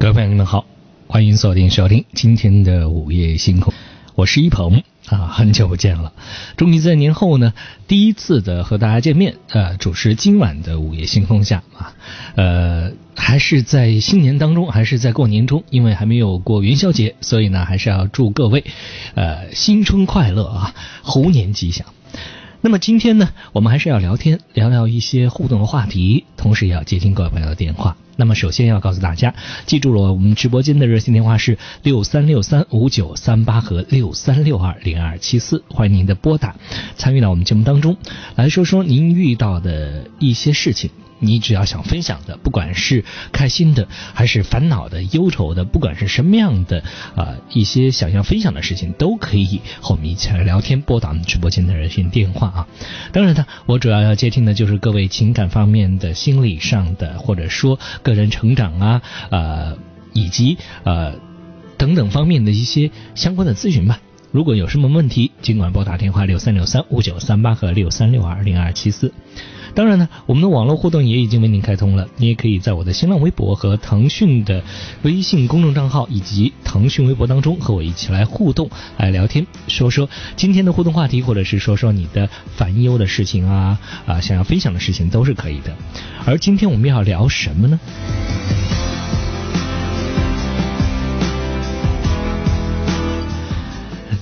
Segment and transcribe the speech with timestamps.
[0.00, 0.64] 各位朋友，你们好，
[1.08, 3.74] 欢迎锁定收听今天的午夜星空，
[4.14, 4.82] 我是一鹏。
[5.10, 6.14] 啊，很久不见了，
[6.56, 7.52] 终于在年后呢，
[7.86, 11.62] 第一次的和大家见面，呃，主持今晚的午夜星空下。
[11.76, 11.94] 啊，
[12.34, 18.64] 呃，还是在新年当中，还是在过年中，因为还没有过元宵节，所以呢，还是要祝各位
[19.14, 21.86] 呃新春快乐啊，猴年吉祥。
[22.62, 27.96] 那么今天呢，我们还是要聊天，聊聊一些互动的话题，同时也要接听各位朋友的电话。
[28.16, 29.34] 那么首先要告诉大家，
[29.64, 36.54] 记住了，我们直播间的热线电话是六三六三五九三八和六三六二零二七四，欢迎您的拨打，
[36.96, 37.96] 参与到我们节目当中，
[38.36, 40.90] 来说说您遇到的一些事情。
[41.20, 46.82] 你只要想分享的，不管是开心的，还是烦恼的、忧愁的，不管是什么样的
[47.14, 52.66] 啊一些想要分享的事情，都可以和我们一起来聊天，拨打我们直播间的热线电话啊。
[53.12, 59.76] 当然呢，我主要要接听的就是各位情感方面的、心理上的，或者说个人成长啊，呃，
[60.12, 61.14] 以及呃
[61.76, 64.00] 等等方面的一些相关的咨询吧。
[64.32, 69.12] 如果有什么问题，尽管拨打电话六三六三五九三八和六三六二零二七四。
[69.74, 74.62] 当然呢，我们的网络互动也已经为您开通了，你也可以在我的新浪微博和腾讯的
[75.02, 85.74] 微信公众账号以及腾讯微博当中和我一起来互动、来聊天，说说今天的互动话题，或者是说说你的烦忧的事情啊啊，想要分享的事情都是可以的。
[86.24, 87.78] 而今天我们要聊什么呢？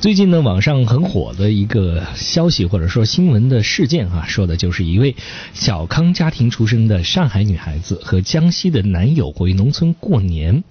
[0.00, 5.16] 最近呢，网上很火的一个消息或者说新闻的事件啊，说的就是一位
[5.54, 10.62] 小康家庭出生的上海女孩子和江西的男友回农村过年，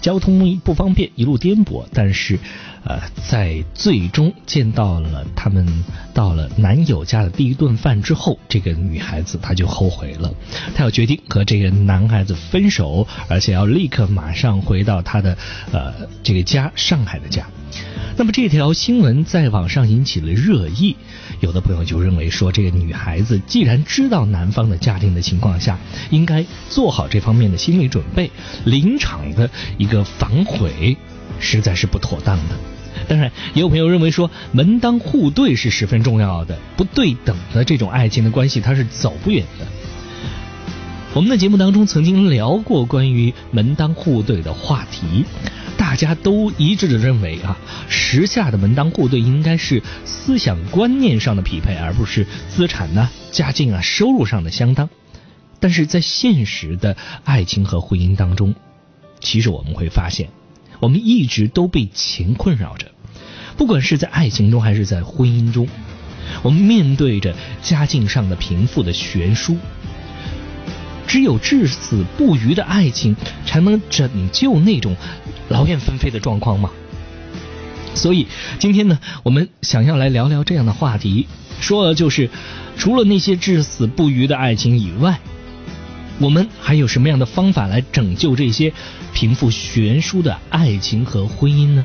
[0.00, 2.40] 交通不方便，一路颠簸，但是
[2.82, 3.00] 呃，
[3.30, 5.64] 在最终见到了他们
[6.12, 10.34] 到了男友家的第一顿饭之后，这个女孩子她就后悔了，
[10.74, 15.38] 她要决定和这个男孩子分手，而且要立刻马上回到她的
[15.70, 15.94] 呃
[16.24, 17.46] 这个家上海的家。
[18.18, 20.96] 那么这条新闻在网上引起了热议，
[21.40, 25.78] 有的朋友就认为说，这个女孩子既然知道男方的家庭的情况下，
[26.08, 28.30] 应该做好这方面的心理准备，
[28.64, 30.96] 临场的一个反悔，
[31.38, 32.54] 实在是不妥当的。
[33.06, 39.66] 当然，也有朋友认为说，门当户对是十分重要的，不对等的这种爱情的关系，它是走不远的。
[41.12, 45.26] 我们的节目当中曾经聊过关于门当户对的话题。
[45.78, 54.88] 大家都一致的认为啊，时下的门当户对应该是思想观念上的匹配，而不是资产呢、家境啊、收入上的相当。
[55.60, 58.54] 但是在现实的爱情和婚姻当中，
[59.20, 60.28] 其实我们会发现，
[60.80, 62.90] 我们一直都被钱困扰着。
[63.56, 65.66] 不管是在爱情中还是在婚姻中，
[66.42, 69.56] 我们面对着家境上的贫富的悬殊。
[71.06, 73.16] 只有至死不渝的爱情，
[73.46, 74.96] 才能拯救那种
[75.48, 76.70] 劳燕分飞的状况吗？
[77.94, 78.26] 所以
[78.58, 81.26] 今天呢，我们想要来聊聊这样的话题，
[81.60, 82.28] 说的就是
[82.76, 85.18] 除了那些至死不渝的爱情以外，
[86.18, 88.72] 我们还有什么样的方法来拯救这些
[89.14, 91.84] 贫富悬殊的爱情和婚姻呢？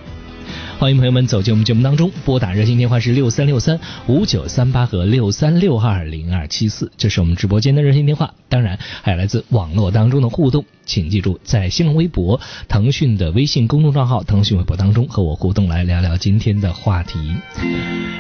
[0.82, 8.34] 欢迎朋友们走进我们节目当中，拨打热线电话是六三六三五九三八和六三六二零二七四，这是我们直播间的热线电话。
[8.50, 17.20] 当然，还有来自网络当中的互动，请记住在新浪微博、腾讯的微信公众账号、腾讯微博当中和我互动，来聊聊今天的话题。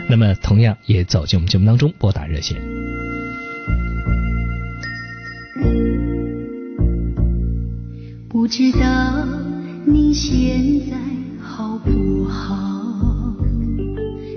[0.07, 2.61] 那么，同样也走进我们节目当中，拨打热线。
[8.29, 9.27] 不知道
[9.83, 11.00] 你现在。
[11.91, 13.35] 不好？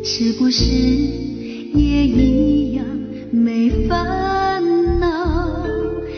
[0.03, 2.85] 是不是也一样
[3.31, 4.63] 没烦
[5.01, 5.65] 恼？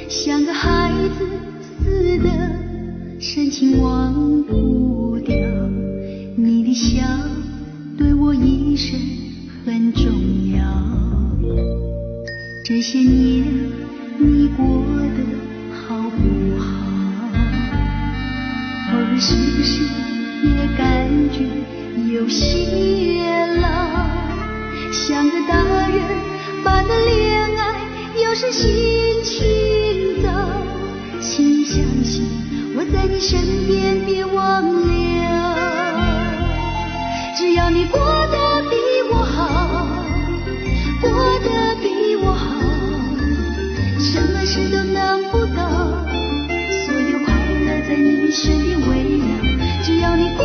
[0.09, 1.27] 像个孩子
[1.85, 2.29] 似的，
[3.21, 5.37] 深情忘不掉。
[6.37, 7.07] 你的笑
[7.97, 8.99] 对我一生
[9.65, 10.05] 很重
[10.53, 10.65] 要。
[12.65, 13.45] 这些年
[14.19, 15.23] 你过得
[15.73, 16.65] 好不好？
[18.93, 20.16] 偶尔是不是？
[22.27, 23.69] 有些老，
[24.91, 26.03] 像个大人
[26.65, 27.79] 般的恋爱，
[28.21, 30.29] 有时心情糟。
[31.21, 32.25] 请你相信
[32.75, 35.57] 我在你身边，别忘了，
[37.39, 38.75] 只要你过得比
[39.09, 39.87] 我好，
[41.01, 41.09] 过
[41.45, 42.57] 得比我好，
[44.01, 45.63] 什么事都难不倒，
[46.87, 49.27] 所有快乐在你身边围绕。
[49.85, 50.45] 只要你过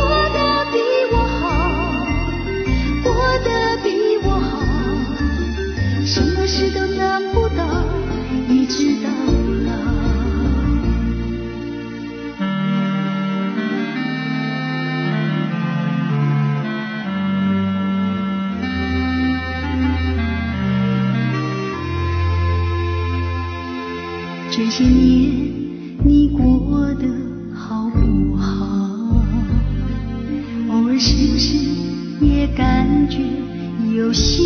[34.12, 34.44] 有些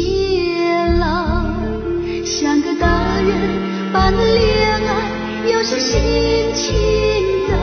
[1.00, 1.42] 老？
[2.24, 6.00] 像个大人般的恋爱，有时心
[6.54, 6.72] 情
[7.48, 7.56] 糟。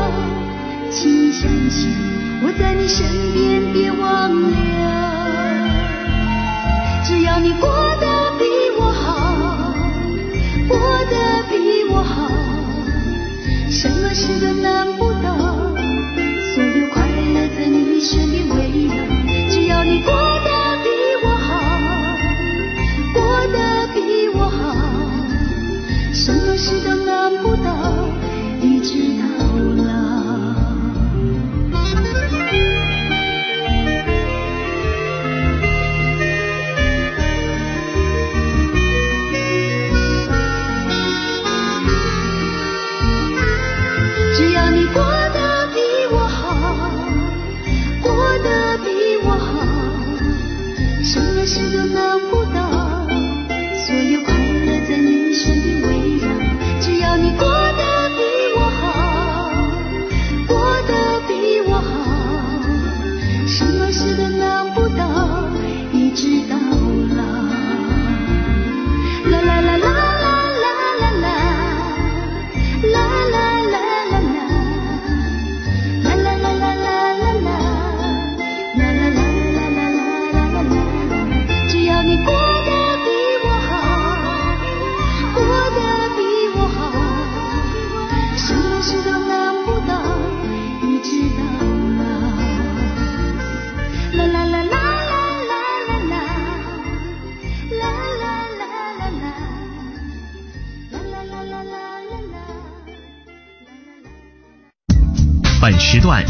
[0.91, 1.89] 请你相信
[2.43, 4.51] 我在你身边，别忘了，
[7.05, 7.69] 只要你过
[8.01, 8.43] 得比
[8.77, 9.73] 我好，
[10.67, 10.77] 过
[11.09, 12.29] 得比我好，
[13.69, 15.37] 什么事都难不倒，
[16.53, 18.45] 所有快乐在你身边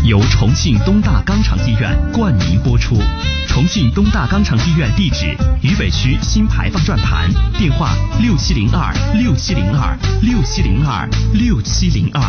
[0.04, 2.96] 由重庆东大肛肠医院冠名播出。
[3.48, 5.28] 重庆东大肛肠医院地址：
[5.62, 12.22] 渝北区新牌坊转盘，电话：六七零二六七零二六七零二六七零二。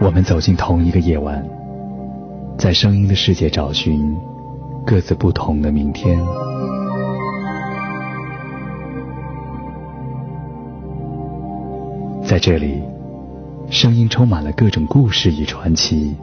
[0.00, 1.44] 我们走进同一个夜晚，
[2.56, 4.16] 在声音的世界找寻
[4.86, 6.16] 各自不同的明天。
[12.26, 12.82] 在这里，
[13.70, 16.16] 声音充满了各种故事与传奇。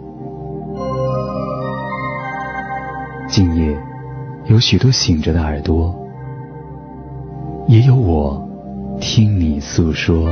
[3.28, 3.78] 今夜，
[4.46, 5.96] 有许多醒着的耳朵，
[7.68, 8.50] 也有我
[9.00, 10.28] 听你诉说。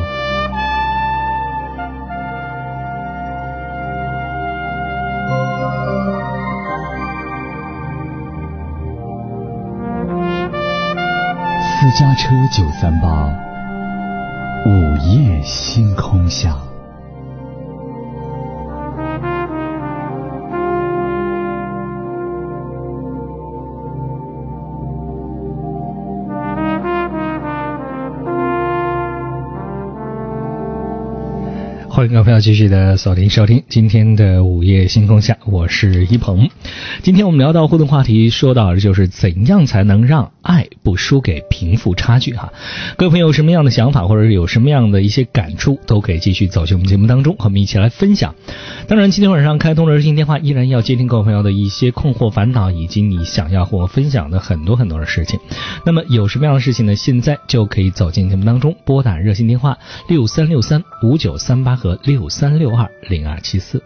[11.80, 13.31] 私家车九三八，
[14.69, 16.56] 午夜星空下。
[31.90, 36.47] 欢迎各位朋友继续的锁定收听今天的午夜星空下，我是一鹏。
[37.02, 42.51] 今天我们聊到互动话题，说到的就是怎样才能让爱不输给贫富差距哈。
[42.97, 48.33] 各位朋友有什么样的想法，或者是有什么样的一些感触，都可以继续走进我们节目当中，和我们一起来分享。
[48.87, 55.39] 当然，今天晚上开通的热线电话依然要接听各位朋友的一些困惑、烦恼，以及你想要和我分享的很多很多的事情。
[55.85, 56.95] 那么有什么样的事情呢？
[56.95, 59.77] 现在就可以走进节目当中，拨打热线电话
[60.07, 63.83] 六三六三五九三八和六三六二零二七四。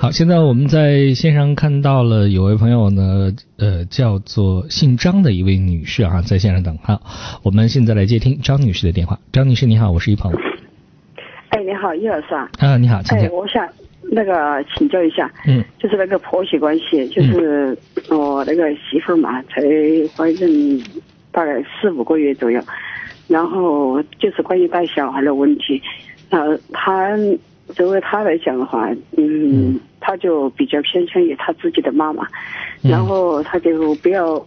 [0.00, 6.98] 好，现在我们在线上看到了有位朋友呢，呃，叫做姓张的一位女士啊，在线上等哈。
[7.42, 9.18] 我们现在来接听张女士的电话。
[9.30, 10.32] 张女士你好，我是一鹏。
[11.50, 12.48] 哎，你好，叶老师啊。
[12.60, 13.68] 啊，你好，请哎，我想
[14.10, 17.76] 那个请教一下，嗯就是那个婆媳关系，就是
[18.08, 19.60] 我那个媳妇儿嘛，才
[20.16, 20.82] 怀孕
[21.30, 22.58] 大概四五个月左右，
[23.28, 25.78] 然后就是关于带小孩的问题，
[26.30, 27.14] 呃，她
[27.72, 32.24] 作为他来讲的话，嗯，他就比较偏向于他自己的妈妈，
[32.82, 32.90] 嗯。
[32.90, 34.38] 然后他就不要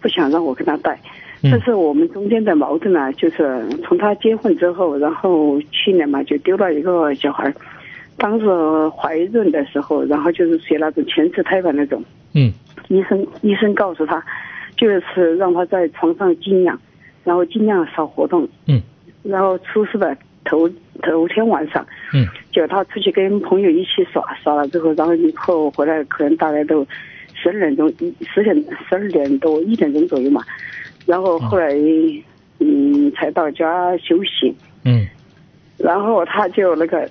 [0.00, 0.98] 不想让我跟他带。
[1.42, 1.50] 嗯。
[1.50, 7.54] 但是我们中间的矛盾呢，就是从他结婚之后，然后去年嘛就丢了一个小孩儿，
[8.16, 8.46] 当时
[8.90, 12.02] 怀孕的时候，然后就是学那种全瓷胎盘那种，
[12.34, 12.52] 嗯。
[12.88, 14.22] 医生医生告诉他，
[14.76, 16.78] 就是让他在床上静养，
[17.24, 18.82] 然后尽量少活动，嗯。
[19.22, 20.14] 然后出事的
[20.44, 20.68] 头
[21.02, 26.86] 头天晚上，嗯就他出去跟朋友一起耍，耍了之后，然后以后回来可能大概都
[27.34, 28.54] 十二点钟、一十点、
[28.88, 30.40] 十二点多、一点钟左右嘛。
[31.04, 31.74] 然后后来，
[32.60, 34.54] 嗯，才到家休息。
[34.84, 35.06] 嗯
[35.76, 37.06] 然后他就那个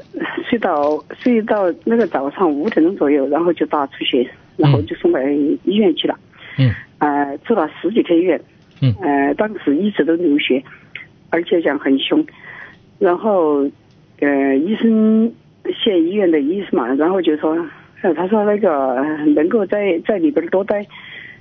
[0.49, 5.19] 睡到睡到那个早上五点钟左右，然后就大出血，然后就送到
[5.65, 6.17] 医院去了。
[6.57, 8.39] 嗯呃，住了十几天院。
[8.81, 10.63] 嗯呃，当时一直都流血，
[11.29, 12.25] 而且讲很凶。
[12.99, 13.69] 然后，
[14.23, 15.31] 呃，医生
[15.83, 17.51] 县医院的医生嘛，然后就说，
[18.01, 18.95] 呃，他说那个
[19.35, 20.85] 能够在在里边多待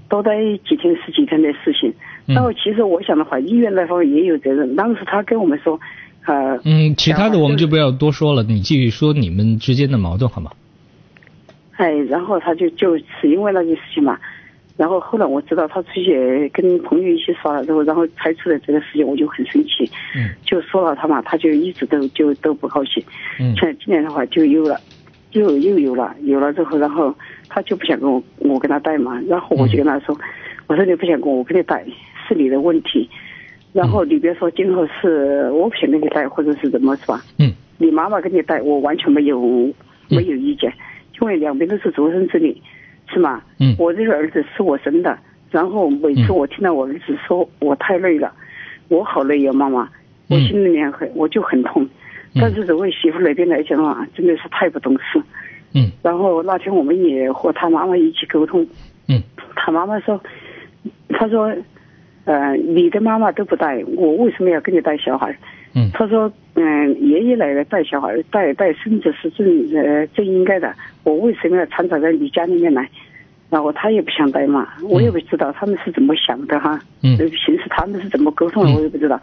[0.08, 0.36] 多待
[0.68, 1.90] 几天是几天的事情。
[2.26, 4.76] 嗯然后其实我想的话，医院那方面也有责任。
[4.76, 5.78] 当时他跟我们说，
[6.24, 10.52] 呃，嗯，其他的我们就不要多说了，你继续说你们之间的矛盾好吗？
[11.76, 14.16] 哎，然后他就就是因为那件事情嘛，
[14.76, 19.84] 然后后来我知道他出去跟朋友一起耍了之后，然后才出来这个事情，我就很生气，
[20.16, 20.30] 嗯。
[20.44, 23.02] 就说了他嘛，他就一直都就都不高兴。
[23.38, 23.54] 嗯。
[23.56, 24.80] 像今年的话就有了，
[25.32, 27.14] 又又有了，有了之后，然后
[27.48, 30.18] 他就不想跟我我跟他带嘛，然后我就跟他说，
[30.66, 31.84] 我说你不想跟我，我跟你带
[32.26, 33.08] 是你的问题，
[33.72, 37.22] 然后你别说今后是我不想跟你带，或者是怎么是吧？
[37.38, 37.52] 嗯。
[37.78, 39.40] 你妈妈跟你带，我完全没有
[40.08, 40.72] 没有意见，
[41.20, 42.56] 因为两边都是独生子女，
[43.12, 43.42] 是吗？
[43.58, 45.18] 嗯我这个儿子是我生的，
[45.50, 48.32] 然后每次我听到我儿子说我太累了，
[48.88, 49.88] 我好累呀，妈妈，
[50.28, 51.86] 我嗯心里面很我就很痛。
[52.40, 55.20] 但是作为媳妇那边来讲的话，真的是太不懂事。
[55.74, 58.66] 嗯然后那天我们也和他妈妈一起沟通，
[59.08, 59.22] 嗯
[59.54, 60.20] 他妈妈说，
[61.10, 61.54] 他说，
[62.24, 65.36] 呃，你的妈妈都不带，我为什么要跟你带小孩？
[65.74, 70.74] 嗯他说，嗯、爷爷奶奶带小孩带带孙子是正呃正应该的，
[71.04, 72.88] 我为什么要掺杂在你家里面来？
[73.48, 76.80] 然后他也不想带嘛，我也不知道他们是怎么想的哈。
[77.02, 79.20] 嗯呃平时他们是怎么沟通的，嗯我也不知道。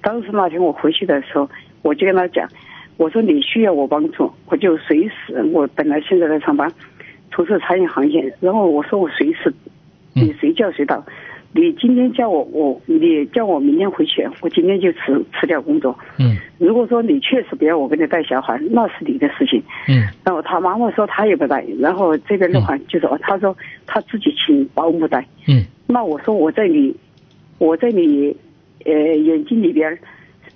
[0.00, 1.48] 当时那天我回去的时候，
[1.82, 2.48] 我就跟他讲，
[2.96, 5.42] 我说你需要我帮助，我就随时。
[5.52, 6.70] 我本来现在在上班，
[7.30, 9.52] 从事餐饮行业，然后我说我随时，
[10.14, 11.04] 嗯你随叫随到。
[11.52, 15.96] 你今天叫我，我你叫我明天回去，我今天就辞辞掉工作。
[16.18, 19.62] 嗯如果说你确实不要我给你带小孩，那是你的事情。
[19.88, 25.26] 嗯然后他妈妈说他也不带，然后这边的话就说他说他自己请保姆带。
[25.48, 26.94] 嗯那我说我在你，
[27.58, 28.36] 我在你，
[28.84, 29.98] 呃眼睛里边，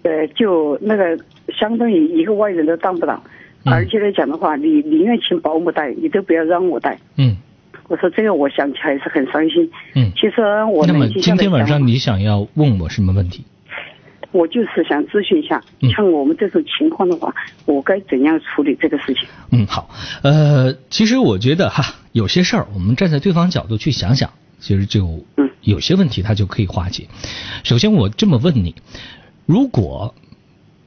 [0.02, 1.18] 呃就那个
[1.48, 3.22] 相当于一个外人都当不到，
[3.64, 6.98] 嗯而且来讲的话，你宁愿请保姆带，你都不要让我带。
[7.16, 7.36] 嗯
[7.90, 9.68] 我说这个我想起来是很伤心。
[9.96, 10.12] 嗯。
[10.14, 10.40] 其实
[10.72, 13.44] 我那么今天晚上你想要问我什么问题？
[14.30, 17.34] 我就是想咨询一下嗯，像我们这种情况的话，
[17.66, 19.26] 我该怎样处理这个事情？
[19.50, 19.90] 嗯，好，
[20.22, 24.30] 呃，其实我觉得哈，有些事儿我们站在对方角度去想想，
[24.60, 27.08] 其实就嗯有些问题它就可以化解。
[27.64, 28.76] 首先，我这么问你，
[29.46, 30.14] 如果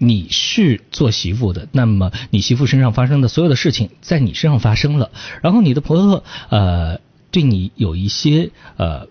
[0.06, 7.00] 你是做媳妇的，那么你媳妇身上发生的所有的事情在你身上发生了，然后你的婆婆呃
[7.32, 9.08] 对你有一些呃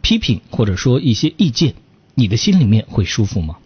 [0.00, 1.74] 批评或者说一些意见，
[2.14, 3.58] 你的心里面会舒服吗？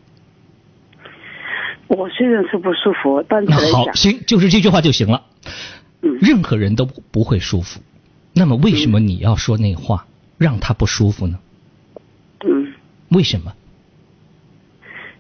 [1.87, 5.23] 我虽然是不舒服，但是好，行，就是这句话就行了。
[6.03, 7.81] 嗯任何人都不会舒服，
[8.33, 10.07] 那么为什么你要说那话，
[10.39, 11.39] 让他不舒服呢？
[12.41, 12.75] 嗯，
[13.11, 13.55] 为什么？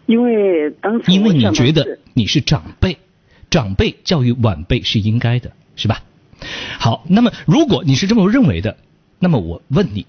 [0.07, 2.99] 因为当时因为你觉得你是长辈，
[3.51, 6.03] 长辈教育晚辈是应该的，是吧？
[6.79, 8.77] 好，那么如果你是这么认为的，
[9.19, 10.07] 那么我问你，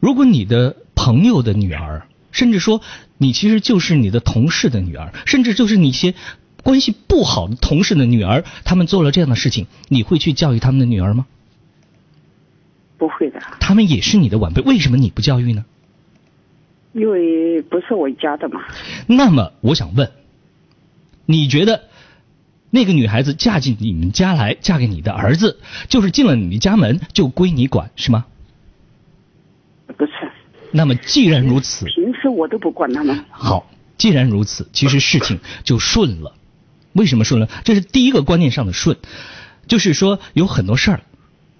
[0.00, 2.82] 如果你的朋友的女儿，甚至说
[3.16, 6.14] 你其实就是你的同事的女儿，甚至就是你一些
[6.62, 11.26] 关系不好的同事的女儿，他们做了这样的事情，你会去教育他们的女儿吗？
[12.98, 15.64] 不会的，他们也是你的晚辈，为什么你不教育呢？
[16.94, 18.62] 因为不是我家的嘛。
[19.06, 20.10] 那么我想问，
[21.26, 21.82] 你觉得
[22.70, 25.58] 那个女孩子嫁进你们家来，嫁给你的儿子，
[25.88, 28.24] 就是进了你们家门就归你管，是吗？
[29.96, 30.12] 不是，
[30.72, 33.24] 那么既然如此，平时我都不管他们。
[33.30, 36.34] 好，既然如此，其实事情就顺了。
[36.94, 37.48] 为什么顺了？
[37.64, 38.96] 这是第一个观念上的顺，
[39.66, 41.00] 就是说有很多事儿，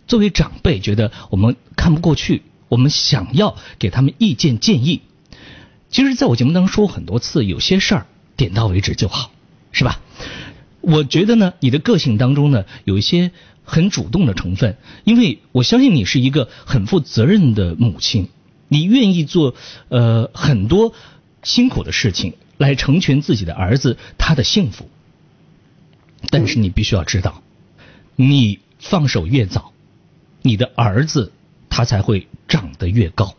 [0.06, 5.02] 作为长辈觉得我们看不过去，我们想要给他们意见建议。
[5.94, 9.30] 其实，在我节目当中说过很多次，有些事儿点到为止就好，
[9.70, 10.00] 是吧？
[10.80, 13.30] 我觉得呢，你的个性当中呢，有一些
[13.62, 18.28] 很主动的成分，因为我相信你是一个很负责任的母亲，
[18.66, 19.54] 你愿意做
[19.88, 20.94] 呃很多
[21.44, 24.90] 辛苦的事情来成全自己的儿子他的幸福。
[26.28, 27.44] 但是你必须要知道，
[28.16, 29.72] 你放手越早，
[30.42, 31.30] 你的儿子
[31.68, 33.36] 他才会长得越高。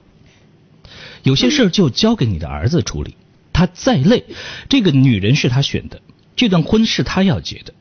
[1.25, 3.15] 有些事儿就交给你的儿子处理，
[3.51, 4.25] 他再累，
[4.69, 6.01] 这个女人是他选的，
[6.35, 7.73] 这段婚是他要结的，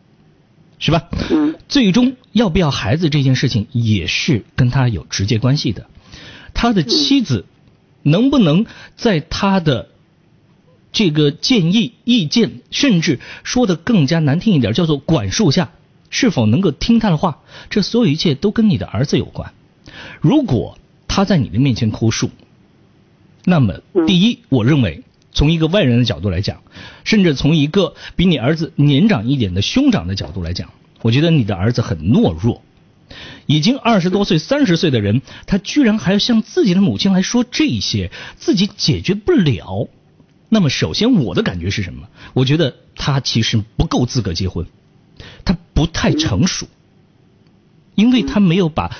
[0.79, 1.11] 是吧？
[1.31, 5.87] 嗯最终要不要孩子这件事情也是跟他有直接关系的。
[6.55, 7.45] 他的妻子
[8.03, 8.65] 能不能
[8.97, 9.91] 在他的
[10.91, 15.73] 这个建议、意见，甚至说的更加难听一点，叫做管束下，
[16.09, 17.43] 是否能够听他的话？
[17.69, 19.53] 这所有一切都跟你的儿子有关。
[20.23, 22.31] 如果他在你的面前哭诉，
[23.45, 26.63] 那么第一，我认为从一个外人的角度来讲，
[27.05, 30.71] 甚至从一个比你儿子年长一点的兄长的角度来讲，
[31.03, 32.63] 我觉得你的儿子很懦弱。
[33.47, 39.89] 已经二十多岁、三十岁的人，他居然还要向自己的母亲来说这些，自己解决不了。
[40.49, 42.09] 那么，首先我的感觉是什么？
[42.33, 44.67] 我觉得他其实不够资格结婚，
[45.45, 46.67] 他不太成熟，
[47.95, 48.97] 因为他没有把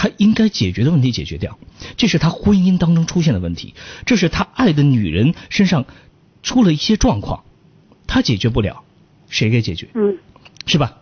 [0.00, 1.58] 他应该解决的问题解决掉，
[1.96, 3.74] 这是他婚姻当中出现的问题，
[4.06, 5.86] 这是他爱的女人身上
[6.44, 7.42] 出了一些状况，
[8.06, 8.84] 他解决不了，
[9.28, 9.88] 谁给解决？
[9.94, 10.16] 嗯
[10.66, 10.98] 是吧？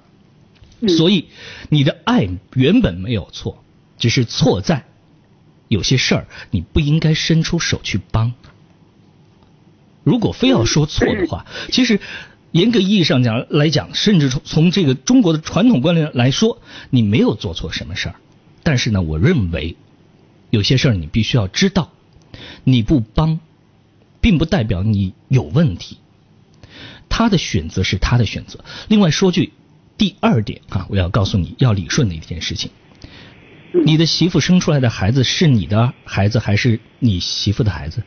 [0.88, 1.26] 所以
[1.68, 3.62] 你的爱原本没有错，
[3.98, 4.86] 只是错在
[5.68, 8.32] 有些事儿你不应该伸出手去帮。
[10.04, 12.00] 如果非要说错的话，其实
[12.50, 18.14] 严格意义上讲来讲，甚至从从这个中国的传统观念来说，你没有做错什么事儿。
[18.66, 19.76] 但是呢，我认为
[20.50, 21.92] 有些事儿你必须要知道，
[22.64, 23.38] 你不帮，
[24.20, 25.98] 并不代表你有问题。
[27.08, 28.64] 他的选择是他的选择。
[28.88, 29.52] 另外说句
[29.96, 32.72] 第二点啊，我要告诉你要理顺的一件事情：
[33.84, 38.02] 你的媳妇生出来的孩子是你的孩子还是你媳妇的孩子？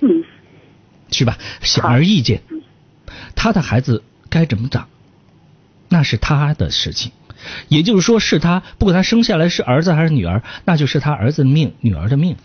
[0.00, 0.24] 嗯
[1.12, 1.38] 是吧？
[1.60, 2.40] 显而易见，
[3.36, 4.88] 他的孩子该怎么长，
[5.90, 7.12] 那是他的事情。
[7.68, 12.36] 也就是说，是他不管他生下来是儿子还是女儿，那就是他儿子的命，女儿的命。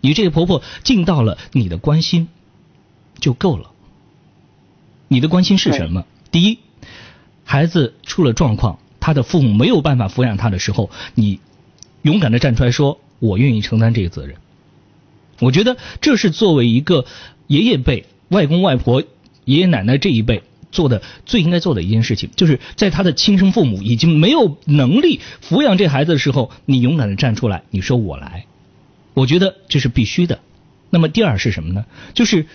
[0.00, 2.28] 你这个婆婆尽到了你的关心
[3.18, 3.70] 就够了。
[5.08, 6.06] 你的关心是什么？
[6.30, 6.58] 第一，
[7.44, 11.40] 孩子出了状况，他的父母没有办法抚养他的时候，你
[12.02, 14.36] 勇敢的站出来说：“我愿意承担这个责任。”
[15.40, 17.06] 我觉得这是作为一个
[17.46, 19.02] 爷爷辈、外公外婆、
[19.44, 28.46] 爷爷奶奶这一辈做的最应该做的一件事情，就是在他的亲生父母已经没有能力抚养这孩子的时候，你勇敢的站出来，你说我来，
[29.14, 30.40] 我觉得这是必须的。
[30.90, 31.84] 那么第二是什么呢？
[32.14, 32.46] 就是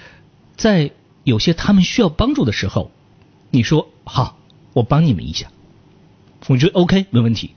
[0.56, 0.92] 在
[1.24, 2.92] 有些他们需要帮助的时候，
[3.52, 4.38] 你说好，
[4.74, 5.48] 我帮你们一下，
[6.48, 7.52] 我觉得 OK 没问题。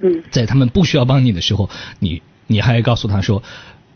[0.00, 3.42] 嗯在他们不需要帮你的时候，你你还告诉他说，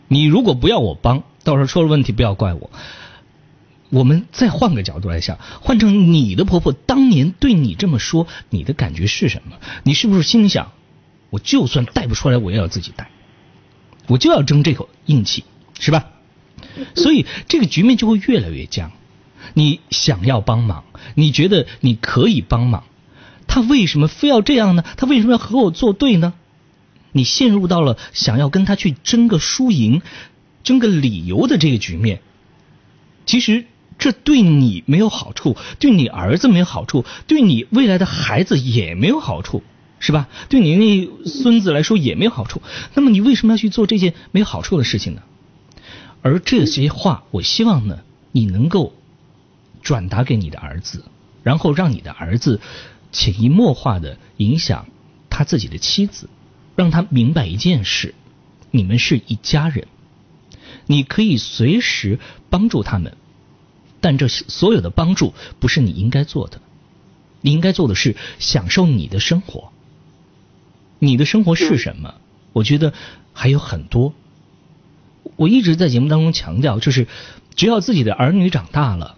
[0.06, 2.70] 你如果不要我帮，到时候出了问题不要怪我。
[3.90, 9.56] 我们再换个角度来想，换成你的婆婆当年对你这么说，你的感觉是什么？
[9.82, 10.72] 你是不是心里想，
[11.30, 13.10] 我就算带不出来，我也要自己带，
[14.06, 15.44] 我就要争这口硬气，
[15.78, 16.10] 是吧？
[16.94, 18.92] 所以这个局面就会越来越僵。
[19.54, 22.84] 你想要帮忙，你觉得你可以帮忙，
[23.46, 24.84] 他为什么非要这样呢？
[24.96, 26.34] 他为什么要和我作对呢？
[27.12, 30.02] 你陷入到了想要跟他去争个输赢、
[30.62, 32.20] 争个理由的这个局面。
[33.24, 33.64] 其实
[33.98, 39.62] 这对你没有好处，对你儿子没有好处，对你未来的孩子也没有好处，
[39.98, 40.28] 是吧？
[40.48, 42.62] 对你那孙子来说也没有好处。
[42.94, 45.22] 那么你为什么要去做这件没有好处的事情呢？
[46.22, 48.00] 而这些话，我希望呢，
[48.32, 48.94] 你能够
[49.82, 51.04] 转达给你的儿子，
[51.42, 52.60] 然后让你的儿子
[53.12, 54.86] 潜移默化的影响
[55.30, 56.28] 他自己的妻子，
[56.76, 58.14] 让他明白一件事：
[58.70, 59.86] 你们是一家人，
[60.86, 62.18] 你可以随时
[62.50, 63.16] 帮助他们，
[64.00, 66.60] 但这所有的帮助不是你应该做的，
[67.40, 69.70] 你应该做的是享受你的生活。
[70.98, 72.14] 你的生活是什么？
[72.52, 72.92] 我觉得
[73.32, 74.14] 还有很多。
[75.36, 77.06] 我一直在节目当中强调，就是
[77.54, 79.16] 只要自己的儿女长大了，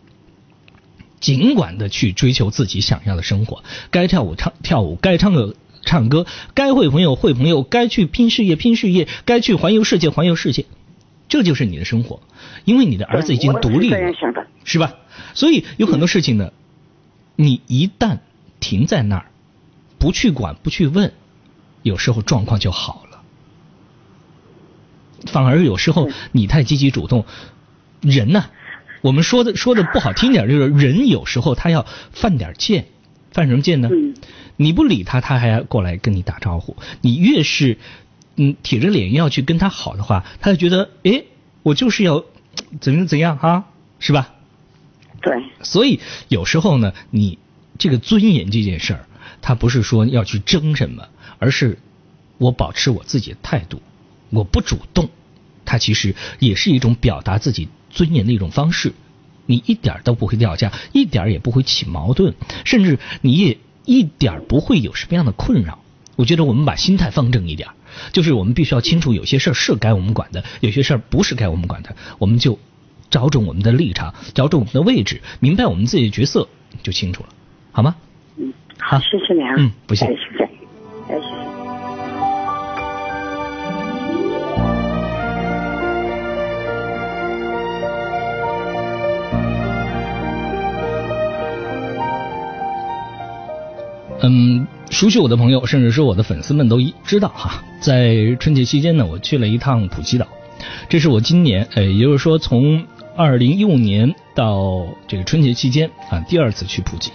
[1.21, 10.67] 尽管的去追求自己想要的生活，该跳舞唱跳舞，该唱歌唱歌，该会朋友会朋友，该去拼事业拼事业，该去环游世界环游世界，
[11.31, 12.21] 这就是你的生活，
[12.67, 13.99] 因为你的儿子已经独立了，
[14.65, 14.97] 是吧？
[15.33, 16.53] 所以有很多事情呢，
[17.37, 18.19] 你一旦
[18.59, 19.31] 停在那儿，
[19.99, 21.13] 不去管不去问，
[21.83, 23.23] 有时候状况就好了。
[25.27, 27.25] 反而有时候你太积极主动，
[28.03, 28.47] 人呢、
[29.01, 32.87] 我们说的说的不好听点，就是人有时候他要犯点贱，
[33.31, 33.89] 犯什么贱呢？
[33.91, 34.15] 嗯
[34.57, 36.77] 你不理他，他还要过来跟你打招呼。
[37.01, 37.79] 你越是
[38.43, 41.25] 嗯铁着脸要去跟他好的话，他就觉得哎，
[41.63, 42.25] 我就是要
[42.81, 43.67] 怎样怎样啊，
[43.99, 44.33] 是吧？
[45.21, 47.39] 对，所以有时候呢，你
[47.77, 49.07] 这个尊严这件事儿，
[49.43, 51.79] 它不是说要去争什么，而是
[52.39, 53.83] 我保持我自己的态度，
[54.31, 55.11] 我不主动，
[55.67, 58.95] 它其实也是一种表达自己尊严的一种方式。
[59.45, 65.83] 你一点都不会掉价，一点也不会起矛盾，甚至你也一点不会有什么样的困扰。
[66.17, 67.69] 我觉得我们把心态放正一点，
[68.13, 72.59] 就是我们必须要清楚，有些事儿是该我们管的，有些事儿不是该我们管的，我们就
[73.11, 76.49] 找准我们的立场，找准我们的位置，明白我们自己的角色，
[76.83, 77.29] 就清楚了，
[77.73, 77.97] 好吗？
[78.37, 79.55] 嗯，好，谢谢你啊。
[79.59, 80.07] 嗯，不谢。
[80.07, 81.50] 谢谢谢。
[95.01, 100.29] 熟悉我的朋友，甚至是我的粉丝们都知道哈，在春节期间呢，我去了一趟普吉岛，
[100.91, 102.85] 这是我今年，呃，也就是说从
[103.17, 107.13] 二零一五年到这个春节期间啊，第二次去普吉，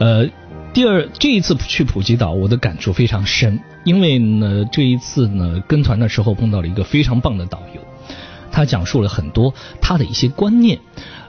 [0.00, 0.28] 呃，
[0.72, 7.80] 第二这一次去普吉岛，我的感触非常深，因为呢，这一次呢，跟团的时候碰到了一个非常棒的导游，
[8.50, 10.80] 他讲述了很多他的一些观念，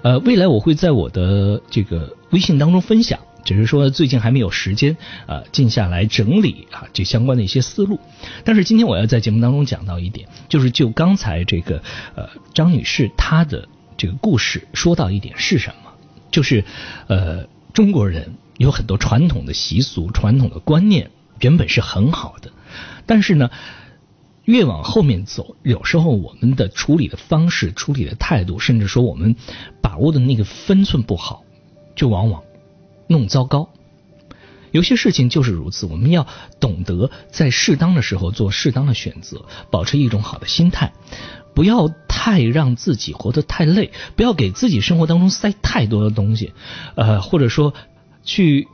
[0.01, 3.19] 呃，未来我会在我的这个微信当中分享。
[3.45, 7.99] 只是说最近还没有时间啊，静下来整理啊这相关的一些思路。
[8.43, 11.81] 但是今天我要在节目当中讲到一点，就是就刚才这个
[12.15, 15.91] 呃张女士她的这个故事说到一点是什么？
[16.31, 16.65] 就是
[17.07, 22.51] 呃中国人有很多传统的习俗、传统的观念原本是很好的，
[23.05, 23.49] 但是呢
[24.43, 29.35] 越往后面走，有时候我们的处理的方式、处理的态度，甚至说我们
[29.81, 31.43] 把握的那个分寸不好，
[31.95, 32.41] 就往往。
[33.07, 33.69] 弄糟糕，
[34.71, 35.85] 有些事情就是如此。
[35.85, 36.27] 我们要
[36.59, 40.93] 懂得在适当的时候做适当的选择，保持一种好的心态，
[41.53, 46.53] 不要太让自己活得太累，不要给自己生活当中塞太多的东西，
[46.95, 47.73] 呃，或者说
[48.23, 48.67] 去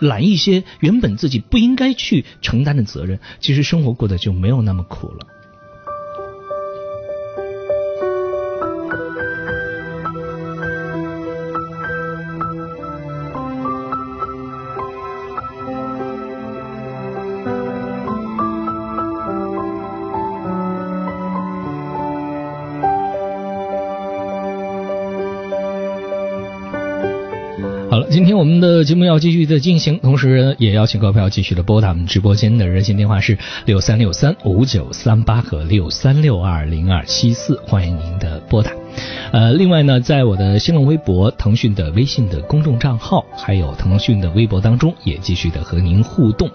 [0.00, 5.26] 揽一些原本自己不应该去承担的责任，其实生活过得就没有那么苦了。
[28.36, 38.70] 我们的节目要继续的进行，同时也邀请各位朋友继续的拨打我们直播间的热线电话是六三六三五九三八和六三六二零二七四，欢迎您的拨打。
[39.32, 46.50] 呃，另外呢，在我的新浪微博、腾讯的微信的公众账号，还有腾讯的微博当中，也继续的和您互动。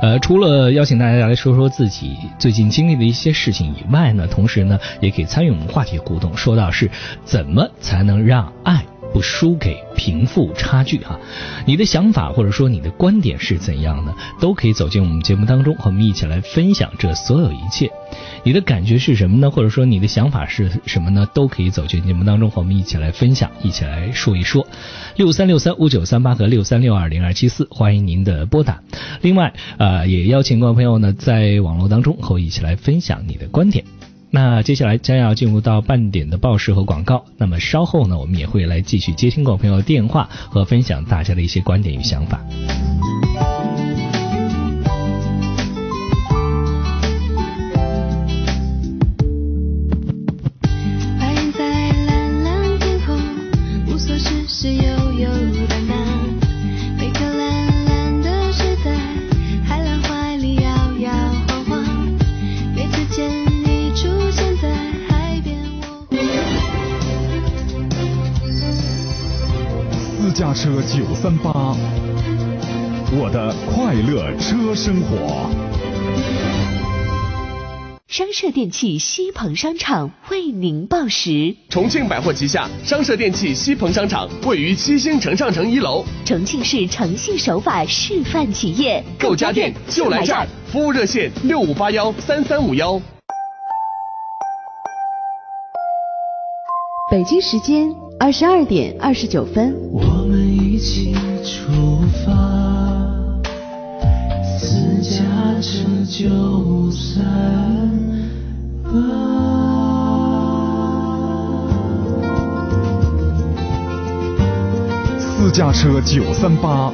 [0.00, 6.90] 呃，除了邀请大家来说说自己最近经历的一些事情以外呢，同时呢，也可以参与我们话题互动，说到是
[7.24, 8.84] 怎么才能让爱。
[9.14, 11.20] 不输给贫富差距哈，
[11.64, 17.88] 你的想法或者说你的观点是怎样的，都可以走进我们节目当中，和我们一起来分享这所有一切。
[18.42, 19.50] 你的感觉是什么呢？
[19.50, 21.26] 或者说你的想法是什么呢？
[21.32, 24.66] 都可以走进节目当中，和我们一起来分享，一起来说一说。
[25.14, 28.82] 六三六三五九三八和六三六二零二七四，欢迎您的拨打。
[29.22, 33.84] 另外啊，也邀请各位朋友呢，在网络当中和我一起来分享你的观点。
[34.34, 42.40] 那接下来将要进入到半点的报时和广告，那么稍后呢，我们也会来继续接听各位朋友的电话和分享大家的一些观点与想法。
[70.54, 71.50] 车九三八，
[73.10, 75.50] 我的快乐车生活。
[78.06, 81.56] 商社电器西鹏商场为您报时。
[81.68, 90.46] 重庆百货旗下商社电器西鹏商场位于七星城上城一楼，重庆市诚信守法示范企业，购家电就来这儿。
[90.68, 93.00] 服务热线六五八幺三三五幺。
[97.10, 99.74] 北京时间二十二点二十九分。
[100.74, 102.32] 一起出发，
[104.58, 105.22] 私家
[105.60, 107.14] 车九三
[108.82, 108.90] 八。
[115.16, 116.92] 私家车九三八，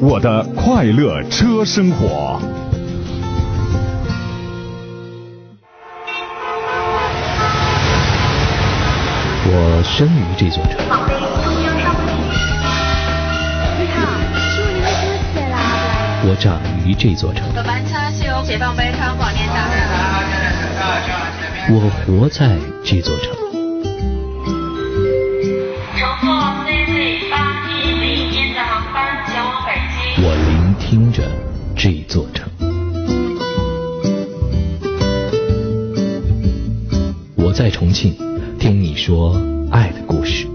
[0.00, 2.40] 我的快乐车生活。
[9.50, 11.37] 我生于这座城。
[16.28, 17.48] 我长于这座城，
[21.70, 23.32] 我活在这座城。
[30.20, 31.22] 我聆听着
[31.74, 32.46] 这座城，
[37.36, 38.14] 我在重庆
[38.58, 40.47] 听你说爱的故事。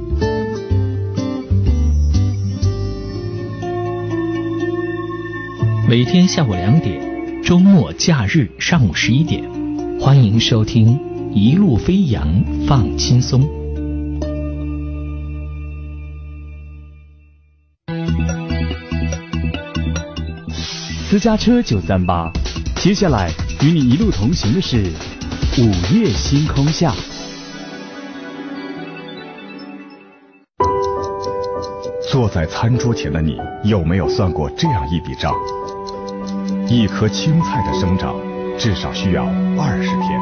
[5.96, 7.00] 每天下午两点，
[7.44, 9.44] 周末假日上午十一点，
[10.00, 10.98] 欢迎收听
[11.32, 12.28] 《一路飞扬
[12.68, 13.44] 放轻松》。
[21.06, 22.34] 私家车九三八，
[22.78, 23.30] 接下来
[23.62, 24.92] 与你一路同行的是
[25.60, 26.92] 午夜星空下。
[32.12, 35.32] 坐在餐桌前的你，有没有算过这样一笔账？
[36.74, 38.16] 一颗青菜的生长
[38.58, 39.26] 至少需要
[39.60, 40.20] 二十天，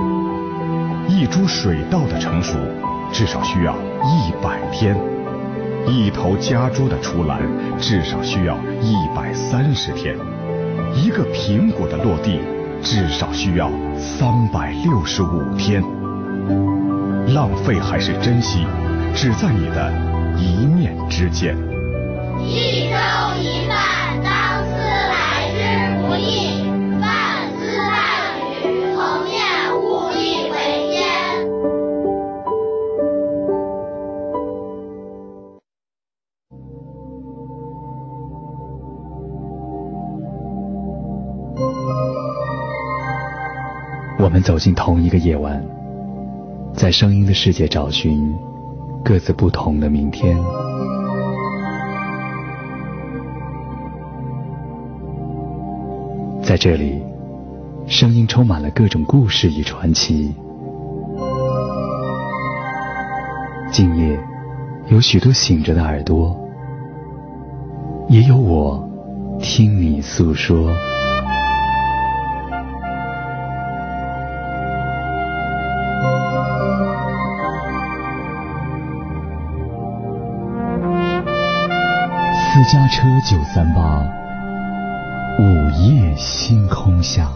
[1.08, 2.58] 一株水稻的成熟
[3.10, 4.94] 至少需要一百天，
[5.88, 7.40] 一头家猪的出栏
[7.80, 10.14] 至少需要一百三十天，
[10.94, 12.42] 一个苹果的落地
[12.84, 15.82] 至少需要三百六十五天。
[17.34, 18.68] 浪费还是珍惜，
[19.16, 19.90] 只在你的
[20.38, 21.56] 一念之间。
[22.44, 22.98] 一粥
[23.40, 23.70] 一
[44.32, 45.62] 我们走进同一个夜晚，
[46.74, 48.34] 在声音的世界找寻
[49.04, 50.38] 各自不同的明天。
[56.42, 57.04] 在这里，
[57.88, 60.34] 声音充满了各种故事与传奇。
[63.70, 64.18] 今夜，
[64.88, 66.40] 有许多醒着的耳朵，
[68.08, 68.82] 也有我
[69.42, 70.72] 听你诉说。
[82.64, 84.04] 私家车九三八。
[85.40, 87.28] 午夜星空下，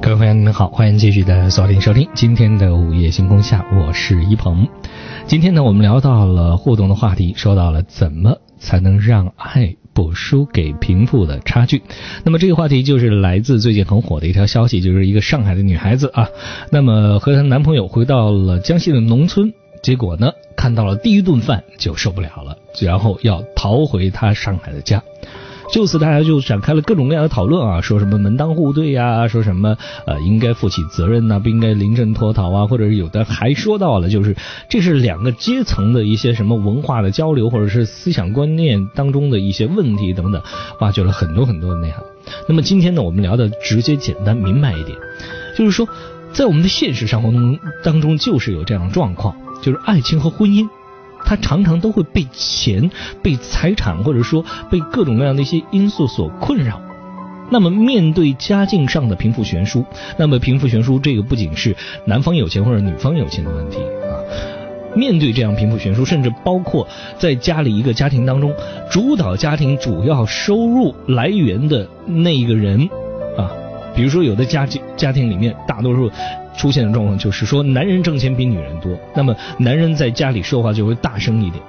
[0.00, 4.66] 各位朋友你们好，欢迎继续的锁定收听今天的午夜星空下，我是一鹏。
[5.26, 11.82] 今天呢，我们聊到了互动的话题，说到了怎么才能让爱不输给贫富的差距。
[12.24, 16.28] 那么这个话题就是来自最近很火的一条消息，就是一个上海的女孩子啊，
[16.70, 19.52] 那么和她男朋友回到了江西的农村。
[19.82, 25.02] 结果呢，看到了第一顿饭就受不了了，然后要逃回她上海的家。
[25.72, 34.36] 就此，大家就展开了各种各样的讨论啊，说什么门当户对呀，说什么呃应该负起责任呐，不应该临阵脱逃啊，或者是有的还说到了，就是
[34.68, 40.42] 这是两个阶层的一些什么文化的交流，或者是思想观念当中的一些问题等等，
[40.80, 42.02] 挖掘了很多很多的内涵。
[42.48, 44.98] 那么今天呢，我们聊的直接、简单、明白一点，
[45.56, 45.88] 就是说，
[46.32, 49.34] 在我们的现实生活中当中，就是有这样的状况。
[49.62, 50.66] 就是爱情和婚姻，
[51.24, 52.90] 他常常都会被钱、
[53.22, 56.80] 被财产，或者说被各种各样的一些因素所困扰。
[57.50, 59.84] 那么，面对家境上的贫富悬殊，
[60.16, 64.14] 那么贫富悬殊这个不仅是男方有钱或者女方有钱的问题啊。
[64.94, 66.86] 面对这样贫富悬殊，甚至包括
[67.18, 68.54] 在家里一个家庭当中，
[68.90, 72.88] 主导家庭主要收入来源的那一个人
[73.36, 73.50] 啊，
[73.94, 76.10] 比如说有的家庭家庭里面大多数。
[76.60, 81.62] 出现的状况就是说，男人挣钱比女人多，那么男人在家里说话就会大声一点。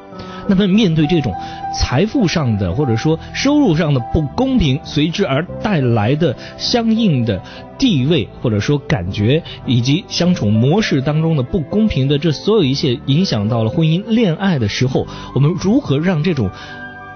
[0.49, 1.33] 那么面对这种
[1.73, 7.41] 财富上的或者说收入上的不公平，随之而带来的相应的
[7.77, 16.49] 地位或者说感觉以及相处模式当中的不公平的这所有一切，影响到了婚姻恋爱的时候，我们如何让这种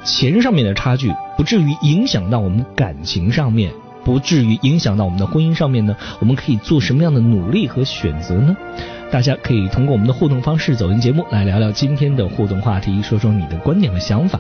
[0.06, 3.70] 钱上面的差距不至于影响到我们感情上面？
[4.06, 5.96] 不至于影响到我们的婚姻上面呢？
[6.20, 8.56] 我们可以做什么样的努力和选择呢？
[9.12, 14.40] 大家可以通过我们的互动方式走进节目来聊聊今天的互动话题，说说你的观点和想法。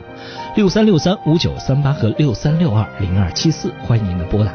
[0.55, 4.53] 六三六三五九三八和六三六二零二七四，欢迎您的拨打。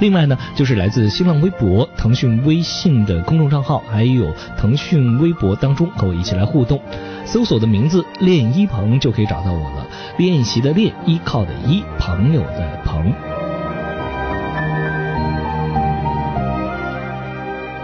[0.00, 6.80] 另外呢，就是来自新浪微博、腾讯微信的公众账号，还有腾讯微博当中和我一起来互动，
[7.24, 9.86] 搜索的名字“练一鹏”就可以找到我了。
[10.18, 13.33] 练习的练，依靠的依，朋友的朋。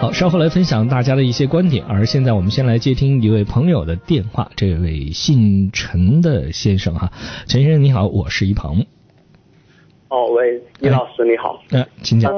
[0.01, 1.85] 好，稍后来分享大家的一些观点。
[1.85, 4.51] 而现在，我们先来接听一位朋友的电话。
[4.57, 7.11] 这位姓陈的先生哈，
[7.47, 8.87] 陈先生你好，我是一鹏。
[10.09, 11.63] 哦，喂，李老师你好。
[11.73, 12.35] 嗯，请讲。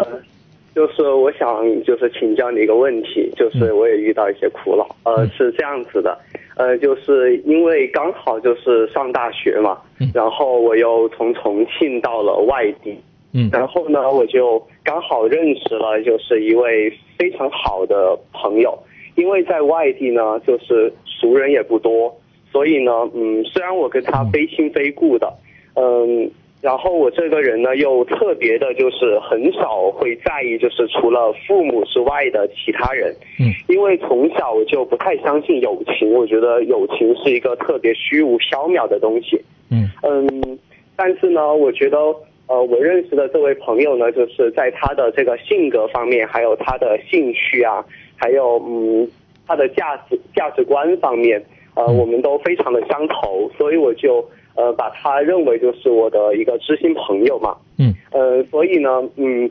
[0.75, 1.47] 就是我想
[1.85, 6.19] 就是请教你一个问题，就是我也遇到一些苦恼，呃，是这样子的，
[6.57, 9.79] 呃，就是因为刚好就是上大学嘛，
[10.13, 12.99] 然后我又从重庆到了外地，
[13.33, 18.79] 嗯，然后呢，我就刚好认识了就是一位非常好的朋友，
[19.17, 22.15] 因为在外地呢，就是熟人也不多，
[22.51, 25.33] 所以呢，嗯，虽然我跟他非亲非故的，
[25.75, 26.31] 嗯。
[26.63, 33.13] 然后我这个人呢，又特别的，就是很少会在意，就是除了父母之外的其他人。
[33.41, 39.43] 嗯，因为从小我就不太相信友情，我觉得友情是一个特别虚无缥缈的东西。
[39.73, 40.57] 嗯嗯，
[40.95, 41.99] 但是呢，我觉得
[42.53, 47.83] 呃，我认识的这位朋友呢，就是在他的这个性格方面，还有他的兴趣啊，
[48.15, 49.09] 还有嗯
[49.47, 51.43] 他的价值价值观方面，
[51.75, 54.23] 呃，我们都非常的相投，所以我就。
[54.55, 57.57] 呃，把他认为就是我的一个知心朋友嘛。
[57.79, 57.95] 嗯。
[58.11, 59.51] 呃，所以呢，嗯，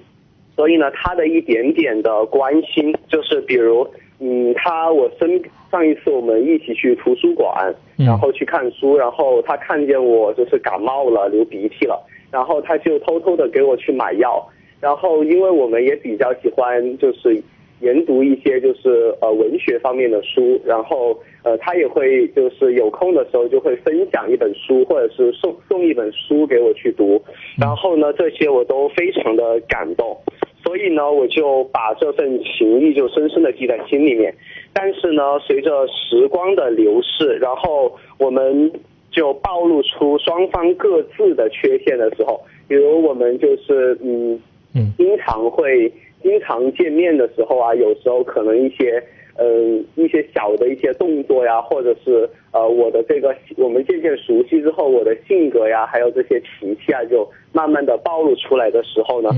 [0.55, 3.81] 所以呢，他的一点点的关心，就是比如，
[4.19, 11.99] 嗯，他我身上一次我们一起去图书馆，然后去看书，然后他看见我就是感冒了，流鼻涕了，
[12.31, 14.47] 然后他就偷偷的给我去买药，
[14.79, 17.41] 然后因为我们也比较喜欢就是。
[17.81, 27.19] 研读一些就是呃文学方面的书，然后呃他也会就是有空的时候就会分享一本书，或者是送送一本书给我去读，
[27.59, 30.15] 然后呢这些我都非常的感动，
[30.63, 34.31] 所以呢我就把这份情谊就深深的记在心里面。
[34.71, 38.71] 但是呢随着时光的流逝，然后我们
[39.11, 44.39] 就暴露出双方各自的缺陷的时候，比如我们就是嗯
[44.73, 45.91] 嗯经常会。
[46.23, 49.03] 经常见面的时候啊，有时候可能一些，
[49.39, 59.31] 嗯，一些小的一些动作呀，或者是呃，我的这个我们渐渐熟悉之后，我的性格呀，还有这些脾气啊，就慢慢的暴露出来的时候呢，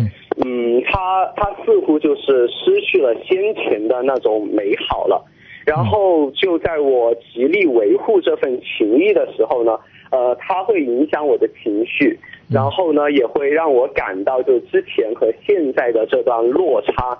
[0.43, 5.23] 嗯，他他似乎就是失去了先前的那种美好了，
[5.65, 9.79] 然后就在我极力维护这份情谊的时候呢，
[10.11, 12.19] 呃，它会影响我的情绪。
[12.51, 17.17] 然后呢，也会让我感到就之前和现在的这段落差，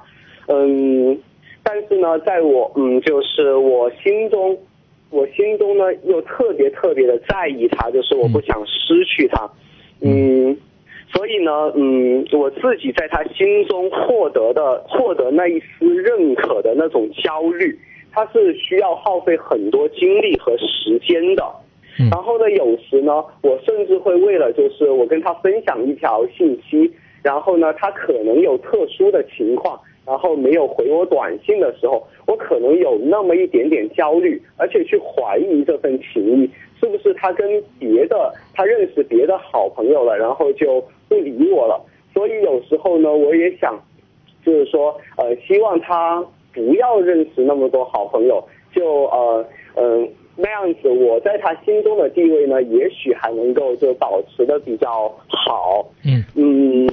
[0.47, 1.17] 嗯，
[1.63, 4.55] 但是呢，在我嗯，就是我心中，
[5.09, 9.49] 我心中呢又特别特别的在意他，就是我不想失去他，
[10.01, 10.55] 嗯，
[11.11, 17.79] 所以呢，嗯，我自己在他心中获得的获得那一丝认可的那种焦虑，
[18.13, 21.43] 它是需要耗费很多精力和时间的。
[22.09, 36.49] 然后呢，有时呢，我甚至会为了就是我跟他分享一条信息，然后呢，他可能有特殊的情况，然后没有回我短信的时候，我可能有那么一点点焦虑，而且去怀疑这份情谊
[36.79, 41.79] 是不是他跟别的他认识别的好朋友了，然后就不理我了。
[42.11, 43.79] 所以有时候呢，我也想，
[44.43, 50.09] 就是说，呃，希望他不要认识那么多好朋友，就呃嗯。
[50.35, 55.87] 那样子，我在他心中的地位呢，也许还能够就保持的比较好。
[56.03, 56.89] 嗯嗯，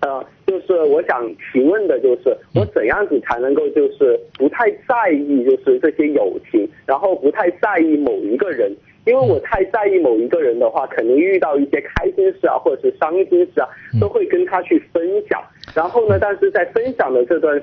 [0.00, 8.72] 呃，就是我想提问的，就是我怎样子才能够就是不太在意就是这些友情，然后不太在意某一个人，
[9.06, 13.68] 因为我太在意某一个人的话，肯定遇到一些开心事啊，或者是伤心事啊，
[14.00, 15.40] 都会跟他去分享。
[15.76, 17.62] 然后呢，但是在分享的这段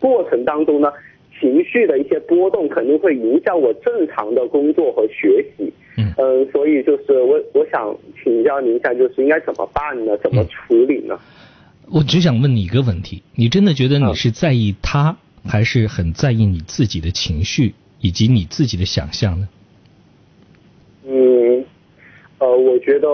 [0.00, 0.92] 过程当中呢。
[1.38, 7.94] 情绪的一些波动肯定会影响我正常的工作和学习，嗯，所以就是我我想
[8.24, 10.16] 请教您一下，就是应该怎么办呢？
[10.22, 11.20] 怎么处理呢？
[11.92, 19.46] 我只想问你一个问题：你真的觉得你是在意他，还是很在意你自己的情绪以及你自己的想象呢？
[21.06, 21.62] 嗯，
[22.38, 23.08] 呃，我觉得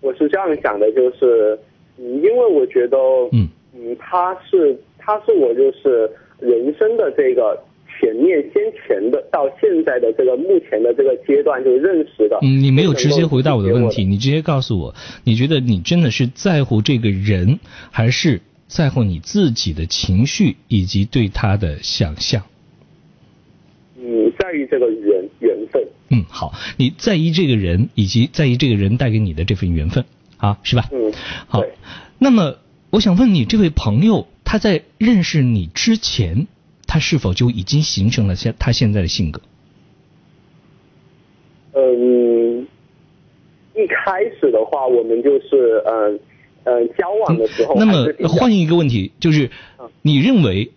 [0.00, 1.58] 我是这样想的，就是
[1.98, 2.96] 嗯因为我觉得，
[3.32, 6.10] 嗯嗯，他是他是我就是。
[6.40, 12.36] 人生的这个前面先前的到现在的这个目前的这个阶段就认识的。
[12.42, 17.60] 嗯，你没有直接回答我的问题，你直接告诉我，你觉得你真的是在乎这个人，
[17.92, 22.42] 还是在乎你自己的情绪以及对他的想象？
[23.96, 25.82] 嗯，在意这个缘缘分。
[26.10, 30.04] 嗯，好，你在意这个人，以及在意这个人带给你的这份缘分，
[30.36, 30.90] 啊，是吧？
[30.92, 31.12] 嗯，
[31.46, 31.62] 好。
[32.18, 32.56] 那么，
[32.90, 34.26] 我想问你，这位朋友。
[34.54, 36.46] 他在认识你之前，
[36.86, 39.40] 他是否就已经形成了现他现在的性格？
[41.72, 42.64] 嗯，
[43.74, 46.20] 一开始的话，我们就是嗯
[46.62, 47.74] 嗯交往的时候。
[47.74, 49.50] 那么换一个问题，就是
[50.02, 50.70] 你认为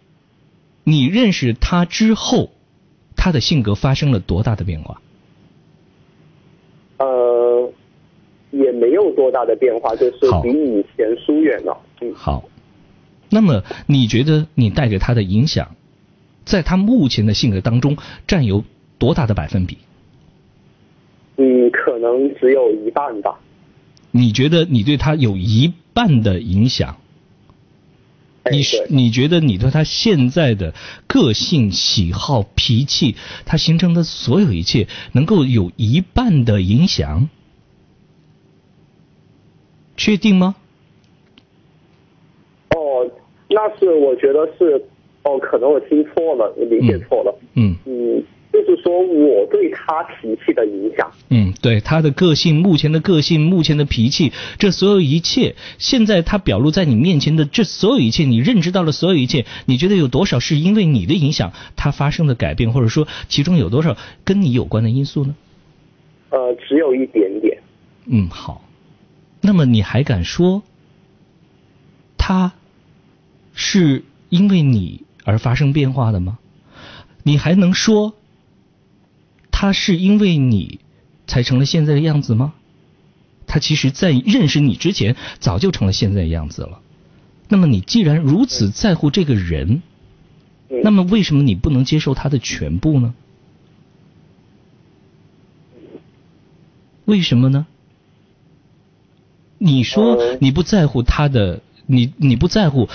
[0.83, 2.49] 你认识他之后，
[3.15, 4.99] 他的性格发生了多大的变化？
[6.97, 7.71] 呃，
[8.49, 11.77] 也没有多大的变化，就是比以前疏远了。
[12.01, 12.43] 嗯，好。
[13.29, 15.75] 那么你觉得你带给他的影响，
[16.45, 17.97] 在他目前的性格当中
[18.27, 18.63] 占有
[18.97, 19.77] 多大的百分比？
[21.37, 23.39] 嗯，可能只有一半吧。
[24.11, 26.97] 你觉得你对他有一半的影响？
[28.49, 30.73] 你是你觉得你对他现在的
[31.05, 37.27] 个性、喜好、脾气，他形成的所有一切，能够有一半的影响？
[39.97, 40.55] 确定吗？
[43.49, 44.81] 哦，那是我觉得是，
[45.23, 47.39] 哦，可能我听错了，我理解错了。
[47.55, 51.09] 嗯嗯，就是说我对他脾气的影响。
[51.29, 65.35] 嗯，对他的个性，目前的个性，目前的脾气，这所有一切，现在他表露在你面前的这所有一切，你认知到了所有一切，你觉得有多少是因为你的影响，他发生的改变，或者说其中有多少跟你有关的因素呢？
[66.29, 67.57] 呃，只有一点点。
[68.05, 68.61] 嗯，好。
[69.39, 70.63] 那么你还敢说，
[72.17, 72.51] 他
[73.57, 76.37] 是因为你而发生变化的吗？
[77.23, 78.13] 你还能说，
[79.51, 80.79] 他是因为你
[81.25, 82.53] 才成了现在的样子吗？
[83.47, 86.81] 他其实，在认识你之前，早就成了现在的样子了。
[87.49, 89.81] 那么，你既然如此在乎这个人，
[90.83, 93.15] 那么为什么你不能接受他的全部呢？
[97.05, 97.65] 为什么呢？
[99.57, 102.89] 你说你不在乎他的，你你不在乎，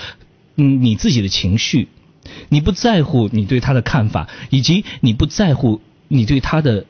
[0.55, 1.87] 嗯，你自己的情绪，
[2.49, 6.85] 你不在乎你对他的看法，以及你不在乎你对他的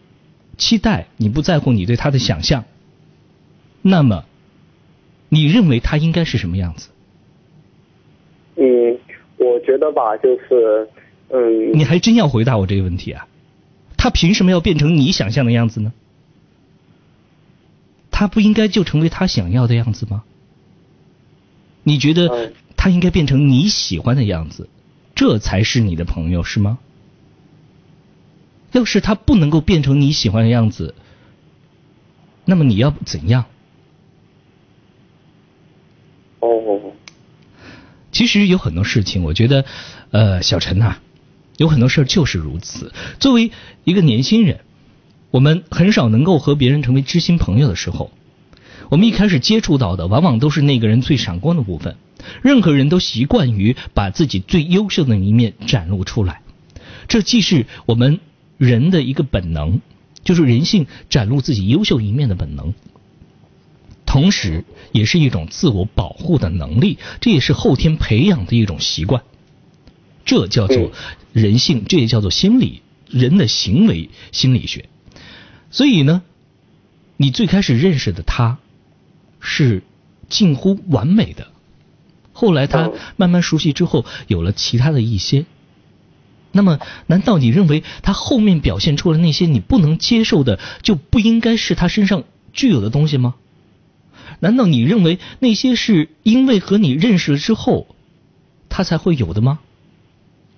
[0.58, 2.66] 期待，你不在乎你对他的想象。
[3.82, 4.26] 那么，
[5.30, 6.90] 你认为他应该是什么样子？
[8.56, 9.00] 嗯，
[9.38, 10.90] 我觉得吧，就是，
[11.30, 11.74] 嗯。
[11.74, 13.28] 你还真要回答我这个问题啊？
[13.98, 15.94] 他凭什么要变成你想象的样子呢？
[18.12, 20.24] 他不应该就成为他想要的样子吗？
[21.84, 22.54] 你觉得
[22.84, 24.68] 他应该变成你喜欢的样子，
[25.16, 26.80] 这才是你的朋友是吗？
[28.74, 30.94] 要是他不能够变成你喜欢的样子，
[32.44, 33.46] 那么你要怎样？
[36.42, 36.92] 哦，
[38.12, 39.64] 其实有很多事情，我觉得，
[40.12, 40.98] 呃，小陈呐、
[41.56, 42.92] 有很多事儿就是如此。
[43.18, 43.52] 作为
[43.86, 44.60] 一个年轻人，
[45.32, 48.12] 我们很少能够和别人成为知心朋友的时候，
[48.90, 51.96] 我们一开始接触到的，往往都是那个人最闪光的部分。
[52.42, 56.42] 任何人都习惯于把自己最优秀的一面展露出来，
[57.08, 58.20] 这既是我们
[58.58, 59.82] 人的一个本能，
[60.24, 62.74] 就是人性展露自己优秀一面的本能。
[64.06, 69.24] 同时，也是一种自我保护的能力，这也是后天培养的一种习惯。
[70.24, 70.92] 这叫做
[71.34, 74.88] 人性，这也叫做心理，人的行为心理学。
[75.72, 76.22] 所以呢，
[77.18, 78.60] 你最开始认识的他，
[79.44, 79.84] 是
[80.30, 81.50] 近乎完美的。
[82.32, 85.46] 后来他慢慢熟悉之后，有了其他的一些。
[86.52, 92.24] 那么，难道你认为他后面表现出了那些你不能接受的，就不应该是他身上
[92.54, 93.36] 具有的东西吗？
[94.40, 97.88] 难道你认为那些是因为和你认识了之后，
[98.70, 99.60] 他才会有的吗？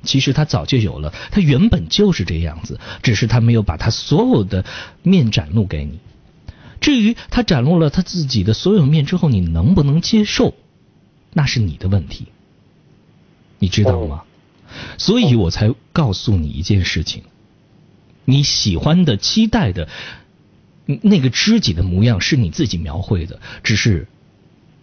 [0.04, 4.64] 其实他早就有了，他原本就是这样子，只是他没有把他所有的
[5.02, 6.00] 面展露给你。
[6.82, 10.54] 至于他展露了他自己的所有面之后，你能不能接受，
[11.34, 12.28] 那是你的问题，
[13.60, 14.24] 你知道吗？
[14.98, 17.24] 所以我才告诉你一件事情：
[18.26, 19.88] 你喜欢的、期待的。
[21.02, 24.08] 那个知己的模样是你自己描绘的，只是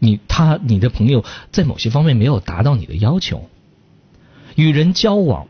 [0.01, 3.49] 你他你的朋友在某些方面没有达到你的要求。
[4.57, 5.47] 与人交往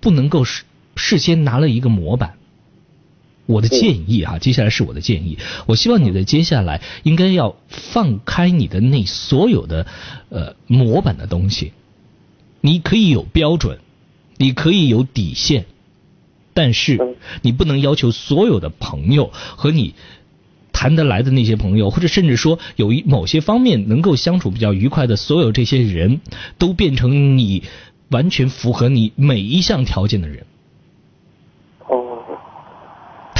[0.00, 0.62] 不能够事
[0.94, 2.38] 事先拿了一个模板。
[3.46, 5.38] 我的建议哈、啊，接下来是我的建议。
[5.66, 9.86] 我希望你的接下来应该要放开你的那所有的
[10.28, 11.72] 呃模板的东西。
[12.60, 13.78] 你可以有标准，
[14.36, 15.66] 你可以有底线。
[16.52, 16.98] 但是
[17.42, 19.94] 你不能要求所有的朋友和你
[20.72, 26.22] 谈得来的那些朋友，或者甚至说有一某些方面能够相处比较愉快的所有这些人
[26.56, 27.62] 都变成你
[28.08, 30.46] 完全符合你每一项条件的人。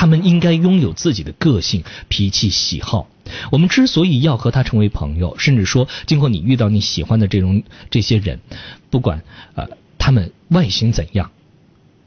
[0.07, 3.09] 他们应该拥有自己的个性、脾气、喜好。
[3.51, 8.39] 我们之所以要和他成为朋友，甚至说今后你遇到你喜欢的这种这些人，
[8.89, 9.25] 不管
[9.57, 9.67] 呃
[9.99, 11.33] 他们外形怎样，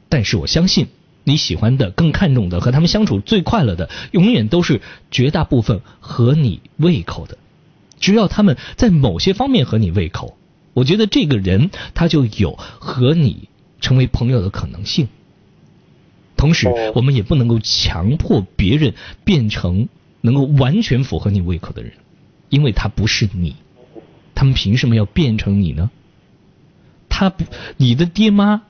[0.08, 0.88] 但是我相信。
[1.24, 4.80] 你喜欢的、更看重的、和他们相处最快乐的，永远都是
[5.10, 7.36] 绝大部分合你胃口的。
[8.00, 10.38] 只要他们在某些方面合你胃口，
[10.72, 13.50] 我觉得这个人他就有和你
[13.82, 15.08] 成为朋友的可能性。
[16.40, 19.90] 同时，我们也不能够强迫别人变成
[20.22, 21.92] 能够完全符合你胃口的人，
[22.48, 23.56] 因为他不是你，
[24.34, 25.90] 他们凭什么要变成你呢？
[27.10, 27.44] 他不，
[27.76, 28.62] 你的爹妈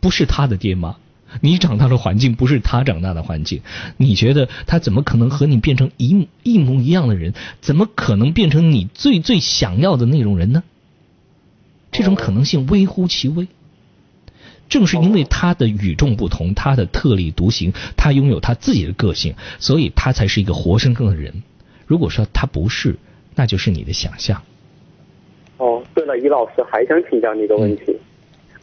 [0.00, 0.96] 不是他的爹妈，
[1.40, 3.62] 你长大的环境不是他长大的环境，
[3.96, 7.32] 你觉得他怎么可能和你变成一一模一样的人？
[7.62, 10.62] 怎么可能变成你最最想要的那种人呢？
[11.90, 13.48] 这种可能性微乎其微。
[14.68, 21.42] 正是因为他的与众不同，他的特立独行，他拥有他自己的个性，所以他才是一个活生生的人。
[21.86, 22.96] 如果说他不是，
[23.34, 24.42] 那就是你的想象。
[25.58, 27.96] 哦，对了，于老师还想请教你一个问题，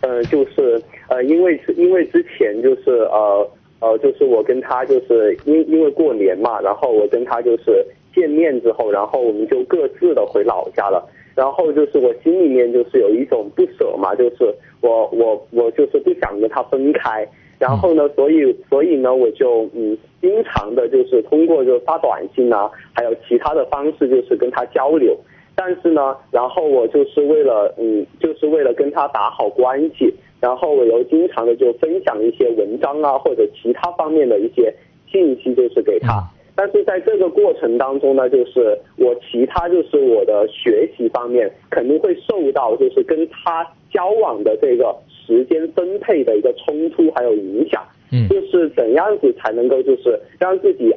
[0.01, 3.49] 呃，就是呃，因为因为之前就是呃
[3.79, 11.07] 呃，就是我跟他就是因因为过年嘛，然后我跟他就是见面之后，然后我们就各自的回老家了。
[11.35, 17.27] 然后就是我心里面就是有一种不舍嘛，就是我我我就是不想跟他分开。
[17.59, 25.15] 然后呢，所以所以呢，我就嗯，经常的就是通过就发短信啊，还有其他的方式，就是跟他交流。
[25.53, 34.73] 但是呢，然后我就是为了嗯，就是为了跟他打好关系，然后我又经常的就分享一些文章啊，或者其他方面的一些
[35.11, 36.23] 信息，就是给他。
[36.61, 47.81] 但是在这个过程当中呢，就是我其他就是我的学习方面肯定会受到就是跟他交往的这个时间分配的一个冲突还有影响。
[48.11, 50.93] 嗯，就是怎样子才能够就是让自己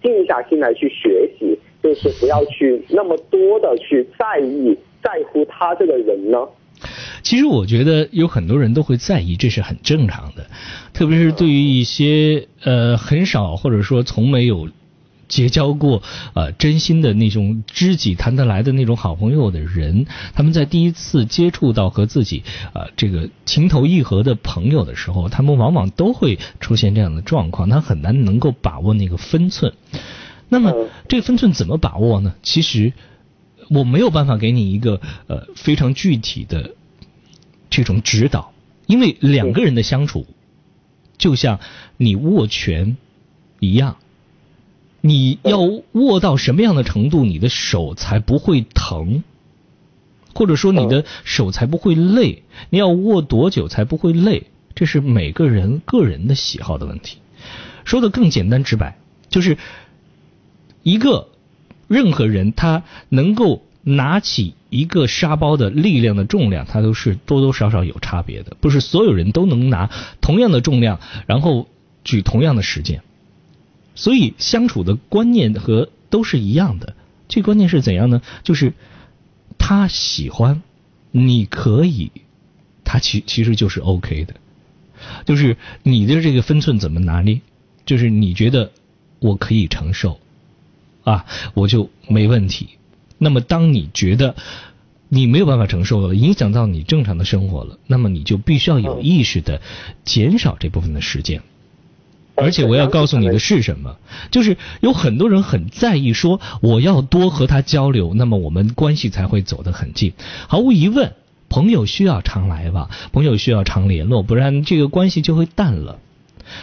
[0.00, 6.38] 静下心来去学习，就是不要去那么多的去在意在乎他这个人呢？
[7.24, 10.46] 其实我觉得有很多人都会在意，这是很正常的，
[10.94, 14.68] 特别是对于一些呃很少或者说从没有。
[15.28, 16.02] 结交过
[16.34, 29.74] 呃真心的那种知己谈得来的那种好朋友的人，他们在第一次接触到和自己呃这个情投意合的朋友的时候，他们往往都会出现这样的状况，他很难能够把握那个分寸。
[30.48, 32.34] 那么这个分寸怎么把握呢？
[32.42, 32.94] 其实
[33.68, 36.70] 我没有办法给你一个呃非常具体的
[37.68, 38.52] 这种指导，
[38.86, 40.26] 因为两个人的相处
[41.18, 41.60] 就像
[41.98, 42.96] 你握拳
[43.60, 43.96] 一样。
[45.00, 45.60] 你要
[45.92, 49.22] 握到什么样的程度，你的手才不会疼，
[50.34, 52.42] 或者说你的手才不会累？
[52.70, 54.48] 你要握多久才不会累？
[54.74, 57.18] 这是每个人个人的喜好的问题。
[57.84, 59.56] 说的更简单直白，就是
[60.82, 61.28] 一个
[61.86, 69.88] 任何人他能够拿起一个沙包的力量的重量，它都是多多少少有差别的，不是所有人都能拿
[70.20, 71.66] 同样的重量，然后
[72.04, 73.02] 举同样的时间。
[73.98, 76.94] 所以相处的观念和都是一样的，
[77.26, 78.22] 这观念是怎样呢？
[78.44, 78.74] 就是
[79.58, 80.62] 他喜欢，
[81.10, 82.12] 你可以，
[82.84, 84.34] 他其其实就是 OK 的，
[85.26, 87.40] 就是你的这个分寸怎么拿捏？
[87.84, 88.70] 就是你觉得
[89.18, 90.20] 我可以承受，
[91.02, 92.68] 啊，我就没问题。
[93.18, 94.36] 那么当你觉得
[95.08, 99.60] 你没有办法承受了，影响到你正常的生活了，那么你就必须要有意识的
[100.04, 101.42] 减少这部分的时间。
[102.40, 103.96] 而且我要告诉你的是什么？
[104.30, 110.12] 就是有很多人很在意，说我要多和他交流，那么我们关系才会走得很近。
[110.48, 111.12] 毫无疑问，
[111.48, 115.98] 朋友需要常来吧，朋友需要常联络，不然这个关系就会淡了。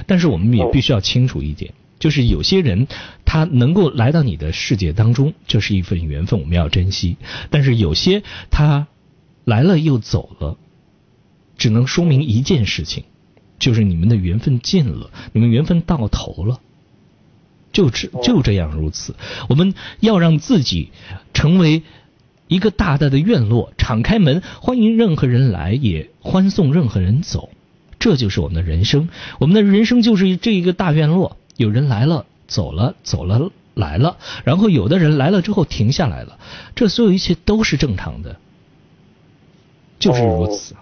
[0.08, 2.88] 但是我们也必须要清楚一点，就是有些人
[3.26, 7.18] 他能够来到你的世界当中，这是一份缘分，我们要珍惜。
[7.50, 8.88] 但是有些他
[9.44, 10.58] 来了又走了，
[11.58, 13.04] 只能说明一件事情。
[13.58, 16.60] 就是你们的缘分尽了，你们缘分到头了，
[17.72, 19.16] 就这就这样如此。
[19.50, 20.92] 我们要让自己
[21.34, 21.84] 成为
[22.48, 27.50] 一个大大的院落，敞开门，欢迎任何人来，也欢送任何人走。
[27.98, 31.38] 这就是我们的人生，我们的人生就是这一个大院落。
[31.58, 36.38] 有人来了，走了，走了，来了，然后有的人来了之后停下来了，
[36.76, 38.38] 这所有一切都是正常的，
[39.98, 40.76] 就是如此。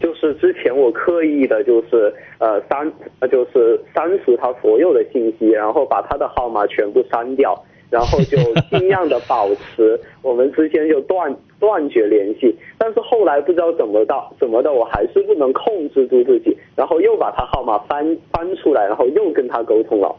[0.00, 2.90] 就是之前我刻意的，就是呃删，
[3.30, 8.38] 就是删除他所有的信息，然后把他的号码全部删掉，然后就
[8.70, 12.54] 尽量的保持我们之间就断断绝联系。
[12.78, 20.14] 但是后来不知道怎么到怎么的，我还是不能控制住自己，然后又把他号码翻翻出来，然后又跟他沟通了。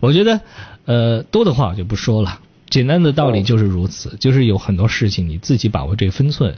[0.00, 0.40] 我觉得
[0.86, 2.40] 呃多的话我就不说了，
[2.70, 6.54] 简单的道理就是如此，就是有很多事情你自己把握这分寸。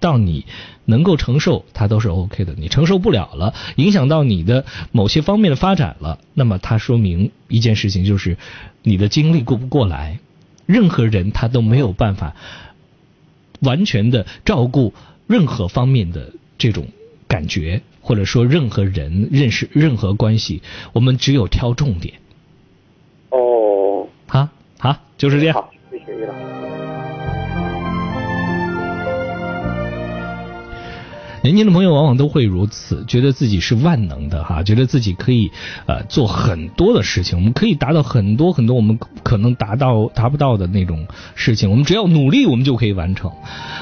[0.00, 0.46] 到你
[0.86, 2.54] 能够承受，它都是 OK 的。
[2.56, 8.36] 你承受不了了，影响到你的某些方面的发展了，那么它说明一件事情，就是
[8.82, 10.18] 你的精力过不过来。
[10.66, 12.36] 任何人他都没有办法
[13.60, 14.94] 完全的照顾
[15.26, 16.86] 任何方面的这种
[17.26, 22.14] 感觉，或者说任何人认识任何关系，我们只有挑重点。
[23.30, 24.48] 哦，好，
[24.78, 25.64] 好，就是这样。
[31.42, 35.50] 年轻的朋友往往都会如此，觉得自己是万能的哈，觉得自己可以
[35.86, 43.32] 呃做很多的事情，我们可以达到很多很多我们可能达到达不到的那种事情，我们只要努力，我们就可以完成。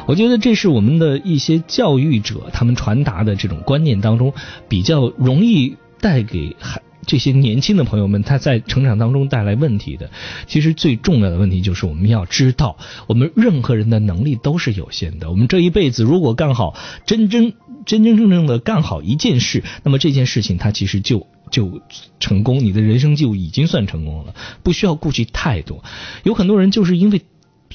[0.06, 4.32] 我觉得这是我们的一些教育者他们传达的这种观念当中
[4.68, 6.80] 比较容易带给孩。
[7.08, 10.10] 这些年轻的朋友们，他在成长当中带来问题的，
[10.46, 12.76] 其实最重要的问题就是我们要知道，
[13.08, 15.30] 我们任何人的能力都是有限的。
[15.30, 17.54] 我们这一辈子如果干好真真
[17.86, 21.80] 真真正正的干好一件事，那么这件事情它其实就就
[22.20, 25.82] 成功，你的人生就已经算成功了，不需要顾及太多。
[26.22, 27.22] 有很多人就是因为。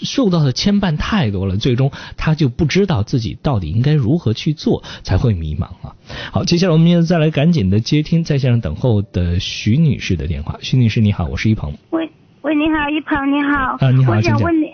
[0.04, 5.96] 受到的牵绊太多了，最终他就不知道自己到底应该如何去做，才会迷茫啊。
[6.32, 10.58] 好，接下来我们再来赶紧的接听在线上等候的徐女士的电话。
[10.62, 11.74] 徐女士你好，我是一鹏。
[11.92, 12.10] 喂
[12.42, 13.78] 喂，你好，一鹏你好。
[13.80, 14.66] 啊，你好，我想问你，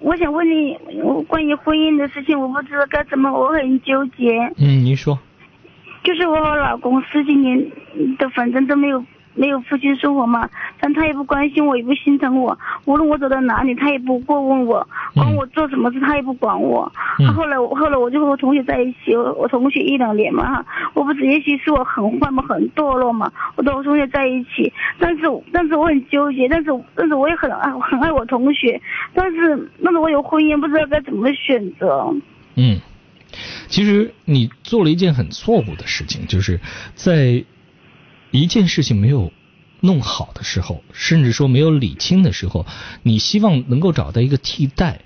[0.00, 4.52] 我想问你，我关于婚姻的事情，我不知道该怎么，我很纠结。
[4.56, 5.18] 嗯，您说。
[6.04, 7.56] 就是我和老公十几年
[8.18, 9.04] 的反正都没有。
[9.34, 10.48] 没有夫妻生活嘛，
[10.80, 12.58] 但他也不关心我，也不心疼我。
[12.84, 16.90] 无论我走到哪里，他也不过问我，管我做什么事，他也不管我。
[17.34, 25.22] 后来我，后来我就和我同学在一起，我同学一两年嘛哈，我不是也许是我很坏嘛，很堕落嘛，我和我同学在一起，但是，
[25.52, 28.80] 但是我很纠结，但是，但是我也很爱，很爱我同学，
[29.14, 32.14] 但是，但是我有婚姻，不知道该怎么选择。
[32.56, 32.78] 嗯，
[33.68, 36.60] 其实你做了一件很错误的事情，就是
[36.94, 37.42] 在。
[38.40, 39.32] 一件事情没有
[39.80, 42.66] 弄好的时候，甚至说没有理清的时候，
[43.02, 45.00] 你希望能够找到一个替代。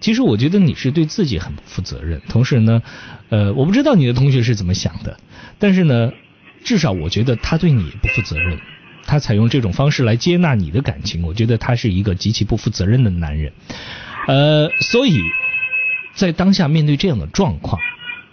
[0.00, 2.22] 其实我觉得你是对自己很不负责任。
[2.28, 2.82] 同时呢，
[3.28, 5.18] 呃，我不知道你的同学是怎么想的，
[5.58, 6.12] 但是呢，
[6.64, 8.58] 至少我觉得他对你不负责任。
[9.04, 13.52] 他采用这种方式来接纳你的感情，我觉得他是一个极其不负责任的男人。
[14.28, 15.20] 呃，所以
[16.14, 17.80] 在当下面对这样的状况，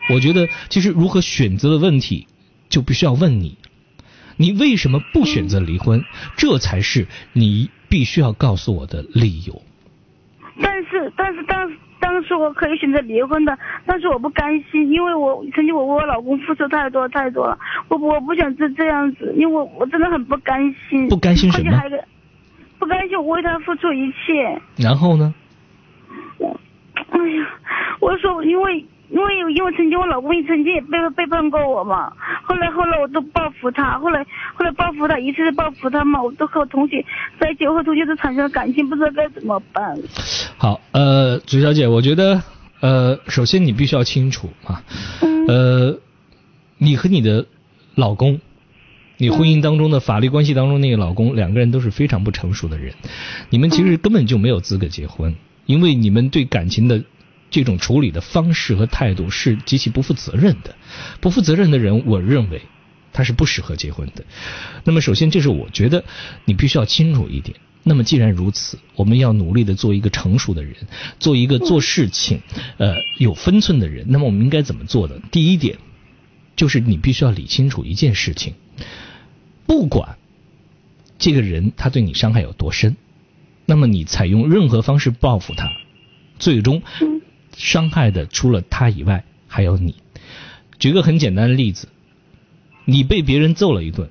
[0.09, 2.27] 我觉得其实如何选择的问题，
[2.69, 3.57] 就必须要问你。
[4.37, 6.03] 你为什么不选择离婚？
[6.37, 9.61] 这才是你必须要告诉我的理由。
[10.61, 17.57] 但是，但是当当时我可以选择离婚的，但是我不甘心，因为我曾经我为我老公付出太多太多了，
[17.89, 21.07] 我我不想这这样子，因为我我真的很不甘心。
[21.09, 21.81] 不甘心什么？
[22.79, 24.61] 不甘心我为他付出一切。
[24.77, 25.33] 然后呢？
[26.37, 26.59] 我，
[27.09, 27.47] 哎呀，
[27.99, 28.85] 我说因为。
[29.09, 32.11] 因为因为曾经我老公也曾经也背背叛过我嘛，
[32.43, 34.21] 后来后来我都报复他，后来
[34.53, 37.05] 后来报复他一次次报复他嘛，我都和我同学
[37.39, 39.97] 在一起，和同学都产生了感情，不知道该怎么办。
[40.57, 42.41] 好，呃，朱小姐，我觉得
[42.81, 44.83] 呃，首先你必须要清楚啊，
[45.47, 45.97] 呃，
[46.77, 47.45] 你和你的
[47.95, 48.41] 老公，
[49.17, 52.93] 你婚姻当中的法律关系当中那个老公，两个人都是非常不成熟的人，
[53.49, 55.33] 你们其实根本就没有资格结婚，
[55.65, 57.01] 因为你们对感情的。
[57.49, 60.75] 这种处理的方式和态度是极其不负责任的，
[61.21, 62.61] 不负责任的人，我认为
[63.13, 64.25] 他是不适合结婚的。
[64.83, 66.03] 那么，首先，这是我觉得
[66.45, 67.57] 你必须要清楚一点。
[67.83, 70.75] 那么，既然如此，我们要努力的做一个成熟的人，
[71.19, 72.41] 做一个做事情
[72.77, 74.05] 呃有分寸的人。
[74.09, 75.21] 那么，我们应该怎么做的？
[75.31, 75.77] 第一点，
[76.57, 78.55] 就是你必须要理清楚一件事情：
[79.65, 80.17] 不管
[81.17, 82.97] 这个人他对你伤害有多深，
[83.65, 85.71] 那么你采用任何方式报复他，
[86.37, 86.83] 最终。
[87.57, 89.95] 伤害的除了他以外还有你。
[90.79, 91.89] 举个很简单的例子，
[92.85, 94.09] 你被别人揍了一顿，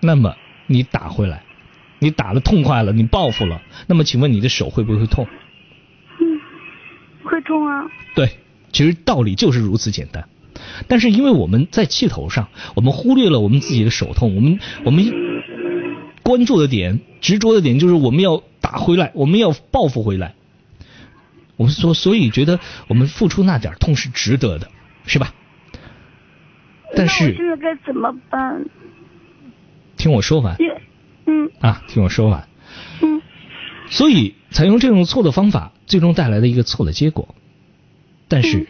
[0.00, 1.42] 那么你打回来，
[1.98, 5.26] 你打的痛快了，你报复了，那么请问你的手会不会痛？
[6.20, 6.40] 嗯，
[7.24, 7.86] 会痛啊。
[8.14, 8.38] 对，
[8.70, 10.28] 其实道理就是如此简单。
[10.88, 14.36] 但是因为我们在气头上，我们忽略了我们自己的手痛。
[14.36, 15.04] 我们我们
[16.22, 20.34] 关注的点、执着的点就是我们要打回来，我们要报复回来。
[21.56, 24.70] 我们说，所以觉得我们付出那点痛是值得的，
[25.06, 25.32] 是吧？
[26.94, 28.64] 但是现在该怎么办？
[29.96, 30.56] 听我说完。
[31.26, 31.50] 嗯。
[31.60, 32.48] 啊，听我说完。
[33.02, 33.20] 嗯。
[33.88, 37.34] 所以采用这种错的方法，最终带来的一个错的结果。
[38.28, 38.68] 但是，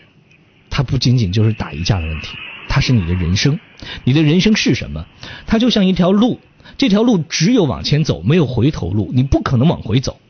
[0.70, 2.36] 它不仅仅就是打一架的问题，
[2.68, 3.58] 它是你的人生。
[4.04, 5.06] 你的人生是什么？
[5.46, 6.40] 它就像一条路，
[6.78, 10.20] 这条路只有往前走，没有回头路，你不可能往回走。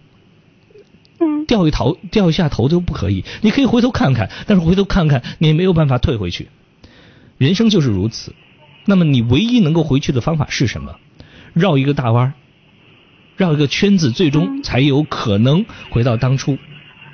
[1.47, 6.49] 掉一头掉一下头都不可以，你可以回头看看，但是回头看看你没有办法退回去。
[7.39, 8.35] 人生就是如此。
[8.85, 10.97] 那么你唯一能够回去的方法是什么？
[11.53, 12.35] 绕一个大弯，
[13.37, 16.59] 绕一个圈子，最终才有可能回到当初。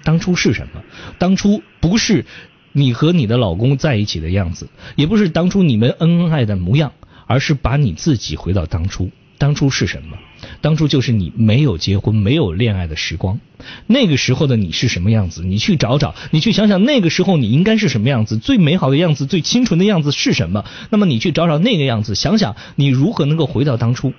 [0.04, 0.82] 当初是什么？
[1.18, 2.26] 当初不是
[2.72, 6.92] 你和你的老公在一起的样子，也不是当初你们恩恩爱的模样，
[7.26, 9.10] 而是把你自己回到当初。
[9.42, 10.16] 当初是什么？
[10.60, 13.40] 当初就是你没有结婚、没有恋爱的时光，
[13.88, 15.42] 那个时候的你是什么样子？
[15.42, 20.64] 你去找找，你去想想那个时候你应该是什么样子，最美好的样子、最清纯的样子是什么？
[20.90, 24.14] 那么你去找找那个样子，想想你如何能够回到当初。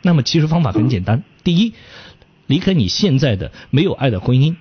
[0.00, 1.74] 那么其实方法很简单，第一，
[2.46, 4.54] 离开你现在的没有爱的婚姻。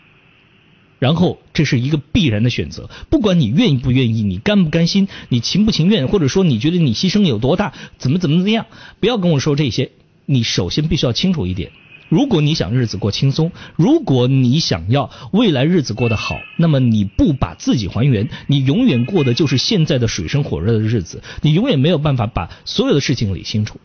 [1.00, 8.66] 然后这是一个必然的选择，不管你愿意不愿意，你甘不甘心，你情不情愿，或者说你觉得你牺牲有多大，怎么怎么怎么样，
[9.00, 9.92] 不要跟我说这些。
[10.26, 11.72] 你首先必须要清楚一点，
[12.10, 23.80] 如果你想日子过轻松，如果你想要未来日子过得好，那么你不把自己还原，你永远过的就是现在的水深火热的日子，你永远没有办法把所有的事情理清楚。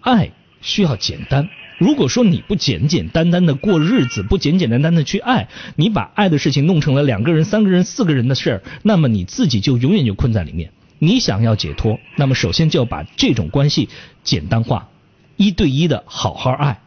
[0.00, 0.30] 爱
[0.60, 1.48] 需要简单。
[1.78, 10.72] 如果说你不简简单单的过日子，不简简单单的去爱，你把爱的事情弄成了两个人、三个人、四个人的事儿，那么你自己就永远就困在里面。
[10.98, 13.90] 你想要解脱，那么首先就要把这种关系
[14.22, 14.88] 简单化，
[15.36, 16.80] 一对一的好好爱，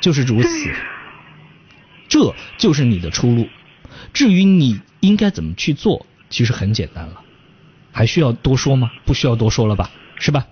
[0.00, 0.48] 就是如此。
[2.08, 3.48] 这就是你的出路。
[4.14, 7.20] 至于你应该怎么去做，其实很简单了，
[7.92, 8.90] 还需要多说吗？
[9.04, 10.46] 不需要多说了吧，是吧？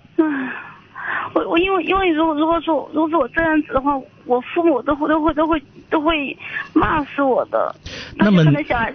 [1.33, 6.37] 我我因为因为如果如果说如果说我这样子的话，我父母都会都会都会都会
[6.73, 7.75] 骂死我的。
[8.15, 8.43] 那么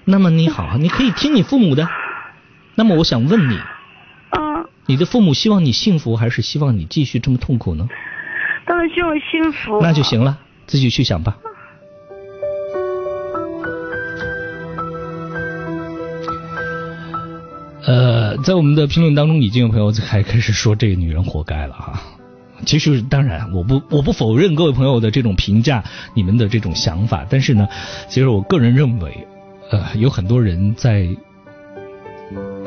[0.05, 1.89] 那么你好，你可以听你父母的。
[2.77, 3.59] 那么我想问你，
[4.39, 7.89] 嗯，你的父母希望你幸福，还是希望你继续这么痛苦呢？
[8.65, 9.81] 当然希望幸福。
[9.83, 11.37] 那就行了，自己去想吧。
[17.85, 22.01] 呃，在我们的评论当中，已经有朋友还开始说这个女人活该了哈。
[22.69, 27.25] 其实，当然，我不我不否认各位朋友的这种评价，你们的这种想法。
[27.27, 27.67] 但是呢，
[28.11, 29.27] 其实我个人认为，
[29.71, 31.09] 呃，有很多人在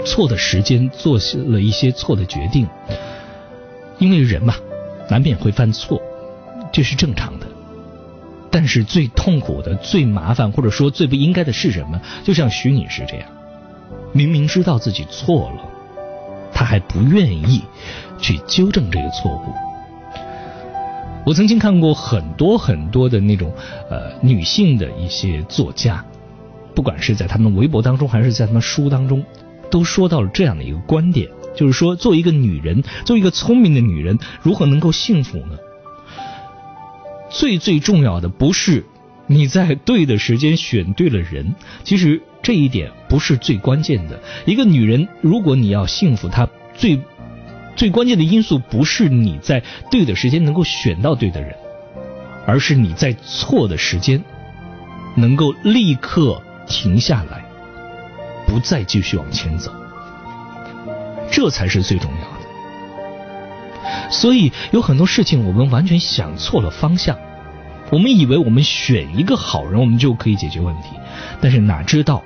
[0.03, 2.67] 错的时间做了一些错的决定。
[3.99, 4.55] 因为人嘛，
[5.07, 6.01] 难免会犯错，
[6.73, 7.45] 这是正常的。
[8.49, 12.01] 但是最痛苦的、最麻烦或者说最不应该的是什么？
[12.23, 13.29] 就像徐女士这样，
[14.13, 15.61] 明明知道自己错了，
[16.51, 17.61] 她还不愿意
[18.19, 19.70] 去纠正这个错误。
[21.23, 23.53] 我曾经看过很多很多的那种
[23.89, 26.03] 呃女性的一些作家，
[26.73, 29.23] 不管是在他们微博当中还是在他们书当中，
[29.69, 35.57] 都说到了这样的一个观点，就是说，做一个女人，做一个聪明的女人，如何能够幸福呢？
[37.29, 38.83] 最最重要的不是
[39.27, 41.53] 你在对的时间选对了人，
[41.83, 44.19] 其实这一点不是最关键的。
[44.45, 46.99] 一个女人，如果你要幸福，她最。
[47.75, 51.55] 最关键的因素不是你在对的时间能够选到对的人，
[52.45, 54.23] 而是你在错的时间
[55.15, 57.43] 能够立刻停下来，
[58.45, 59.71] 不再继续往前走，
[61.31, 64.11] 这才是最重要的。
[64.11, 67.17] 所以有很多事情我们完全想错了方向，
[67.89, 70.89] 我们以为我们选一个好人，我们就可以解决问题，
[71.39, 72.21] 但是哪知道。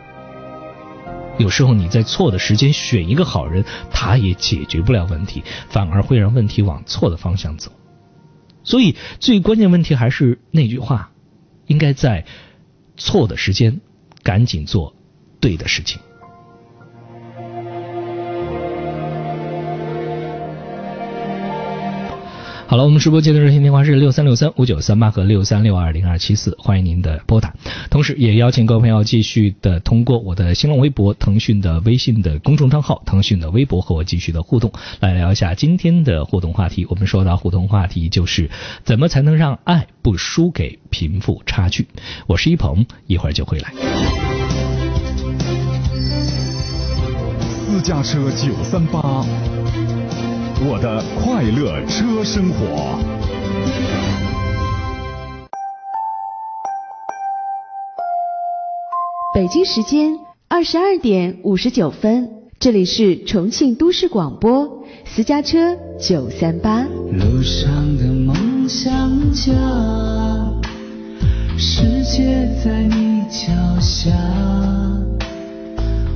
[1.38, 7.72] 有时候你在错的时间选一个好人，他也解决不了问题，反而会让问题往错的方向走。
[8.64, 11.12] 所以最关键问题还是那句话，
[11.68, 12.26] 应该在
[12.98, 13.82] 错的时间
[14.24, 14.96] 赶紧做
[15.40, 16.00] 对的事情。
[22.68, 27.54] 好了，我们直播间的热线电话是六三六三五九三八和六三六二零二七四，欢迎您的拨打。
[27.92, 36.88] 同时，也邀请各位朋友继续的通过我的新浪微博、腾讯的微信的公众账号、腾讯的微博和我继续的互动，来聊一下今天的互动话题。
[36.90, 38.50] 我们说到互动话题就是
[38.84, 41.88] 怎么才能让爱不输给贫富差距。
[42.26, 43.72] 我是一鹏，一会儿就回来。
[47.68, 49.24] 私家车九三八。
[50.62, 52.98] 我的快乐车生活。
[59.34, 66.84] 北京时间二十二点五十九分，这里是重庆都市广播私家车九三八。
[66.84, 68.92] 路上的梦想
[69.34, 69.52] 家，
[71.58, 73.52] 世界在你脚
[73.82, 74.10] 下，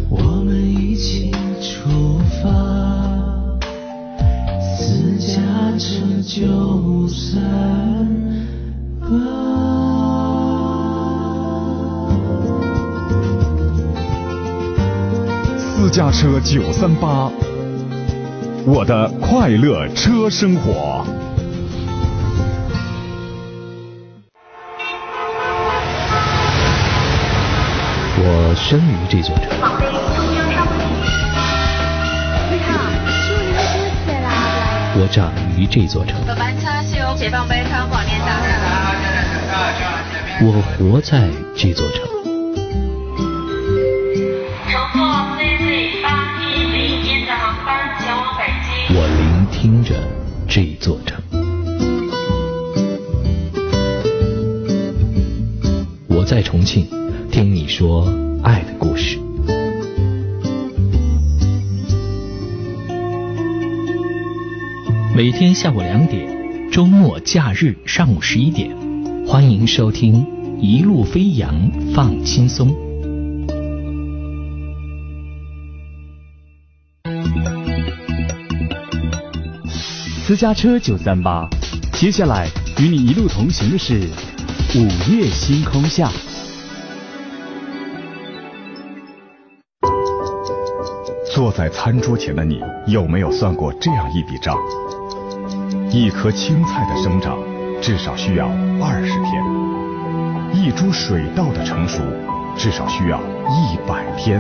[0.10, 1.30] 我们一起
[1.62, 2.79] 出发。
[5.80, 5.86] 车
[6.28, 7.42] 九三
[9.00, 9.08] 八，
[15.58, 17.32] 私家车九三八，
[18.66, 21.06] 我的快乐车生活。
[28.22, 30.09] 我生于这座城。
[34.96, 36.20] 我长于这座城。
[40.42, 42.02] 我活在这座城。
[48.92, 49.96] 我聆听着
[50.48, 51.22] 这座城。
[56.08, 56.88] 我在重庆
[57.32, 58.08] 听你说
[58.44, 59.29] 爱的故事。
[65.20, 68.74] 每天下午两点，周末假日上午十一点，
[69.28, 70.26] 欢迎收听
[70.62, 71.54] 《一路飞扬
[71.94, 72.70] 放轻松》。
[80.26, 81.46] 私家车九三八，
[81.92, 82.48] 接下来
[82.80, 84.00] 与你一路同行的是
[84.74, 86.10] 午夜星空下。
[91.30, 94.56] 坐在餐桌前的你，有没有算过这样一笔账？
[95.92, 97.36] 一颗青菜的生长，
[97.82, 98.46] 至少需要
[98.80, 99.44] 二十天；
[100.54, 102.04] 一株水稻的成熟，
[102.56, 103.20] 至少需要
[103.50, 104.40] 一百天；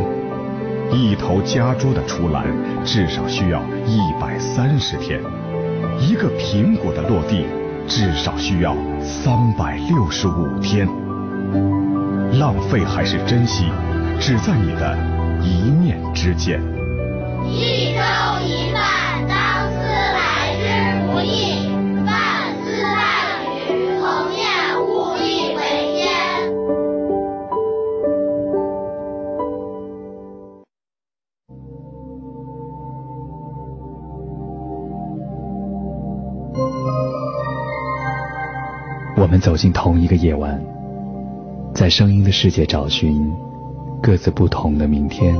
[0.91, 2.45] 一头家猪的出栏，
[2.86, 5.20] 至少需要一百三十天；
[6.00, 7.47] 一个苹果的落地，
[7.88, 10.88] 至少需要三百六十五天。
[12.39, 13.66] 浪费还是珍惜，
[14.20, 14.95] 只在你的
[15.41, 16.62] 一念之间。
[17.43, 18.02] 一粥
[18.45, 18.84] 一饭，
[39.30, 40.60] 我们走进同一个夜晚，
[41.72, 43.32] 在声音的世界找寻
[44.02, 45.36] 各自不同的明天。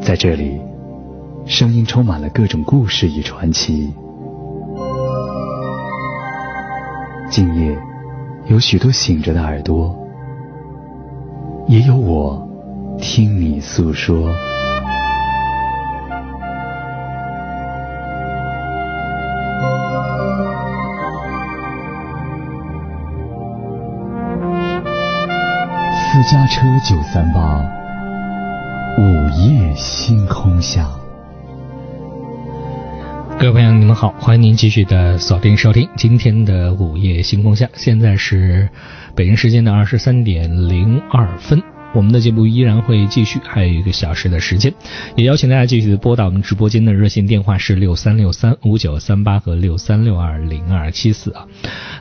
[0.00, 0.60] 在这里，
[1.46, 3.92] 声音充满了各种故事与传奇。
[7.28, 7.76] 今夜，
[8.46, 9.92] 有许多醒着的耳朵，
[11.66, 12.48] 也有我
[12.98, 14.30] 听你诉说。
[26.22, 27.64] 私家车九三八。
[28.98, 30.86] 午夜星空下，
[33.38, 37.66] 各位朋友，你们好，欢迎您继续的锁定收听今天的午夜星空下。
[37.72, 38.68] 现在是
[39.14, 41.62] 北京时间的二十三点零二分。
[41.92, 44.72] 我们的节目依然会继续，还有一个小时的时间，
[45.16, 51.46] 也邀请大家继续拨打我们直播间的热线电话是六三六三五九三八和六三六二零二七四啊。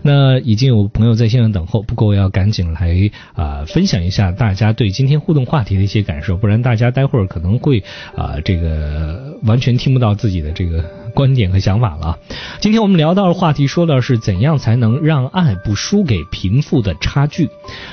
[0.02, 7.84] 那已经有朋友在线上等候，不过我要赶紧来啊分享一下大家对今天互动话题的一些感受，不然大家待会儿可能会
[8.16, 10.84] 啊这个完全听不到自己的这个
[11.14, 12.18] 观点和想法了。
[12.60, 17.50] 今天我们聊到的话题说的是怎样才能让爱不输给贫富的差距。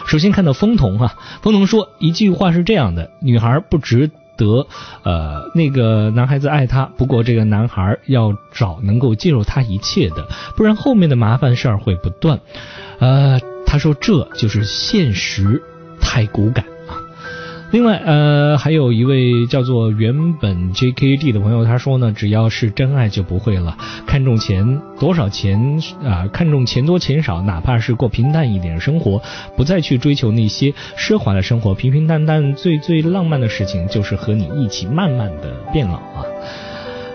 [0.07, 1.89] 首先看到风童哈，风童说。
[1.99, 4.66] 一句话是这样的：女孩不值得，
[5.03, 6.84] 呃，那个男孩子爱她。
[6.97, 12.41] 不过这个男孩要找能够介入她一切的，不然后面的麻烦事儿会不断。
[12.99, 15.62] 呃，他说这就是现实
[16.01, 16.64] 太骨感。
[17.73, 29.21] 另外，呃，还有一位叫做原本 JKD 的朋友，他说呢，只要是真爱就不会了，看重钱多少钱啊，看重钱多钱少，哪怕是过平淡一点生活，
[29.57, 36.25] 不再去追求那些奢华的生活，平平淡淡最最浪漫的事情，就是和你一起慢慢的变老啊。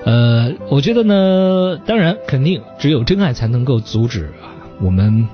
[0.03, 4.29] 呃，我觉得呢，当然肯定只有真爱才能够阻止
[4.81, 5.27] 我们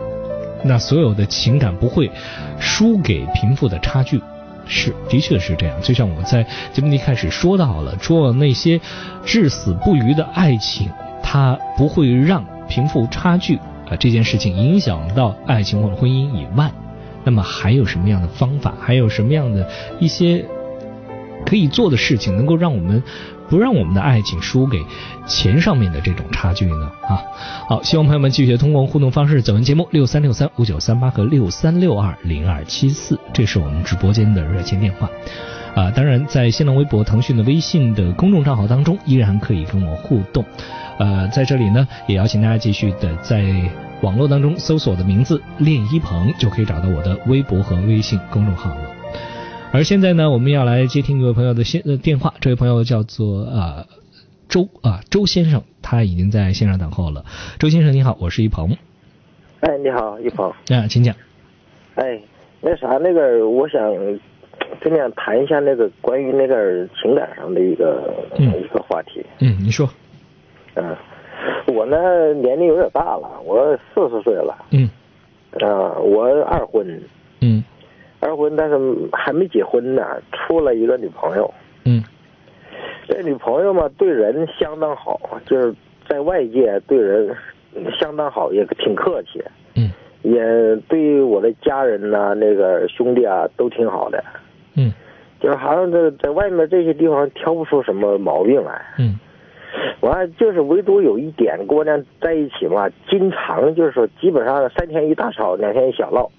[0.64, 2.12] 那所有的情感不会
[2.60, 4.22] 输给贫富的差距。
[4.68, 5.82] 是，的确是这样。
[5.82, 8.80] 就像我在节目一开始说到了，除了那些
[9.26, 10.90] 至死不渝的爱情，
[11.24, 13.58] 它不会让贫富差距
[13.90, 16.72] 啊这件事情影响到爱情或者婚姻以外，
[17.24, 19.68] 那么还有什么样的方法，还有什么样的
[20.00, 20.46] 一些
[21.46, 23.02] 可以做的事情，能够让我们
[23.50, 24.84] 不让我们的爱情输给
[25.26, 26.92] 钱上面的这种差距呢？
[27.08, 27.22] 啊，
[27.68, 35.10] 好，希望朋友们继续通过互动方式走进节目六三六三五九三八和六三六二零二七四，这是我们直播间的热线电话。
[35.76, 40.44] 啊，当然在新浪微博、腾讯的微信的公众账号当中，依然可以跟我互动。
[40.98, 43.46] 呃，在这里呢，也邀请大家继续的在
[44.02, 48.97] 网络当中搜索我的名字练一鹏，就可以找到我的微博和微信公众号了。
[49.74, 53.86] 而现在呢，我们要来接听一位朋友的线呃电话，这位朋友叫做啊
[54.50, 57.26] 周啊周先生，他已经在线上等候了。
[57.60, 58.76] 周先生你好，我是一鹏。
[59.60, 60.50] 哎，你好，一鹏。
[60.50, 61.14] 啊，请讲。
[61.96, 62.20] 哎，
[62.62, 63.94] 那啥，那个我想
[64.82, 69.24] 跟你谈一下那个关于那个情感上的一个、一个话题。
[69.40, 69.88] 嗯，你说。
[70.76, 70.96] 嗯，
[71.68, 74.66] 我呢年龄有点大了，我四十岁了。
[74.72, 74.90] 嗯。
[75.60, 77.00] 啊，我二婚。
[77.42, 77.64] 嗯。
[78.20, 78.78] 二婚，但是
[79.14, 81.54] 还没结婚呢，处了一个女朋友。
[81.86, 82.04] 嗯。
[83.08, 85.74] 这女朋友嘛，对人相当好，就是
[86.10, 87.36] 在外界对人
[88.00, 89.44] 相当好，也挺客气。
[89.76, 89.92] 嗯。
[90.24, 94.24] 也对我的家人呐、那个兄弟啊，都挺好的。
[94.76, 94.92] 嗯。
[95.40, 98.82] 就是好像在在外面这些地方挑不出什么毛病来。
[98.98, 99.20] 嗯。
[100.02, 106.30] 完了，就是唯独有一点，跟我俩在一起嘛，经常就是说，基本上三天一大吵，两天一小闹。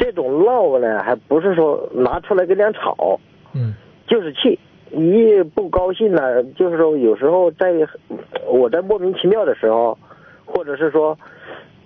[0.00, 0.04] 嗯。
[0.04, 3.20] 这种闹呢，还不是说拿出来跟人吵。
[3.52, 3.74] 嗯。
[4.06, 4.58] 就是气，
[4.90, 7.72] 一不高兴呢，就是说有时候在
[8.48, 9.96] 我在莫名其妙的时候，
[10.44, 11.16] 或者是说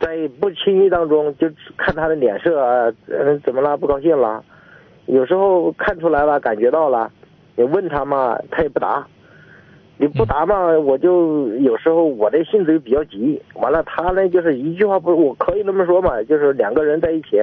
[0.01, 1.47] 在不经意当中，就
[1.77, 3.77] 看他的脸色啊，嗯，怎么了？
[3.77, 4.43] 不高兴了？
[5.07, 7.11] 有时候看出来了，感觉到了，
[7.57, 9.07] 你问他嘛，他也不答。
[9.97, 17.41] 你不答嘛，我就有时候我的性子又比较急，完了他呢就是一句话不，我可以那么说嘛，就是两个人在一起，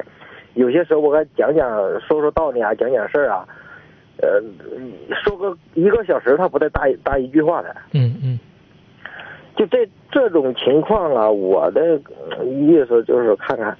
[0.53, 3.47] 有些时候我给他讲讲说说道理啊，讲讲事儿啊，
[4.21, 4.41] 呃，
[5.23, 8.39] 说个一个小时他不带搭搭一句话的，嗯嗯。
[9.55, 11.99] 就这这种情况啊，我的
[12.45, 13.77] 意思就是看看，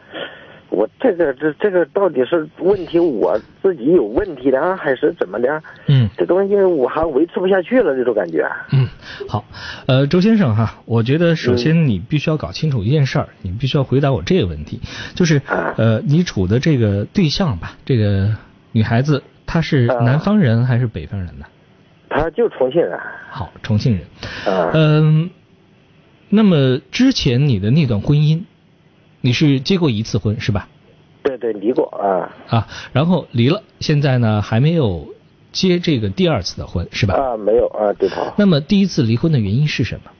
[0.71, 5.61] 我这个这这个到底是问题我自己有问题的，还是怎么的？
[5.87, 8.49] 嗯，这东西我还维持不下去了，这种感觉。
[8.71, 8.87] 嗯，
[9.27, 9.43] 好，
[9.85, 14.79] 呃，周先生哈，我觉得首先你必须要搞清楚一件事儿，你必须要回答我这个问题，
[15.13, 15.41] 就是
[15.77, 18.29] 呃，你处的这个对象吧，这个
[18.71, 21.45] 女孩子她是南方人还是北方人呢？
[22.09, 22.97] 她就重庆人。
[23.29, 24.55] 好，重庆人。
[24.55, 24.71] 啊。
[24.73, 25.29] 嗯。
[26.33, 28.43] 那么之前你的那段婚姻，
[29.21, 30.67] 你是结过一次婚是吧？
[31.23, 32.29] 对对，离过啊。
[32.49, 35.07] 啊，然后离了，现在呢还没有
[35.51, 37.13] 结这个第二次的婚是吧？
[37.13, 38.33] 啊，没有啊，对头。
[38.37, 40.11] 那么第一次离婚的原因是什么？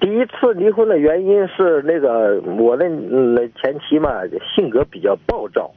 [0.00, 4.10] 第一次离婚的原因是那个我的那前妻嘛，
[4.54, 5.70] 性格比较暴躁。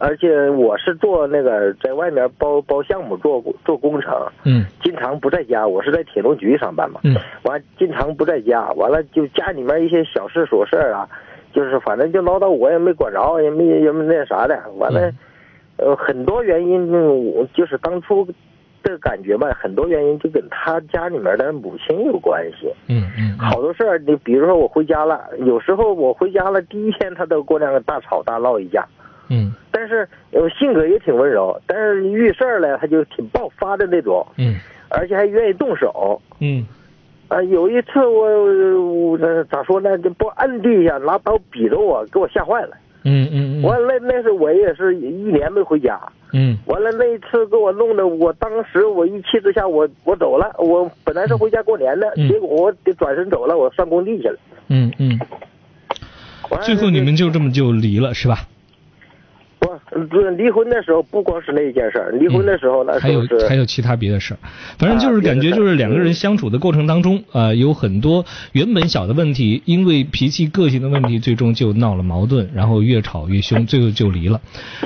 [0.00, 0.08] 嗯。
[0.08, 4.12] 而且我是做那个在外面包包项目做做工程，
[4.44, 5.66] 嗯，经常不在家。
[5.66, 11.06] 我是在铁路局上班嘛，嗯，完经常不在家，完了就家里面一些小事琐事啊，
[11.52, 14.58] 就是反正就唠叨我也没管着，也没也没那啥的。
[14.78, 15.12] 完了，
[15.76, 16.90] 呃，很多原因，
[17.34, 18.26] 我就是当初
[18.82, 22.72] 的感觉吧，很多原因就跟他家里面的母亲有关系。
[22.88, 28.82] 嗯嗯，好多事儿，你比如说我回家了，有时候我回家了第一天，他都跟我两个大吵大闹一架。
[29.30, 34.56] 嗯，但是呃性格也挺温柔，但是遇事儿了他就挺爆发的那种，嗯，
[34.88, 36.66] 而且还愿意动手，嗯，
[37.28, 45.98] 啊，有一次我我咋说呢，就不按地下拿刀比着我，给我吓坏了，嗯嗯嗯，完了那是我也是一年没回家，
[46.32, 55.18] 嗯，完了那一次给我弄的，我当时我一气之下我我走了，我本来是回家过年的，嗯、结果我得转身走了，我上工地去了，嗯嗯，
[56.62, 58.38] 最后你们就这么就离了是吧？
[60.36, 64.38] 离婚的时候不光是那一件事儿，离婚的时候那还有还有其他别的事儿，
[64.78, 74.40] 反正就是感觉就是两个人相处的过程当中，呃，有很多原本小的问题，因为脾气个性的问题，最终就闹了矛盾，然后越吵越凶，最后就离了。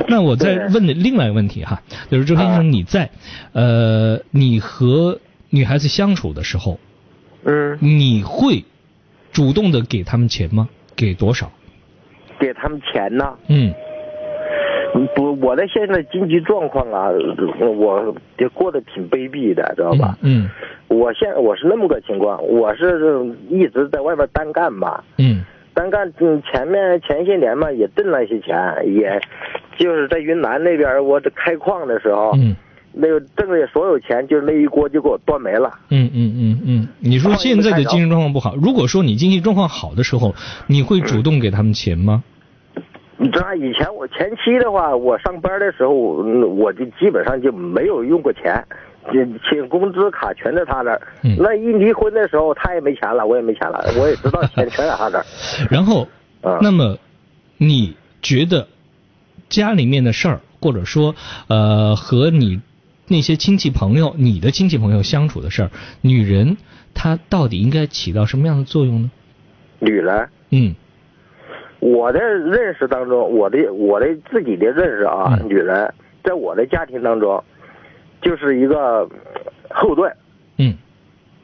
[0.08, 3.10] 那我再问的另外一个问题哈，就是周先生你在
[3.52, 5.18] 呃你和
[5.50, 6.80] 女孩子相处的时候，
[7.44, 8.64] 嗯，你会
[9.32, 10.68] 主动的给他们钱吗？
[10.96, 11.52] 给多少？
[12.40, 13.34] 给他们钱呢？
[13.48, 13.74] 嗯。
[15.14, 17.08] 不，我的现在经济状况啊，
[17.76, 20.16] 我也过得挺卑鄙的，知道吧？
[20.22, 20.48] 嗯。
[20.88, 25.02] 我现我是那么个情况，我是一直在外边单干嘛。
[25.18, 25.44] 嗯。
[25.74, 28.54] 单干，嗯，前面前些年嘛也挣了一些钱，
[28.86, 29.20] 也
[29.76, 32.54] 就是在云南那边，我这开矿的时候，嗯，
[32.92, 35.68] 那个挣的所有钱，就是那一锅就给我端没了。
[35.90, 40.32] 嗯嗯嗯嗯，你说现在的经济状况不好，如果说你经济状况好的时候，
[40.68, 42.22] 你会主动给他们钱吗？
[43.16, 48.62] 你知道以前我前期的话，我上班的时候，我就基本上就没有用过钱，
[49.48, 51.00] 请工资卡全在他那儿。
[51.22, 55.24] 嗯、那一离婚的时候，他也没钱了，我也没钱了，我也知道钱全在他那儿。
[55.70, 56.08] 然后，
[56.42, 56.98] 嗯、那么
[57.56, 58.66] 你觉得
[59.48, 61.14] 家里面的事儿，或者说
[61.46, 62.60] 呃和你
[63.06, 66.56] 那些亲戚朋友、你的亲戚朋友相处的事儿，女人
[66.94, 69.10] 她到底应该起到什么样的作用呢？
[69.78, 70.74] 女人，嗯。
[71.84, 77.44] 我的认识当中，我的我的自己的认识啊，嗯、女人在我的家庭当中，
[78.22, 79.06] 就是一个
[79.68, 80.10] 后盾。
[80.56, 80.74] 嗯。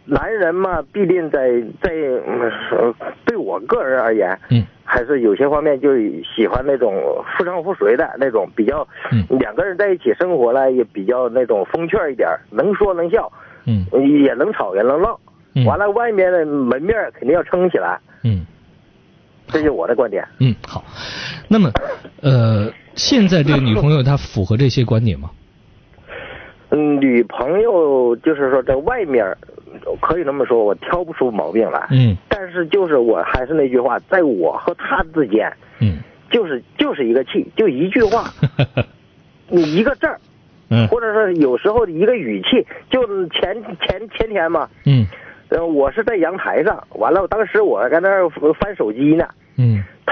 [0.07, 2.93] 男人嘛，必定在在、呃
[3.27, 5.95] 对我个人而言，嗯，还是有些方面就
[6.35, 13.31] 喜欢那种夫唱妇随的那种，比较，嗯，两个人在一起生活呢，也比较那种风趣一点，能说能笑，
[13.67, 13.85] 嗯，
[14.25, 15.21] 也能吵也能闹，
[15.55, 18.45] 嗯完了外面的门面肯定要撑起来，嗯，
[19.53, 20.27] 这就是我的观点。
[20.39, 20.85] 嗯，好。
[21.49, 21.71] 那么，
[22.23, 25.31] 呃，现在这个女朋友她符合这些观点吗？
[26.71, 29.27] 嗯，女朋友就是说在外面，
[30.01, 31.87] 可以这么说，我挑不出毛病来。
[31.91, 35.99] 嗯但是就是我还是那句话，在我和她之间，嗯，
[36.31, 38.31] 就是就是一个气，就一句话，
[39.49, 40.19] 你一个字儿，
[40.71, 45.07] 嗯或者是有时候一个语气，就是前前前天嘛，嗯
[45.51, 49.35] 呃，我是在阳台上，完了，当时我在那儿翻手机呢，嗯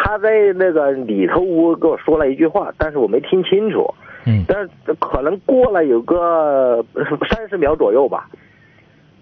[0.09, 3.87] 他在那个里头屋跟我说了一句话，但是我没听清楚，
[4.25, 6.83] 嗯但是可能过了有个
[7.29, 8.27] 三十秒左右吧，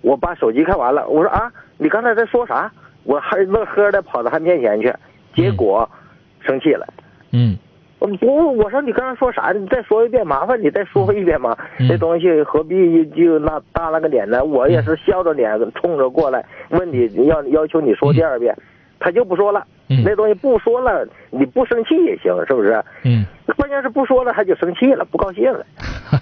[0.00, 2.70] 我把手机看完了，我说啊，你刚才在说啥？
[3.02, 4.94] 我还乐呵的跑到他面前去，
[5.34, 5.90] 结果
[6.38, 6.86] 生气了。
[7.32, 7.56] 嗯
[7.98, 9.50] 我我我说你刚才说啥？
[9.50, 11.56] 你再说一遍，麻烦你再说一遍嘛。
[11.80, 14.44] 嗯这东西何必就那耷拉个脸呢？
[14.44, 18.56] 我也是笑着脸冲着过来问你，要要求你说第二遍，
[18.98, 19.64] 他就不说了。
[19.88, 22.82] 嗯那东西不说了，你不生气也行，是不是？
[23.04, 23.24] 嗯
[23.56, 25.64] 关键是不说了，他就生气了，不高兴了。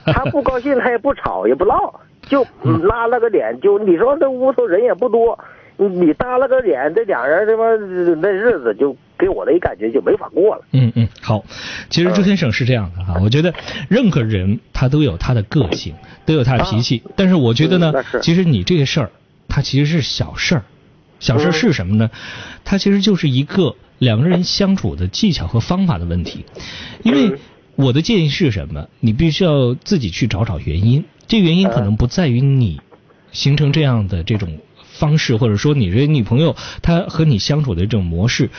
[0.06, 5.38] 他不高兴，他也不吵也不闹，就嗯拉了个脸，就你说这屋头人也不多，
[5.78, 7.64] 你你耷拉个脸，这俩人他妈
[8.20, 10.62] 那日子就给我的一感觉就没法过了。
[10.72, 11.42] 嗯嗯，好。
[11.88, 13.54] 其实周先生是这样的哈，我觉得
[13.88, 15.94] 任何人他都有他的个性，
[16.26, 19.10] 都有他的脾气，但是我觉得呢嗯，其实你这个事儿，
[19.48, 20.62] 它其实是小事儿。
[21.20, 22.10] 小事是什么呢？
[22.64, 26.44] 它其实就是一个两个人相处的技巧和方法的问题。
[27.02, 27.38] 因为
[27.76, 28.88] 我的建议是什么？
[29.00, 31.04] 你必须要自己去找找原因。
[31.26, 32.80] 这原因可能不在于你
[33.32, 34.58] 形成这样的这种
[34.98, 38.50] 方式，或者说你这女朋友她和你相处的这种模式，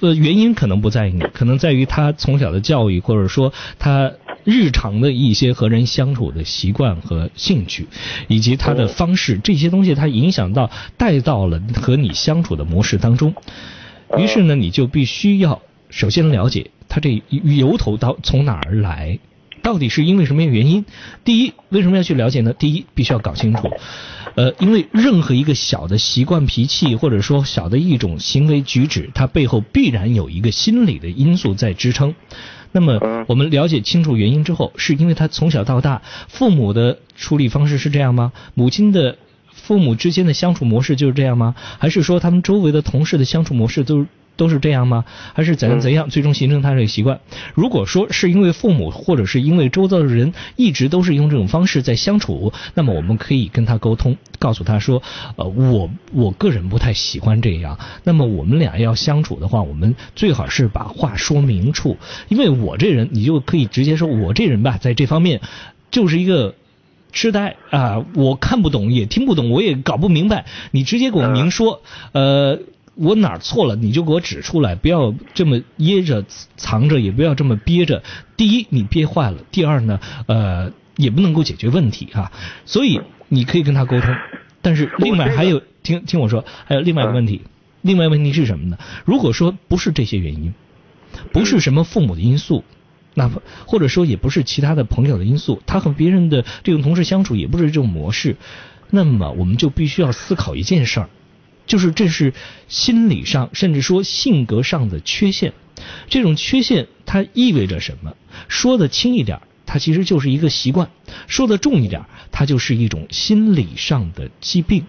[0.00, 4.12] 呃，原因可能不在于你，可能在于她从小的教育，或者说她
[4.44, 7.88] 日常的一些和人相处的习惯和兴趣，
[8.28, 13.34] 以及她的方式，这些东西它影响到带到了和你相处的模式当中。
[14.16, 15.60] 于是呢，你就必须要
[15.90, 19.18] 首先了解她这由头到从哪儿来。
[19.62, 20.84] 到底是因为什么原因？
[21.24, 22.52] 第一，为什么要去了解呢？
[22.52, 23.70] 第一，必须要搞清楚，
[24.34, 32.14] 呃，因为任何一个小的习惯、脾气，或者说小的一种行为举止，它背后必然有一个心理的因素在支撑。
[32.72, 38.32] 那么，我们了解清楚原因之后，是因为他从小到大，父母的处理方式是这样吗？
[38.54, 39.18] 母亲的
[39.52, 41.54] 父母之间的相处模式就是这样吗？
[41.78, 44.06] 还是说他们周围的同事的相处模式都是？
[44.42, 45.04] 都是这样吗？
[45.34, 47.20] 还是怎样怎样，最终形成他这个习惯？
[47.54, 55.00] 如果说是因为父母或者是因为周遭的人一直都是用这种方式在相处，那么我们可以跟他沟通，告诉他说，
[55.36, 57.78] 呃，我我个人不太喜欢这样。
[58.02, 61.96] 那么我们俩要相处的话，我们最好是把话说明处，
[62.28, 65.40] 因为我这人，你就可以直接说，我这人吧，在这方面
[65.92, 66.56] 就是一个。
[67.14, 70.46] 痴呆啊，我看不懂，也听不懂，我也搞不明白。
[70.70, 71.82] 你直接给我明说，
[72.12, 72.58] 呃。
[72.94, 76.24] 我哪儿错了，你就给我指出来，不要这么掖着
[76.56, 78.02] 藏着，也不要这么憋着。
[78.36, 82.30] 第一，你憋坏了；第二呢，呃，也不能够解决问题啊。
[82.66, 84.14] 所以你可以跟他沟通，
[84.60, 87.42] 但是另外还有，听听我说，还有另外一个问题，
[87.80, 88.76] 另外一个问题是什么呢？
[89.06, 90.52] 如果说不是这些原因，
[91.32, 92.62] 不是什么父母的因素，
[93.14, 93.30] 那
[93.66, 98.36] 或者说也不是其他的朋友的因素，他和别人的这种同事相处也不是这种模式，
[98.90, 101.08] 那么我们就必须要思考一件事儿。
[101.66, 102.34] 就是这是
[102.68, 105.52] 心理上，甚至说性格上的缺陷。
[106.08, 108.14] 这种缺陷它意味着什么？
[108.48, 110.88] 说的轻一点，它其实就是一个习惯；
[111.26, 114.86] 说的重一点，它就是一种心理上的疾病。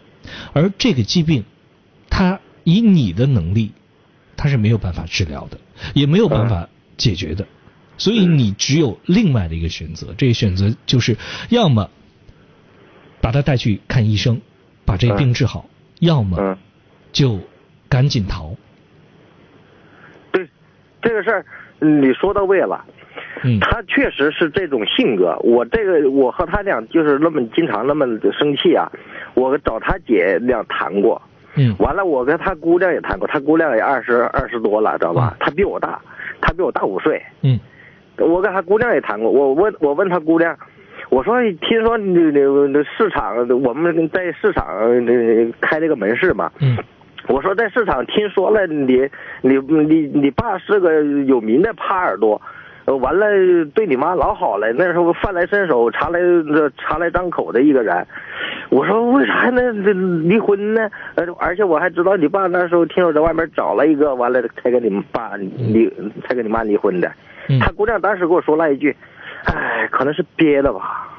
[0.54, 1.46] 而这个疾病，
[2.10, 3.72] 它以你的能力，
[4.38, 5.60] 它是没有办法治疗的，
[5.94, 7.48] 也没有办法解决的。
[7.98, 11.18] 所以你只有另外的一个选择，这个选择就是
[11.50, 11.90] 要么
[13.22, 14.42] 把他带去看医生，
[14.86, 15.70] 把这病治好。
[16.00, 16.58] 要么
[17.12, 17.40] 就
[17.90, 18.56] 赶紧逃。
[20.32, 20.48] 对，
[21.02, 21.46] 这个事儿
[21.80, 22.84] 你说到位了。
[23.44, 25.38] 嗯，他确实是这种性格。
[25.40, 28.90] 我这个我和他俩就是那么经常那么生气啊。
[29.34, 31.22] 我找他姐俩谈过。
[31.56, 31.76] 嗯。
[31.80, 35.36] 完了，我跟他姑娘也谈过，他姑娘也二十二十多了，知道吧？
[35.40, 36.02] 他比我大，
[36.42, 37.22] 他比我大五岁。
[37.42, 37.60] 嗯。
[38.18, 40.58] 我跟他姑娘也谈过，我问我问他姑娘。
[41.14, 44.66] 我说，听说你你市场，我们在市场
[45.62, 46.52] 开了个门市嘛。
[46.60, 46.76] 嗯。
[47.28, 49.08] 我说在市场听说了你，
[49.42, 52.42] 你你你爸是个有名的耙耳朵，
[53.00, 53.28] 完了
[53.76, 56.20] 对你妈老好了，那时候饭来伸手，茶来
[56.80, 58.06] 茶来张口的一个人。
[58.70, 60.90] 我说为啥还能离婚呢？
[61.14, 65.88] 呃，而且我还知道你爸那时候听说在外面找了一个，完了才跟你爸离，
[66.28, 67.12] 才跟你妈离婚的。
[67.60, 68.96] 他姑娘当时跟我说了一句
[69.46, 71.10] ：“哎，可能是憋的吧。”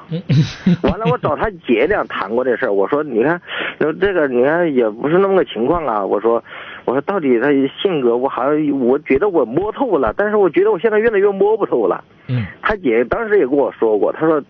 [0.83, 3.41] 完了，我找他姐俩谈过这事儿，我说你看，
[3.79, 6.05] 这个你看也不是那么个情况啊。
[6.05, 6.45] 我说，
[6.85, 7.49] 我说到底他
[7.83, 12.05] 性格，我好像我觉得我摸透了，但是我觉得我现在越来越摸不透了。
[12.29, 14.41] 嗯，他姐当时也跟我说过，他说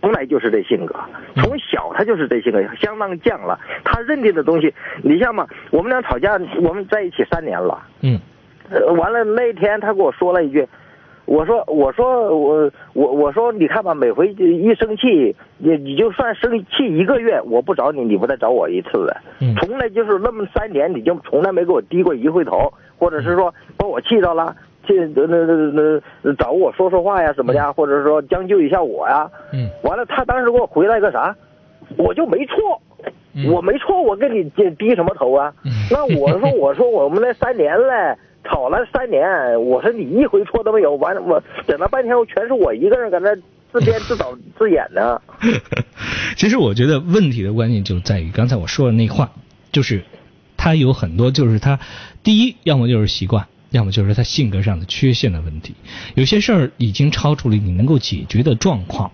[0.00, 0.96] 从来就是这性格，
[1.36, 3.58] 从小他就是这性格，相当犟了。
[3.84, 7.80] 他认定的东西，你像嘛，我们俩吵架，我们在一起三年了。
[8.02, 8.18] 嗯，
[8.68, 10.66] 呃，完了那天他跟我说了一句。
[11.26, 19.16] 我说，我说，我我我说，你看吧，每回一生气，你你就算生气一个月，我不找你，你不再找我一次的，
[19.56, 24.54] 从来就是那么三年，你就从来没给我低过一回头，或者是说把我气着了，
[24.86, 29.30] 气那那那那找我说说话呀什么的，或者说将就一下我呀。
[29.52, 29.68] 嗯。
[29.82, 31.34] 完了，他当时给我回来个啥？
[31.96, 32.80] 我就没错，
[33.50, 34.44] 我没错，我跟你
[34.78, 35.52] 低什么头啊？
[35.90, 38.14] 那我说，我说我们那三年嘞。
[38.44, 39.20] 吵了三年，
[39.64, 43.34] 我说你一回错都没有，完我整了半天，我全是我一个人搁那
[43.72, 45.20] 自编自导自演呢。
[46.36, 49.32] 其实我觉得问题的关键就在于刚才我说的那话，
[49.72, 50.04] 就是
[50.56, 51.80] 他有很多就是他
[52.22, 55.74] 第一，要么就是习惯，要么就是他性格上的缺陷的问题。
[56.14, 59.10] 有些事儿已经超出了你能够解决的状况，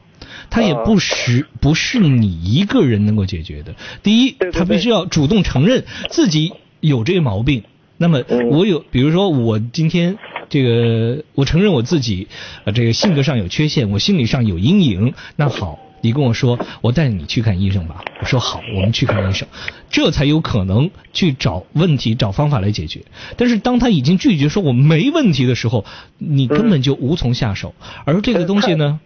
[0.51, 3.74] 他也不是不是你一个人能够解决的。
[4.02, 7.62] 第一，他必须要主动承认自己有这个毛病。
[8.02, 10.16] 那么我有，比如说我今天
[10.48, 12.28] 这个，我承认我自己，
[12.64, 15.12] 呃，这个性格上有缺陷，我心理上有阴影。
[15.36, 18.02] 那好，你跟我说，我带你去看医生吧。
[18.22, 19.47] 我说好，我们去看医生，
[19.90, 23.02] 这才有可能去找问题、找方法来解决。
[23.36, 25.85] 但是当他已经拒绝说我没问题的时候，
[26.16, 27.74] 你根本就无从下手。
[28.06, 28.98] 而这个东西呢，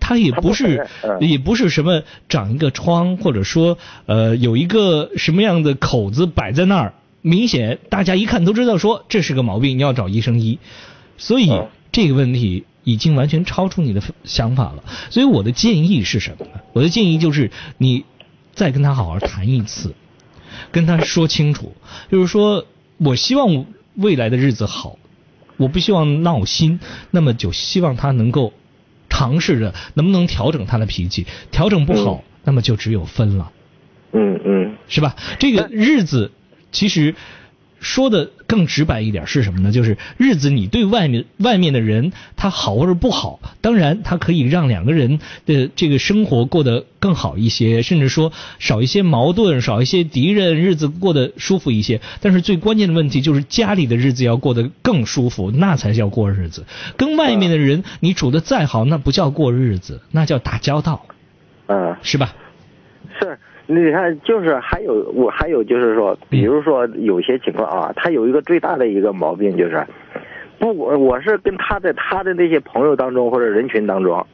[0.00, 0.88] 它也不是，
[1.20, 6.94] 也不是什么长一个疮，或者说呃有一个什么样的口子摆在那儿。
[7.22, 10.58] 明显，大家一看都知道，说这是个毛病，你要找医生医。
[11.18, 11.52] 所以
[11.92, 14.84] 这个问题已经完全超出你的想法了。
[15.10, 16.60] 所以我的建议是什么呢？
[16.72, 18.04] 我的建议就是你
[18.54, 19.94] 再跟他好好谈一次，
[20.72, 21.74] 跟他说清楚，
[22.10, 22.64] 就是说
[22.96, 23.66] 我希望
[23.96, 24.96] 未来的日子好，
[25.58, 26.80] 我不希望闹心，
[27.10, 28.54] 那么就希望他能够
[29.10, 33.52] 尝试着能不能调整他的脾气，调整不好，那么就只有分了。
[34.12, 35.16] 嗯嗯，是吧？
[35.38, 36.32] 这个日子。
[36.72, 37.14] 其实
[37.80, 39.72] 说的更直白一点是什么呢？
[39.72, 52.02] 就是日子你对外面外面的人他好或者不好，当然他可以让两个人的这个生活过得更好一些，甚至说少一些矛盾，少一些敌人，日子过得舒服一些。
[52.20, 56.66] 但是最关键的问题就是家里的日子要过得更舒服，那才叫过日子。
[56.98, 61.06] 跟外面的人你处的再好，那不叫过日子，那叫打交道。
[61.66, 62.34] 嗯，是吧？
[63.72, 69.80] 你看，就是还有我还有就是说，比如说有些情况啊，他有一个最大的一个毛病就是，
[70.58, 74.26] 不，我是跟他在他的那些朋友当中或者人群当中，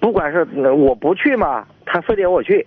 [0.00, 0.42] 不管是
[0.72, 2.64] 我不去嘛，他非得我去；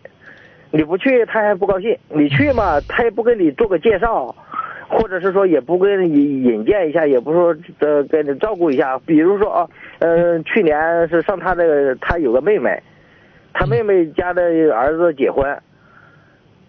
[0.70, 4.28] 你不去，他还不高兴；你去嘛，他也不跟你做个介绍，
[4.88, 9.00] 或者是说也不跟你引荐一下，也不说呃给你照顾一下。
[9.08, 9.68] 比如说啊，
[9.98, 12.80] 嗯，去年是上他的，他有个妹妹，
[13.54, 14.44] 他妹妹家的
[14.76, 15.44] 儿子结婚。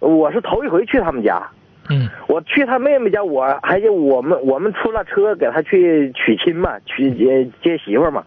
[0.01, 1.47] 我是头一回去他们家，
[1.91, 8.25] 嗯，我去他妹妹家，我还就我们我们出了车给他去娶亲嘛，娶接接媳妇嘛，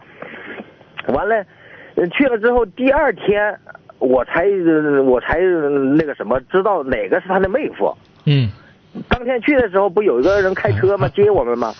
[1.08, 1.44] 完了，
[2.12, 3.58] 去了之后第二天
[3.98, 4.46] 我才
[5.04, 7.92] 我才那个什么知道哪个是他的妹夫，
[8.26, 8.48] 嗯，
[9.08, 11.72] 当天去的时候不有一个人开车嘛 接我们嘛？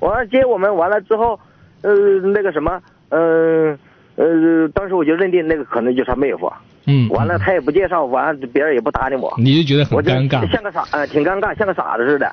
[0.00, 1.38] 完了接我们完了之后，
[1.82, 2.80] 呃那个什么，
[3.10, 3.78] 嗯
[4.16, 6.50] 呃当时我就认定那个可能就是他妹夫。
[6.86, 12.26] 嗯，完了，他也不介绍，完了别人也不搭理我，你就觉得很尴尬，像个傻，呃，挺尴尬，像个傻子似的。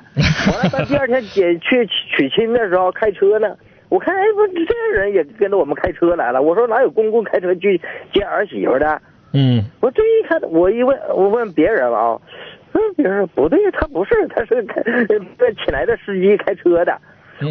[0.52, 3.56] 完了，到第二天姐去娶亲的时候开车呢，
[3.88, 6.42] 我看哎不，这人也跟着我们开车来了。
[6.42, 7.80] 我说哪有公公开车去
[8.12, 9.00] 接儿媳妇的？
[9.32, 12.20] 嗯，我这一看，我一问，我问别人了啊，
[12.72, 14.82] 嗯，别人不对，他不是，他是开
[15.64, 16.98] 请来的司机开车的。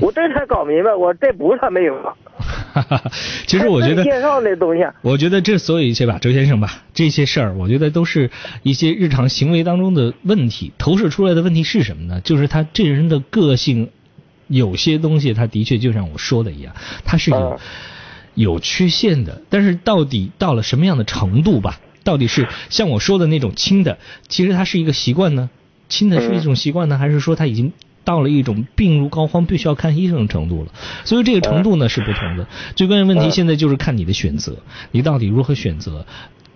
[0.02, 1.96] 我这才搞明白，我这不是他妹夫。
[3.48, 8.30] 其实我觉得介绍那东西，我觉得这所有一切吧，周先生吧，这些事儿，我觉得都是
[8.64, 12.22] 一些日常行为当中的问题，投射出来的问题是什么呢？
[12.22, 13.90] 就是他这人的个性，
[14.48, 16.74] 有些东西他的确就像我说的一样，
[17.06, 17.60] 他是有
[18.36, 19.42] 有缺陷的。
[19.50, 21.80] 但是到底到了什么样的程度吧？
[22.04, 23.98] 到底是像我说的那种轻的，
[24.28, 25.50] 其实他是一个习惯呢？
[25.90, 27.74] 轻的是一种习惯呢，还是说他已经？
[28.10, 30.72] 到了一种病入膏肓，必须要看医生的程度了，
[31.06, 32.48] 所以这个程度呢是不同的。
[32.76, 34.58] 最关键问题现在就是看你的选择，
[34.90, 36.08] 你到底如何选择。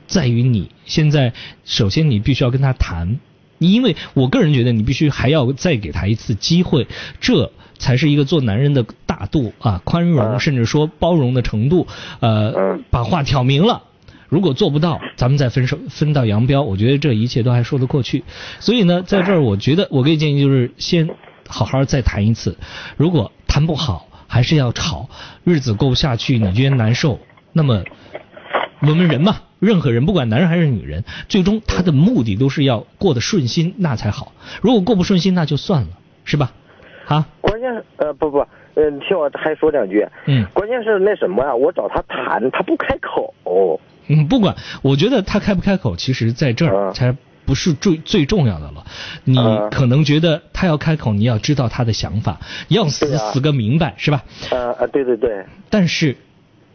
[0.08, 1.32] 在于你现在，
[1.64, 3.20] 首先你必须要跟他谈，
[3.60, 6.88] 因为我个人觉得你必须还要再给他一次机会，
[7.20, 11.86] 这才是一个做男人的大度啊，宽容甚至说包容的程度，
[12.20, 13.84] 呃，把话挑明了。
[14.28, 18.24] 如果做不到，咱们再分手分道扬镳，我觉得这一切都还说得过去。
[18.60, 21.08] 所以呢，在这儿我觉得我给你建议就是先
[21.48, 22.58] 好好再谈一次，
[22.98, 25.10] 如果谈不好，还是要吵，
[25.44, 27.20] 日子过不下去，你觉得难受，
[27.52, 27.84] 那么
[28.82, 29.38] 我们人嘛。
[29.60, 34.34] 任何人，不管男人还是女人，最终他的目的都是要过得顺心，那才好。
[34.62, 35.88] 如果过不顺心，那就算了，
[36.26, 36.52] 是吧？
[37.06, 37.24] 好。
[37.40, 40.06] 关键呃不不，嗯，听我还说两句。
[40.26, 40.46] 嗯。
[40.54, 41.56] 关键是那什么呀？
[41.56, 43.34] 我找他谈，他不开口。
[44.10, 47.16] 嗯，不管，我觉得他开不开口，其实在这儿才
[47.46, 48.86] 不是最最重要的了。
[49.24, 49.38] 你
[49.72, 54.24] 可能觉得他要开口，你要知道他的想法，要死死个明白，是吧？
[54.52, 55.46] 呃呃，对对对。
[55.70, 56.18] 但是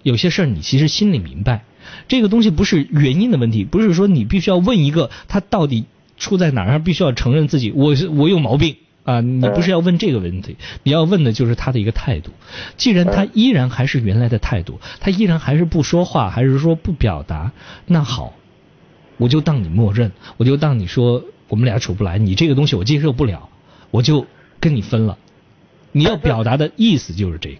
[0.02, 1.64] 有些事儿你其实心里明白。
[2.06, 5.86] 这个东西不是原因的问题，不是说你必须要问一个他到底
[6.18, 9.22] 出在哪儿，必须要承认自己我是我有毛病啊！
[9.22, 12.30] 你不是要问这个问题，你要问的就是他的一个态度。
[12.76, 17.52] 既然他依然还是原来的态度，他依然还是不说话，还是说不表达，
[17.86, 18.34] 那好，
[19.18, 23.48] 我就当你默认，我就当你说我们俩处不来，你这个东西我接受不了，
[23.90, 24.26] 我就
[24.58, 25.18] 跟你分了。
[25.92, 27.58] 你要表达的意思就是这个。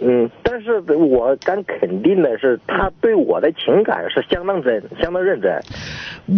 [0.00, 5.60] 嗯，但是我敢肯定的是，他对我的情感是相当真，相当认真。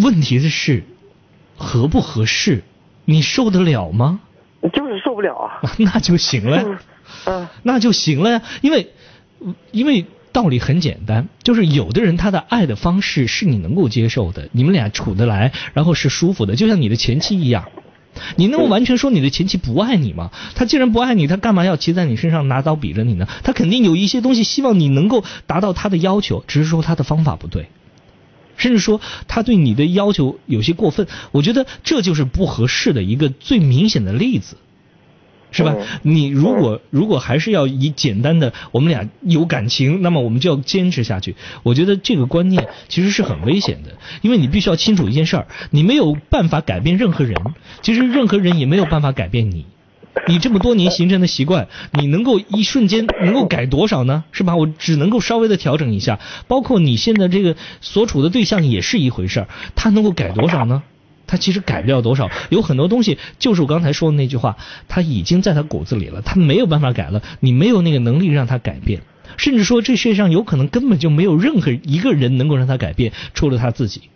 [0.02, 0.82] 问题的是，
[1.56, 2.62] 合不合适，
[3.04, 4.20] 你受得了吗？
[4.72, 5.60] 就是受不了啊。
[5.78, 6.78] 那就行了，
[7.24, 8.42] 啊，那就行了呀。
[8.62, 8.88] 因为，
[9.72, 17.68] 因为道理很简单，就是有的人他的爱的方式是你能够接受的，你们俩处得来，然后是舒服的，就像你的前妻一样。
[18.36, 20.30] 你能完全说你的前妻不爱你吗？
[20.54, 23.28] 他既然不爱你，他干嘛要骑在你身上拿刀比着你呢？
[23.44, 27.68] 他肯定有一些东西希望你能够达到他的要求，只是说他的方法不对，
[28.56, 31.06] 甚至说他对你的要求有些过分。
[31.30, 34.56] 我觉得这就是不合适的一个最明显的例子。
[35.50, 35.74] 是吧？
[36.02, 41.36] 你如果如果还是要以简单的我们俩有感情，那么我们就要坚持下去。
[41.62, 47.36] 我觉得这个观念其实是很危险的，因为你必须要清楚一件事儿：你没有办法改变任何人，
[47.82, 49.66] 其实任何人也没有办法改变你。
[50.26, 54.24] 你这么多年形成的习惯，你能够一瞬间能够改多少呢？
[54.32, 54.56] 是吧？
[54.56, 56.18] 我只能够稍微的调整一下，
[56.48, 60.82] 包括你现在这个所处的对象也是一回事儿，他能够改多少呢？
[61.30, 64.56] 他其实改不了多少，有很多东西就是我刚才说的那句话，
[64.88, 69.00] 他已经在他骨子里了，他没有办法改了，你没有那个能力让他改变，
[69.36, 74.10] 甚至说这世界上有可能根本就没有任何一个人能够让他改变，除了他自己。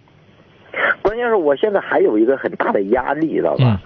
[1.03, 3.81] 关键是我现在还有一个很大的压力，知道吧？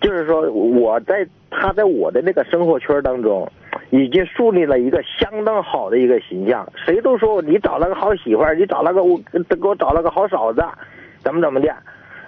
[0.00, 3.50] 就是说我在他在我的那个生活圈当中，
[3.90, 10.62] 已经树立了一个相当好的一个形象，谁都说你找了个好媳妇儿，你找了个我给我找了个好嫂子，
[11.22, 11.74] 怎么怎么的。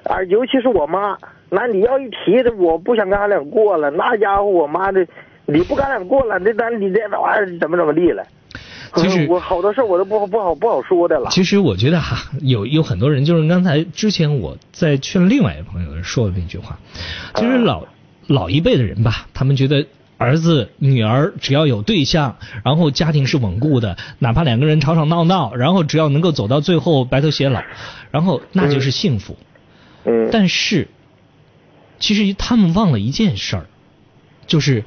[0.09, 1.17] 啊，尤其是我妈，
[1.51, 5.07] 那你要一提的，我不想跟俺俩过了，那家伙我妈的，
[5.47, 8.25] 你不跟俺俩过了，那咱你这玩意儿怎么怎么地了？
[8.95, 11.29] 其实我好多事我都不不好不好说的了。
[11.31, 16.79] 其实我觉得哈，有有很多人就是刚才之前我在劝另外一个朋友说的那句话，
[17.35, 17.85] 其实老
[18.27, 27.61] 老一辈的人吧，他们觉得儿子女儿只要有对象，然后家庭是稳固的，哪怕两个人吵吵闹闹，然后只要能够走到最后白头偕老，
[28.11, 29.37] 然后那就是幸福。
[30.31, 30.89] 但是，
[31.99, 33.67] 其实他们忘了一件事儿，
[34.47, 34.85] 就是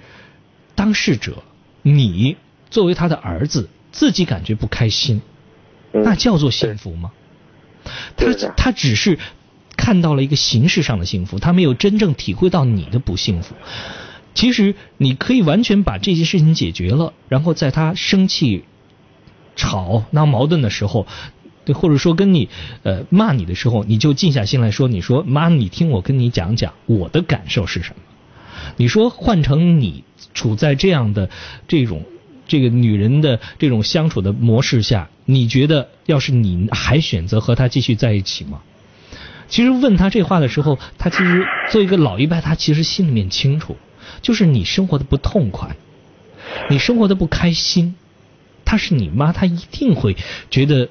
[0.75, 1.43] 当事者
[1.81, 2.37] 你
[2.69, 5.21] 作为他的儿子，自己感觉不开心，
[5.91, 7.11] 那叫做幸福吗？
[8.15, 9.19] 他他只是
[9.75, 13.55] 看到了一个形式上的幸福，他没有真正体会到你的不幸福。
[14.33, 18.63] 其实你可以完全把这些事情解决了，然后在他生气、
[19.55, 21.07] 吵闹矛盾的时候。
[21.73, 22.49] 或者说跟你
[22.83, 28.01] 呃骂你的时候，你就静下心来说，你说妈，你听我跟你讲讲我的感受是什么。
[28.77, 31.29] 你说换成你处在这样的
[31.67, 32.03] 这种
[32.47, 38.61] 这个女人的这种相处的模式下，你觉得要是你还选择和她继续在一起吗？
[39.47, 43.77] 其实问他这话的时候，他其实做一个老一辈，他其实心里面清楚，
[44.21, 45.75] 就是你生活的不痛快，
[46.69, 47.95] 你生活的不开心，
[48.63, 50.15] 她是你妈，她一定会
[50.51, 50.89] 觉得。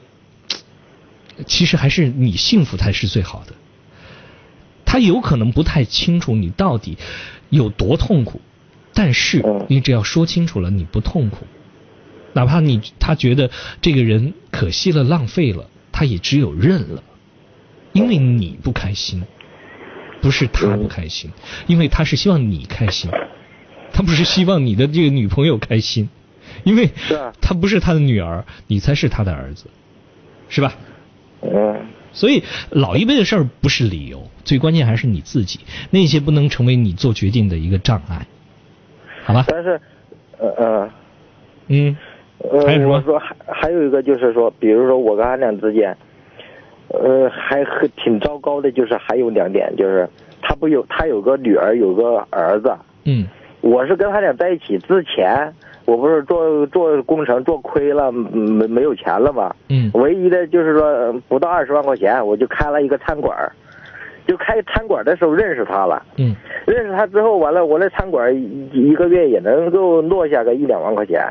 [1.47, 3.55] 其实还是你幸福才是最好的。
[4.85, 6.97] 他有可能不太清楚你到底
[7.51, 8.41] 有多痛苦，
[8.95, 11.47] 但是你只要说清楚了，你不痛苦，
[12.33, 13.51] 哪怕你他觉得
[13.83, 17.03] 这个人可惜了、浪费了，他也只有认了，
[17.93, 19.23] 因为你不开心，
[20.23, 21.31] 不是他不开心，
[21.67, 23.11] 因为他是希望你开心，
[23.93, 26.09] 他不是希望你的这个女朋友开心，
[26.65, 26.91] 因为
[27.43, 29.67] 他不是他的女儿，你才是他的儿子，
[30.49, 30.75] 是吧？
[31.43, 31.77] 嗯，
[32.13, 35.61] 所以老一辈的事儿不是理由，最关键还是你自己，
[35.91, 38.27] 那些不能成为你做决定的一个障碍，
[39.25, 39.45] 好吧？
[39.47, 39.81] 但是，
[40.39, 40.91] 呃呃，
[41.69, 41.97] 嗯，
[42.39, 42.95] 呃，还有什么？
[42.97, 45.97] 我说还还有一个就是说，比如说我跟俺俩之间，
[46.89, 50.09] 呃，还很挺糟糕的，就是还有两点，就是
[50.43, 53.27] 他不有他有个女儿，有个儿子，嗯。
[53.61, 55.53] 我是跟他俩在一起之前，
[55.89, 63.51] 我不是做做工程做亏了，嗯没没有钱了嘛，嗯唯一的就是说呃不到二十万块钱，我就开了一个餐馆儿
[64.27, 66.05] 就开餐馆的时候认识他了。
[66.19, 66.37] 嗯
[66.67, 71.27] 认识他之后，完了我那餐馆一一个月也能够落下个一两万块钱，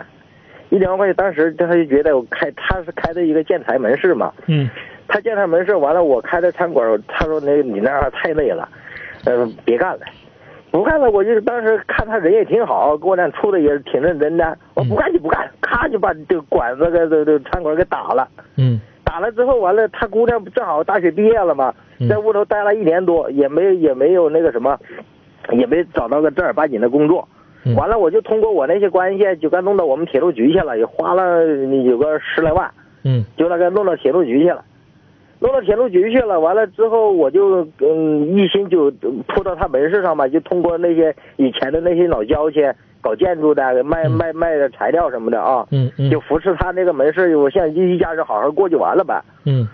[0.71, 1.13] 一两万块钱。
[1.15, 4.67] 当时他就觉得我开他是开的一个建材门市嘛，嗯
[5.07, 8.67] 他建材门市完了，我开的餐馆，他说那你那样太累了，
[9.25, 9.99] 呃，别干了。
[10.71, 14.57] 不干了，我就当时看他人也挺好，跟我俩处的也是挺认真的。
[14.75, 18.27] 我不干就不干，咔就把这个馆子给这这餐馆给打了。
[18.57, 21.73] 嗯打了之后，完了他姑娘正好大学毕业了嘛，
[22.09, 24.77] 在屋头待了一年多，也没也没有那个什么，
[25.53, 27.27] 也没找到个正儿八经的工作。
[27.77, 32.69] 完了，我就通过我那些关系，就给弄到我们铁路局去了，也花了有个十来万，
[33.05, 34.61] 嗯就那个弄到铁路局去了。
[35.39, 38.89] 弄到铁路局去了，完了之后我就嗯一心就
[39.27, 46.09] 扑到他门市上嘛，就通过那些以前的那些老交情，搞建筑的，卖卖卖的材料什么的啊，嗯嗯。
[46.09, 49.21] 就扶持他那个门市，我现在一一家人好好过就完了呗。
[49.45, 49.67] 嗯。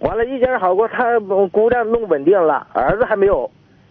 [0.00, 1.18] 完了，一家人好过，他
[1.50, 3.50] 姑娘弄稳定了，儿子还没有，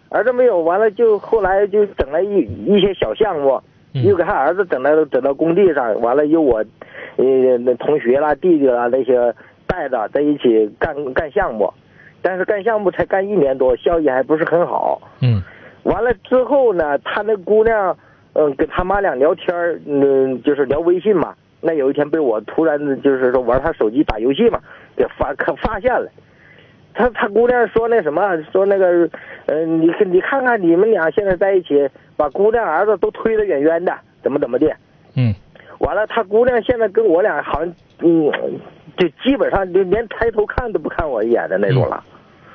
[0.09, 3.59] 儿子没有，完了就后来就整了一一些小项目，
[3.93, 6.63] 又给他儿子整到整到工地上，完了又我，
[7.15, 9.33] 呃，那同学啦、弟弟啦那些
[9.67, 11.71] 带着在一起干干项目，
[12.21, 15.01] 但是干项目才干一年多，效益还不是很好。
[15.21, 15.41] 嗯
[15.83, 17.95] 完了之后呢，他那姑娘，
[18.33, 21.35] 嗯、跟他妈俩聊天儿嗯，就是聊微信嘛。
[21.61, 24.59] 那有一天被我突然就是说玩他手机打游戏嘛，
[24.95, 26.09] 给发可发现了。
[26.93, 29.07] 他他姑娘说那什么，说那个，
[29.45, 31.87] 嗯、你看你看看你们俩现在在一起，
[32.17, 33.93] 把姑娘儿子都推得远远的，
[34.23, 34.67] 怎么怎么的。
[35.15, 35.33] 嗯
[35.79, 38.31] 完了，他姑娘现在跟我俩好像，嗯，
[38.97, 42.03] 就基本上就连抬头看都不看我一眼的那种了。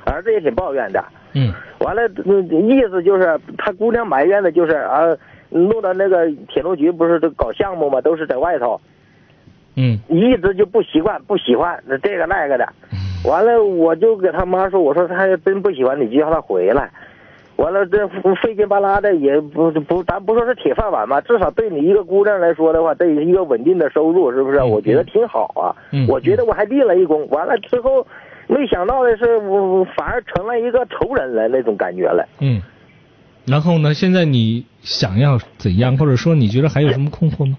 [0.05, 1.05] 儿子也挺抱怨的。
[1.35, 5.17] 嗯完了，嗯意思就是他姑娘埋怨的就是啊，
[5.51, 8.81] 弄到那个铁路局不是都搞项目嘛，都是在外头，
[9.77, 12.69] 嗯一直就不习惯，不喜欢这个那个的。
[13.25, 16.91] 完了，我就给他妈说，我说他要真不喜欢，你就让他回来。
[17.61, 18.09] 完了，这
[18.43, 24.62] 费劲巴拉的也不不，咱不说是铁饭碗嘛，至少对你一个姑娘来说的话，这一个稳定的收入，是不是？
[24.62, 25.77] 我觉得挺好啊。
[25.93, 27.28] 嗯我觉得我还立了一功。
[27.28, 28.07] 完了之后，
[28.49, 32.27] 没想到的是，我反而成了一个仇人了那种感觉了。
[32.41, 32.62] 嗯。
[33.47, 33.93] 然后呢？
[33.93, 37.59] 现在你想要怎样，或者说你觉得还有什么困惑吗？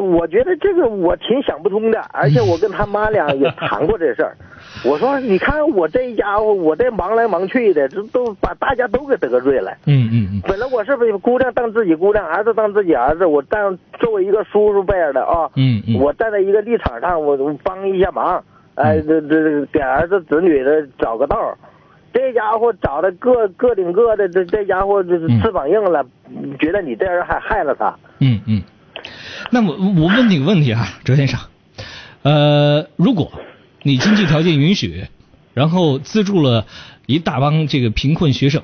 [0.00, 4.36] 我觉得这个我挺想不通的，而且我跟他妈俩也谈过这事儿。
[4.84, 9.72] 我说，你看我这家伙，我这忙来忙去的，这都把大家都给得罪了。
[9.86, 18.42] 嗯嗯嗯本来我是把姑娘当自己姑娘，儿子当自己儿子，我当作为一个叔叔辈儿的啊，嗯嗯我站在一个立场上，我我帮一下忙，
[18.74, 21.56] 哎，这这给儿子子女的找个道儿。
[22.10, 26.04] 这家伙找的各各顶各的，这这家伙这翅膀硬了，
[26.58, 27.94] 觉得你这人还害了他。
[28.20, 28.62] 嗯嗯。
[29.50, 31.38] 那么我问你个问题啊，周先生，
[32.22, 33.30] 呃，如果
[33.82, 35.06] 你经济条件允许，
[35.54, 36.66] 然后资助了
[37.06, 38.62] 一大帮这个贫困学生，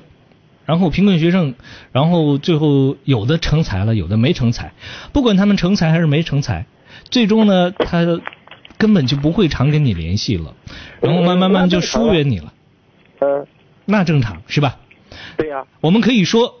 [0.65, 1.55] 然后贫困学生，
[1.91, 4.73] 然后最后有的成才了，有的没成才，
[5.13, 6.65] 不管他们成才还是没成才，
[7.09, 8.05] 最终呢，他
[8.77, 10.53] 根本就不会常跟你联系了，
[11.01, 12.53] 然后慢慢慢就疏远你了。
[13.21, 13.47] 嗯，
[13.85, 14.77] 那正常是吧？
[15.37, 16.55] 对呀、我们可以说，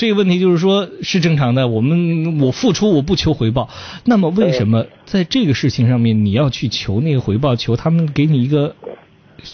[0.00, 1.68] 这个问题就是说是正常的。
[1.68, 3.68] 我们我付出我不求回报，
[4.06, 8.74] 那么为什么在这个事情上面你要去求那个回报，求他们给你一个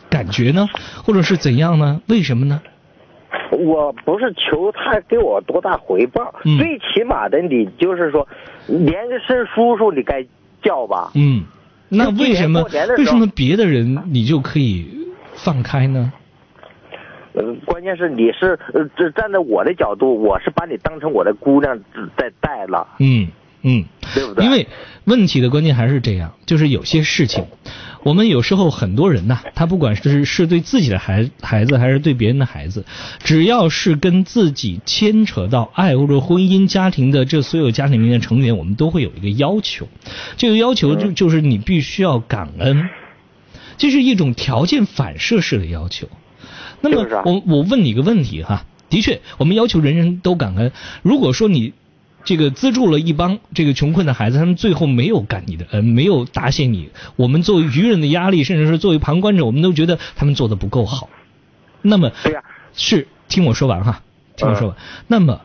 [0.09, 0.69] 感觉呢？
[1.03, 2.01] 或者是怎样呢？
[2.07, 2.63] 为什么呢？
[3.51, 8.29] 我不是求他给我多大回报，嗯最起码的你就是说，
[8.69, 10.25] 连个声叔叔你该
[10.63, 11.11] 叫吧。
[11.17, 11.43] 嗯，
[11.89, 12.63] 那为什么
[12.97, 14.87] 为什么别的人你就可以
[15.35, 16.13] 放开呢？
[17.37, 21.79] 呃，关键是你是呃，这站在我的角度，我是把你当成我的姑娘
[22.17, 23.29] 在带了，嗯
[23.61, 23.85] 嗯，
[24.15, 24.43] 对不对？
[24.43, 24.67] 因为
[25.05, 27.45] 问题的关键还是这样，就是有些事情，
[28.05, 32.87] 我们有时候很多人呐，他不管是是对自己的孩孩子，还是对别人的孩子，
[33.19, 39.87] 只要是跟自己牵扯到爱或者婚姻家庭的这所有家庭里面的成员，我们都会有一个要求，
[40.39, 42.89] 这个要求就就是你必须要感恩，
[43.77, 46.09] 这是一种条件反射式的要求。
[46.81, 50.73] 那么我我问你一个问题哈，的确，我们要求人人都感恩。
[51.03, 51.73] 如果说你
[52.25, 56.91] 这个资助了一帮这个穷困的孩子，他们最后没有感你的恩，没有答谢你。
[57.15, 61.09] 我们作为愚人的压力，甚至是作为旁观者，我们都觉得他们做的不够好。
[61.83, 62.43] 那么，对呀、
[62.75, 64.03] 是听我说完哈，
[64.37, 64.77] 听我说完。
[65.07, 65.43] 那么，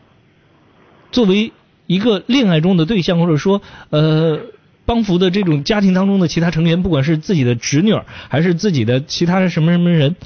[1.12, 1.52] 作为
[1.86, 4.40] 一个恋爱中的对象，或者说呃
[4.84, 10.16] 帮扶的这种家庭当中的其他成员，不管是自己的侄女儿，还是自己的其他的什么什么人，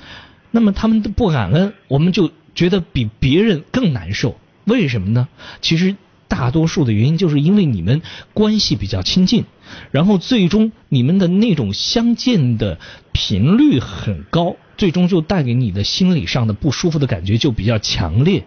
[0.50, 4.36] 那么他们都不感恩，我们就觉得比别人更难受。
[4.64, 5.28] 为什么呢？
[5.60, 5.96] 其实
[6.28, 8.02] 大多数的原因就是因为你们
[8.34, 9.44] 关系比较亲近，
[9.90, 12.78] 然后最终你们的那种相见的
[13.12, 18.44] 频率很高，最终就带给你的心理上的不舒服的感觉就比较强烈。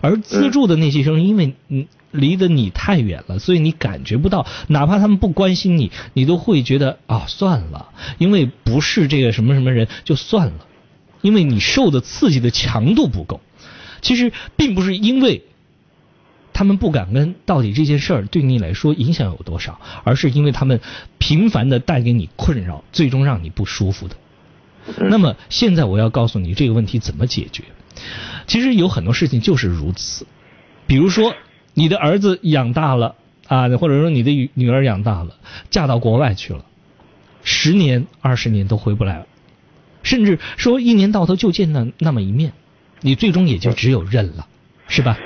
[0.00, 7.88] 而资助的那些生，因为嗯离得你太远了，所以你感觉不到，哪怕他们不关心你，你都会觉得啊算了，
[8.18, 10.66] 因为不是这个什么什么人就算了，
[11.20, 13.40] 因为你受的刺激的强度不够。
[14.00, 15.44] 其实并不是因为
[16.52, 20.80] 他们不感恩，到底这件事儿对你来说影响有多少，而是因为他们
[21.18, 24.16] 频繁的带给你困扰，最终让你不舒服的。
[24.96, 27.64] 那么现在我要告诉你这个问题怎么解决。
[28.46, 30.26] 其实有很多事情就是如此，
[30.86, 31.34] 比如说
[31.74, 33.16] 你的儿子养大了
[33.46, 35.36] 啊，或者说你的女女儿养大了，
[35.70, 36.64] 嫁到国外去了，
[37.42, 39.26] 十年二十年都回不来了，
[40.02, 42.52] 甚至说一年到头就见那那么一面，
[43.00, 44.46] 你最终也就只有认了，
[44.88, 45.18] 是吧？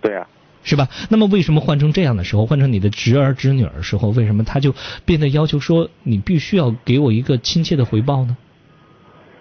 [0.00, 0.26] 对啊、
[0.62, 0.88] 是吧？
[1.08, 4.74] 那么为什么换成这样的时候，换成你的侄儿侄女儿的时候，为什么他就
[5.04, 8.36] 变得要求说你必须要给我一个亲切的回报呢？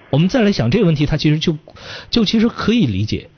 [0.10, 1.58] 我们再来想这个问题，他其实就
[2.10, 3.30] 就其实可以理解。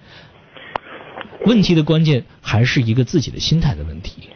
[1.45, 4.30] 问题的关键还是一个自己的心态的问题。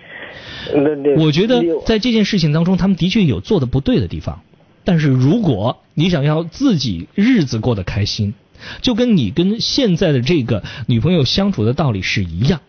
[1.17, 4.43] 我觉得在这件事情当中，他们的确有做的不对的地方。
[4.83, 8.33] 但是如果你想要自己日子过得开心，
[8.81, 12.61] 就跟你跟现在的这个女朋友相处的道理是一样。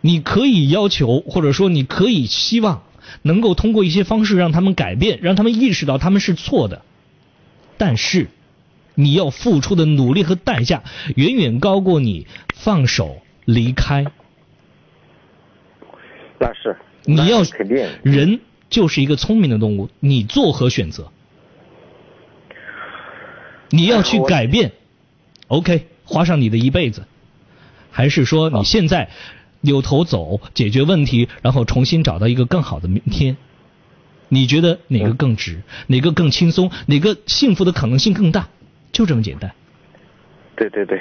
[0.00, 2.82] 你可以要求，或者说你可以希望
[3.22, 6.82] 能够通过一些方式让他们改变，让他们意识到他们是错的。
[7.76, 8.28] 但是
[8.94, 10.82] 你要付出的努力和代价
[11.16, 14.06] 远远高过你放手离开。
[16.38, 18.40] 那是你要肯定人
[18.70, 21.10] 就是一个聪明的动物，你作何选择？
[23.68, 24.72] 你要去改变
[25.48, 27.04] ，OK，花上你的一辈子，
[27.90, 29.10] 还是说你现在
[29.60, 33.36] 扭头走，解决问题，然后重新找到一个更好的明天？
[34.28, 35.62] 你觉得哪个更值？
[35.88, 36.70] 哪个更轻松？
[36.86, 38.48] 哪个幸福的可能性更大？
[38.92, 39.52] 就这么简单。
[40.56, 41.00] 对对对，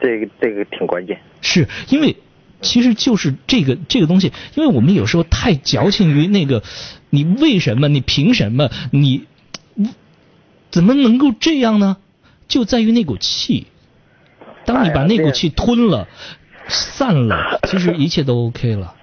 [0.00, 1.20] 这个这个挺关键。
[1.40, 2.16] 是因为
[2.62, 6.62] 其实就是这个这个东西，因为我们有时候太矫情于那个，
[7.10, 7.88] 你为什么？
[7.88, 8.70] 你凭什么？
[8.90, 9.24] 你
[10.70, 11.98] 怎么能够这样呢？
[12.48, 13.66] 就在于那股气。
[14.64, 16.06] 当你把那股气吞了、
[16.68, 18.94] 散了，其实一切都 OK 了。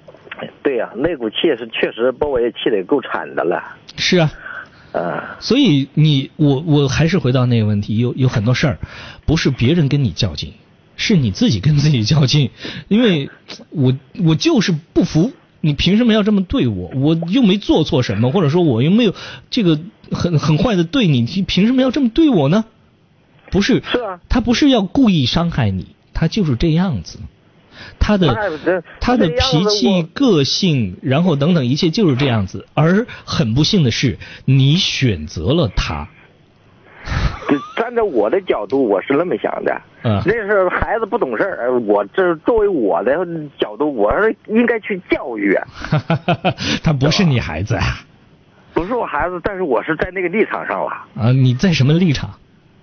[0.62, 3.76] 对呀、那股气是确实把我也气得够惨的了。
[3.96, 4.30] 是啊。
[4.92, 8.78] 啊，所以你我我还是回到那个问题，有有很多事儿
[9.26, 10.54] 不是别人跟你较劲，
[10.98, 12.50] 是你自己跟自己较劲，
[12.88, 13.30] 因为
[13.70, 16.90] 我我就是不服，你凭什么要这么对我？
[16.94, 19.14] 我又没做错什么，或者说我又没有
[19.48, 19.80] 这个
[20.12, 22.66] 很很坏的对你，你凭什么要这么对我呢？
[23.50, 27.18] 不是，是啊，他不是要故意伤害你，他就是这样子。
[28.00, 28.34] 他的
[29.00, 32.66] 他的脾气、个性，然后等等一切就是这样子。
[32.74, 36.08] 而很不幸的是，你选择了他。
[37.88, 39.74] 站在我的角度，我是那么想的。
[40.02, 43.26] 嗯，那是孩子不懂事儿，我这作为我的
[43.58, 45.58] 角度，我是应该去教育。
[46.84, 48.04] 他不是你孩子啊。
[48.74, 50.90] 不是我孩子，但是我是在那个立场上了。
[51.16, 52.30] 啊，你在什么立场？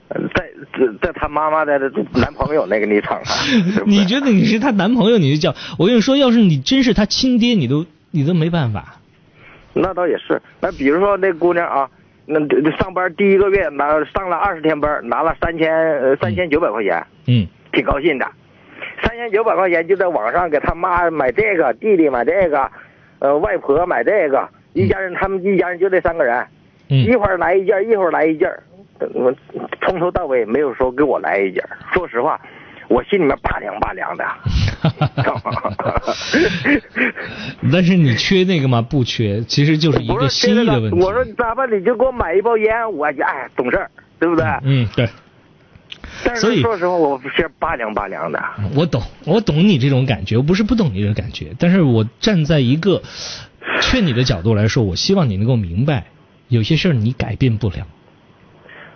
[0.10, 1.80] 在在在他妈妈的
[2.14, 3.38] 男朋友那个立场上。
[3.86, 8.96] 你觉得你是她男朋友，你就叫我跟你说，要是你真是她亲爹，你都你都没办法。
[9.74, 10.42] 那倒也是。
[10.60, 11.88] 那比如说那姑娘啊，
[12.26, 12.40] 那
[12.78, 18.28] 上班第一个月拿上了二十天班，拿了三千呃三千九百块钱，嗯，挺高兴的。
[19.04, 22.70] 三千九百块钱就在网上给他妈买这个，弟弟买这个，
[23.20, 26.46] 呃，外婆买这个，一家人他们一家人就这三个人，
[26.90, 28.50] 嗯、一会儿来一件，一会儿来一件。
[29.14, 29.34] 我
[29.82, 32.40] 从头到尾没有说给我来一件，说实话，
[32.88, 34.26] 我心里面拔凉拔凉的。
[37.72, 38.82] 但是你缺那个吗？
[38.82, 41.00] 不缺，其实就是一个心意的问题。
[41.00, 41.70] 我说咋办？
[41.72, 43.90] 你就给我买一包烟，我哎懂事儿，
[44.20, 44.46] 对不对？
[44.64, 45.10] 嗯，对。
[46.24, 48.42] 但是说实话，我是拔凉拔凉的。
[48.76, 53.02] 我懂，我懂你这种感觉，我不是不懂你这种感觉，但是我站在一个
[53.82, 56.06] 劝你的角度来说，我希望你能够明白，
[56.48, 57.88] 有些事儿你改变不了。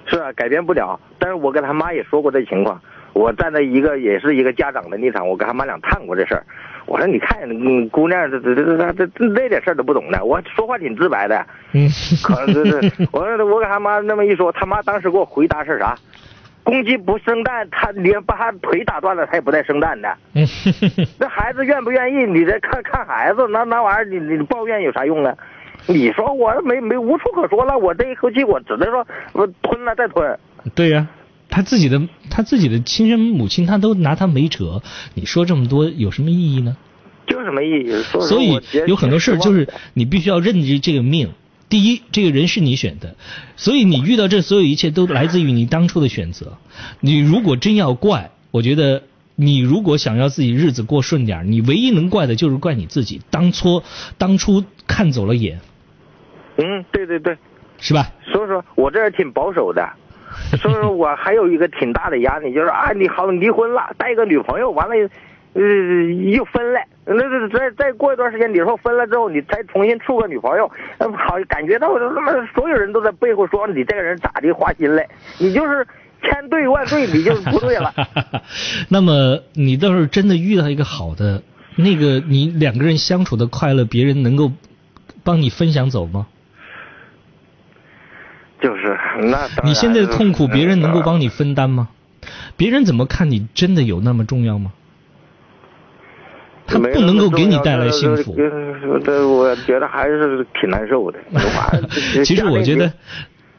[0.05, 0.99] 是啊，改变不了。
[1.19, 2.81] 但是我跟他妈也说过这情况，
[3.13, 6.43] 我站在一个也是一个家长的立场，我跟他妈俩谈过这事儿。
[6.85, 8.63] 我说你看，嗯，姑娘这这这
[8.93, 11.45] 这这那点事儿都不懂的，我说话挺直白的。
[11.73, 11.87] 嗯，
[12.23, 15.95] 可能这是我说我给他妈那么一说，他妈当时给我回答是啥？
[16.63, 20.15] 公鸡不生蛋，他连把他腿打断了，他也不带生蛋的。
[20.35, 20.45] 嗯，
[21.19, 22.25] 那孩子愿不愿意？
[22.25, 25.33] 你再看看孩子，那那玩意儿，你你抱怨有啥用啊？
[25.87, 30.37] 你说我没没无处可说了，我这一口气我只能说我吞了再吞。
[30.75, 31.07] 对呀、
[31.49, 34.81] 他自己的他自己的亲生母亲，他都拿他没辙，
[35.15, 36.77] 你说这么多有什么意义呢？
[37.27, 38.03] 就是没意义。
[38.03, 41.31] 所所以有很多事儿就是你必须要认知这个命。
[41.67, 43.15] 第一，这个人是你选的，
[43.55, 46.57] 所以你遇到这所有一切都来自于你当初的选择。
[46.99, 49.03] 你如果真要怪，我觉得
[49.35, 53.83] 你如果想要自己日子过顺点儿，你唯一能怪的就是怪你自己，当初
[54.17, 55.59] 当初看走了眼，
[56.57, 57.37] 嗯，对对对，
[57.77, 58.11] 是吧？
[58.33, 59.87] 所以说我这人挺保守的，
[60.61, 64.95] 所以说我还有一个挺大的压力，就是啊，你好离婚了，带个女朋友，完了，
[65.53, 65.61] 呃，
[66.31, 75.07] 又分了，那那再再过一段时间，你说分了之后，你再重新处个女朋友，好感觉到他妈所有人都在背后说你这个人咋的花心嘞，
[75.37, 75.85] 你就是
[76.21, 77.93] 千对万对，你就不对了。
[78.89, 81.41] 那么你倒是真的遇到一个好的，
[81.75, 84.51] 那个你两个人相处的快乐，别人能够
[85.23, 86.27] 帮你分享走吗？
[88.61, 91.89] 就是那你现在的痛苦，别人能够帮你分担吗？
[92.57, 94.73] 别人怎么看你，真的有那么重要吗？
[96.67, 98.35] 他不能够给你带来幸福。
[99.03, 101.17] 这我觉得还是挺难受的。
[102.23, 102.91] 其实我觉得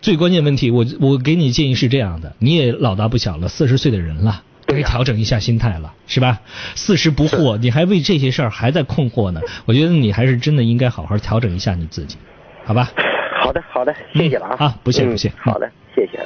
[0.01, 6.39] 最关键问题，我我给你建议是这样的：你也老大不小了，四十岁的人了，该调整一下心态了，是吧？
[6.77, 9.41] 四十不惑，你还为这些事儿还在困惑呢。
[9.65, 12.17] 我觉得你还是真的应该好好调整一下你自己，
[12.65, 12.91] 好吧？
[13.51, 14.57] 好的，好的，谢谢了啊！
[14.61, 15.29] 啊，不谢不谢。
[15.29, 16.21] 嗯好的，谢谢。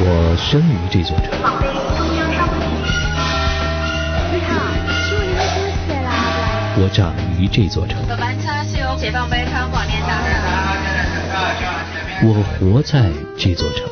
[0.00, 1.32] 我生于这座城？
[6.80, 7.98] 我长于这座城。
[12.22, 13.84] 我活在这座城。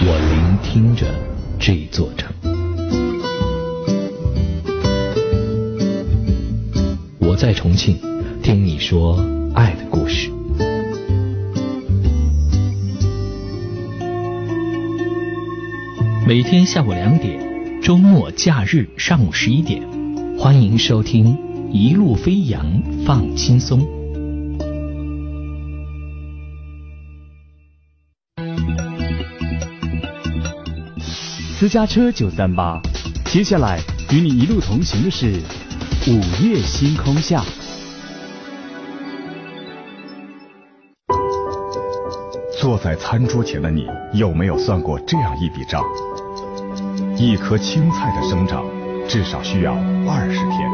[0.00, 1.06] 我聆听着
[1.60, 2.27] 这座城。
[7.28, 7.94] 我在重庆
[8.42, 9.22] 听你说
[9.54, 10.30] 爱的故事。
[16.26, 17.38] 每天下午两点，
[17.82, 19.86] 周末假日上午十一点，
[20.38, 21.36] 欢迎收听
[21.70, 22.64] 《一路飞扬
[23.04, 23.78] 放轻松》。
[31.58, 32.80] 私家车九三八，
[33.26, 33.78] 接下来
[34.10, 35.42] 与你一路同行的是
[36.06, 37.42] 午夜星空下。
[42.58, 45.82] 坐在餐桌前的你，有没有算过这样一笔账？
[47.16, 48.64] 一颗青菜的生长，
[49.06, 49.74] 至少需要
[50.06, 50.70] 二十天；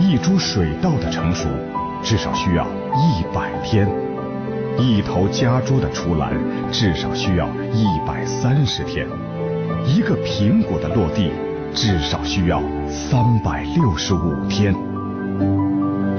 [0.00, 1.48] 一株水稻的成熟，
[2.02, 2.66] 至少需要
[2.96, 3.86] 一百天；
[4.78, 6.36] 一头家猪的出栏，
[6.70, 9.06] 至少需要一百三十天；
[9.86, 11.30] 一个苹果的落地，
[11.74, 14.74] 至少需要三百六十五天。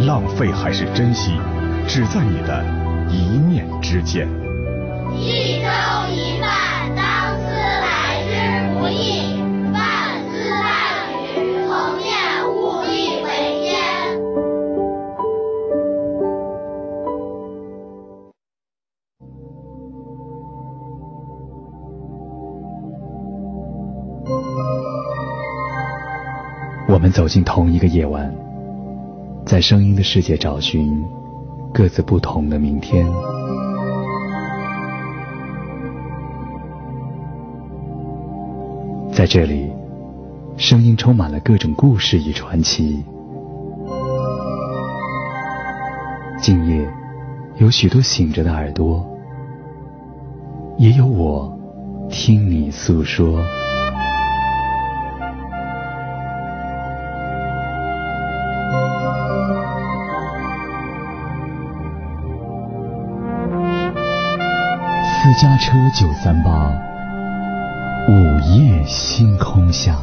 [0.05, 1.33] 浪费还是珍惜，
[1.87, 2.63] 只在你的
[3.09, 4.27] 一念之间。
[5.13, 5.67] 一粥
[6.09, 7.28] 一饭，当
[26.99, 28.29] 我们走进同一个夜晚，
[29.45, 31.01] 在声音的世界找寻
[31.73, 33.07] 各自不同的明天。
[39.13, 39.71] 在这里，
[40.57, 43.01] 声音充满了各种故事与传奇。
[46.41, 46.85] 今夜，
[47.59, 49.09] 有许多醒着的耳朵，
[50.77, 51.57] 也有我
[52.09, 53.39] 听你诉说。
[65.41, 66.69] 家车九三八，
[68.09, 69.95] 午夜星空下，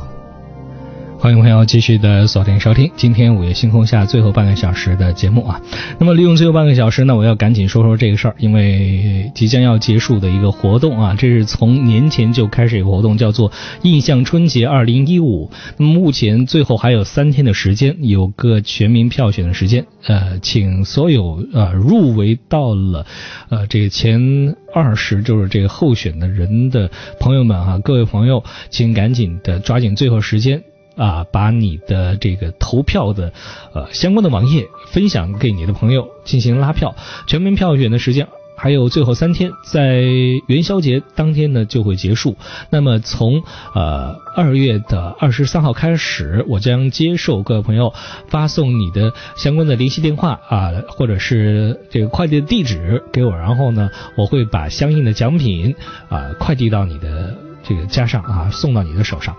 [1.19, 5.61] 欢迎朋友继续的锁定收听今天午夜星空下最后半个小时的节目啊。
[5.99, 13.51] 那么利用最后半个小时呢，我要赶紧说说这个事儿，因为即将要结束的一个活动啊，这是从年前就开始一个活动，叫做
[13.83, 15.51] 印象春节二零一五。
[15.79, 19.87] 那么目前最后还有三天的时间，有个全民票选的时间。
[20.07, 23.07] 呃，请所有呃入围到了
[23.49, 30.63] 呃这个前二十，就是这个候选的人的朋友们啊，各位朋友，请赶紧的抓紧最后时间。
[30.97, 33.33] 啊，把你的这个投票的
[33.75, 36.95] 呃相关的网页分享给你的朋友进行拉票，
[37.27, 40.01] 全民票选的时间还有最后三天，在
[40.47, 42.37] 元宵节当天呢就会结束。
[42.71, 43.43] 那么从
[43.75, 47.93] 呃二月的二十三号开始，我将接受各位朋友
[48.29, 55.75] 发送你的相关的联系电话啊，或者是这个快递的地址给我，然后呢我会把相应的奖品
[56.09, 57.46] 啊快递到你的。
[57.69, 59.35] 这个加上啊，送到你的手上。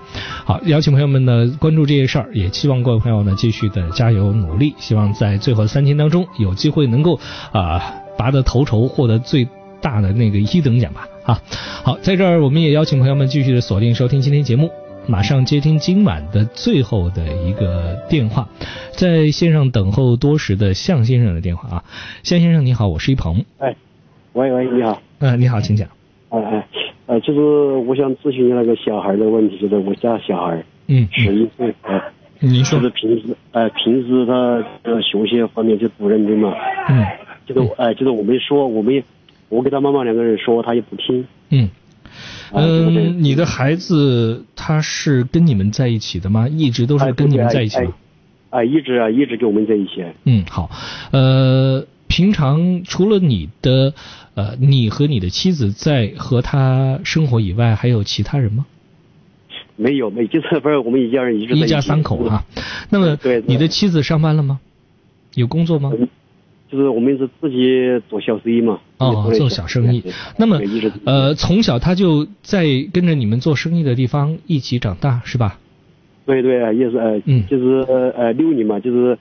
[0.45, 7.19] 好，邀请朋友们呢关注这些事儿，也希望各位朋友呢继续的加油努力，希望在最后三天当中有机会能够
[7.53, 9.47] 啊拔得头筹，获得最
[9.81, 11.07] 大的那个一等奖吧。
[11.25, 11.41] 啊，
[11.83, 14.69] 好，在这儿我们也邀请朋友们继续的锁定收听今天节目，
[15.07, 18.47] 马上接听今晚的最后的一个电话，
[18.91, 21.83] 在线上等候多时的向先生的电话啊，
[22.23, 23.45] 向先生你好，我是一鹏。
[23.59, 23.75] 哎，
[24.33, 25.01] 喂喂，你好。
[25.19, 25.87] 嗯，你好，请讲。
[26.29, 26.67] 哎哎。
[27.07, 32.01] 呃，就是我想咨询那个小孩的问题，就是我家小孩，嗯，十一岁，呃，
[32.41, 34.33] 您说，就是平时，呃，平时他
[34.83, 36.53] 呃学习方面就不认真嘛，
[36.89, 37.05] 嗯，
[37.45, 39.01] 就是哎，就是我们说，我们
[39.47, 41.69] 我给他妈妈两个人说，他也不听，嗯，
[42.51, 46.45] 嗯，你的孩子他是跟你们在一起的吗？
[46.49, 47.93] 一直都是跟你们在一起吗？
[48.49, 50.03] 啊，一直啊，一直跟我们在一起。
[50.25, 50.69] 嗯，好，
[51.11, 53.93] 呃，平常除了你的。
[54.37, 58.67] 呃，你和你的妻子在和他生活以外，还有其他人吗？
[59.75, 62.45] 没有，没，就是不是我们一家人一直一家三口啊。
[62.91, 64.59] 那么，你的妻子上班了吗？
[65.33, 65.91] 有工作吗？
[66.69, 68.79] 就是我们是自己做小生意嘛。
[68.99, 70.03] 哦，做小生意。
[70.37, 70.61] 那么，
[71.05, 75.59] 呃，从小他就在跟着你们做生意的地方一起长大，是吧？
[76.27, 77.83] 对对，也是呃，嗯，就是
[78.15, 79.17] 呃六年嘛，就是。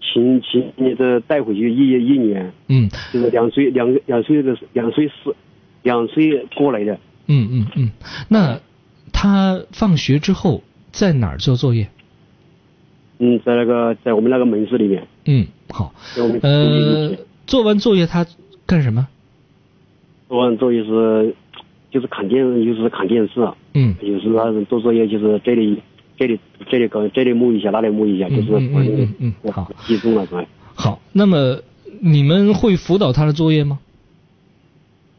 [0.00, 5.34] 亲亲，你的带回去一一年，嗯，就是两岁两两岁的两岁四
[5.82, 7.90] 两岁过来的，嗯嗯嗯。
[8.28, 8.58] 那
[9.12, 11.88] 他放学之后在哪儿做作业？
[13.18, 15.06] 嗯，在那个在我们那个门市里面。
[15.26, 15.92] 嗯，好。
[16.42, 17.12] 呃，
[17.46, 18.26] 做完作业他
[18.66, 19.06] 干什么？
[20.28, 21.34] 做完作业是
[21.90, 23.46] 就是看电，就是看电视。
[23.74, 23.94] 嗯。
[24.00, 25.82] 有时他做作业就是这里。
[26.20, 26.38] 这里
[26.68, 28.70] 这里搞这里摸一下，那里摸一下，就是嗯
[29.18, 30.44] 嗯嗯好集中了是吧？
[30.74, 31.62] 好，那么
[31.98, 33.78] 你们会辅导他的作业吗？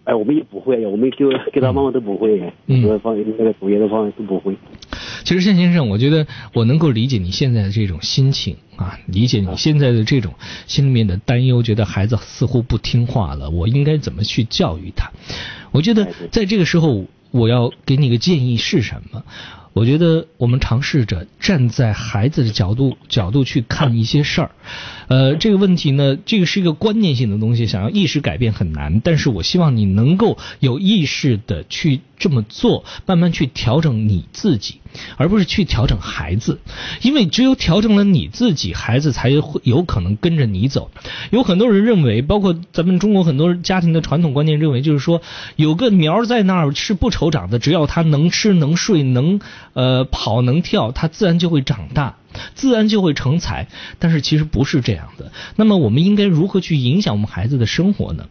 [0.03, 4.55] 哎，我们也不会，我们给给他妈妈都不会，嗯，方那个作业的方面都不会。
[5.23, 10.35] 其实，向先生，我觉得我能够理解你现在的这种心情啊，理解你现在的这种
[10.67, 15.09] 心里面的担忧，觉得孩子似乎不听话了，我应该怎么去教育他？
[15.71, 19.23] 我觉得在这个时候，我要给你个建议是什么？
[19.73, 24.52] 我觉得我们尝试着站在孩子的角度角度去看一些事儿，
[25.07, 28.99] 呃，这个问题呢，这个是一个观念性的东西，想要意识改变很难。
[28.99, 34.80] 但是我希望你能够有意识的去这么做，慢慢去调整你自己，
[35.18, 36.59] 而不是去调整孩子，
[37.01, 40.91] 因为只有调整了你自己，孩子才会有可能跟着你走。
[41.30, 45.22] 有很多人认为，包括咱们中国很多家庭的传统观念认为，就是说
[45.55, 49.39] 有个苗在那儿是不愁长的，只要他能吃能睡能。
[49.73, 52.18] 呃，跑能跳，他自然就会长大，
[52.55, 53.67] 自然就会成才。
[53.99, 55.31] 但是其实不是这样的。
[55.55, 58.27] 那么我们应该如何去影响我们孩子的生活呢？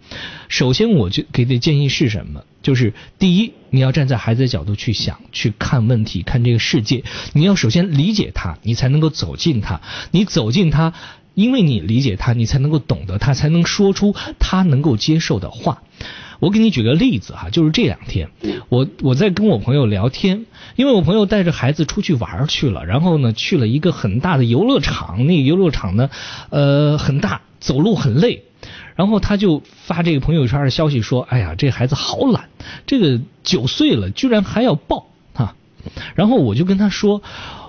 [0.49, 2.45] 首先，我就给的建议是什么？
[2.63, 7.05] 就是第一，你要站在孩子的角度去想、去看问题、看这个世界。
[7.33, 9.81] 你要首先理解他，你才能够走进他。
[10.11, 10.93] 你走进他，
[11.35, 15.83] 因为你理解他，你才能够懂得他，才能说出他能够接受的话。
[16.41, 18.31] 我给你举个例子哈，就是这两天，
[18.71, 26.11] 我我在跟我朋友聊天，因为我朋友带着孩子出去玩去了，然后呢去了一个很大的游乐场，那个游乐场呢，
[26.49, 28.45] 呃很大，走路很累，
[28.97, 32.49] 然后他就发这个朋友圈的消息说，哎呀，这孩子好懒，
[32.87, 35.09] 这个九岁了居然还要抱。
[35.35, 35.55] 哈，
[36.15, 37.23] 然后我就跟他说，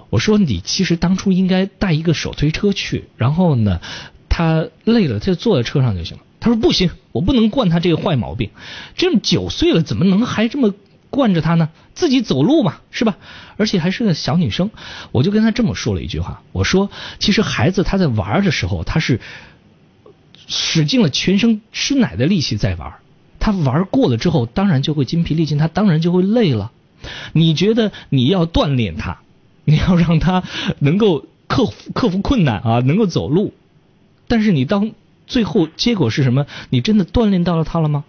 [0.10, 3.82] 我说你其实当初应该带一个手推车去，然后呢
[4.30, 6.24] 他累了他就坐在车上就行了。
[6.42, 8.50] 他说不行，我不能惯他这个坏毛病。
[8.98, 10.74] 这么九岁了，怎么能还这么
[11.10, 11.70] 惯着他呢？
[11.94, 13.18] 自己走路嘛，是吧？
[13.58, 14.72] 而且还是个小女生。
[15.12, 16.90] 我就跟他这么说了一句话，我说
[17.20, 19.22] 其实孩子他在玩的时候，他是
[20.48, 22.96] 使尽了全身吃奶的力气在玩。
[23.40, 26.72] 他玩过了之后，当然就会筋疲力尽，他当然就会累了。
[27.34, 29.20] 你觉得你要锻炼他，
[29.64, 30.44] 你要让他
[30.80, 33.54] 能够克服克服困难啊，能够走路。
[34.28, 34.92] 但是你当
[35.32, 36.46] 最后结果是什么？
[36.70, 38.04] 你真的锻炼到了他了吗？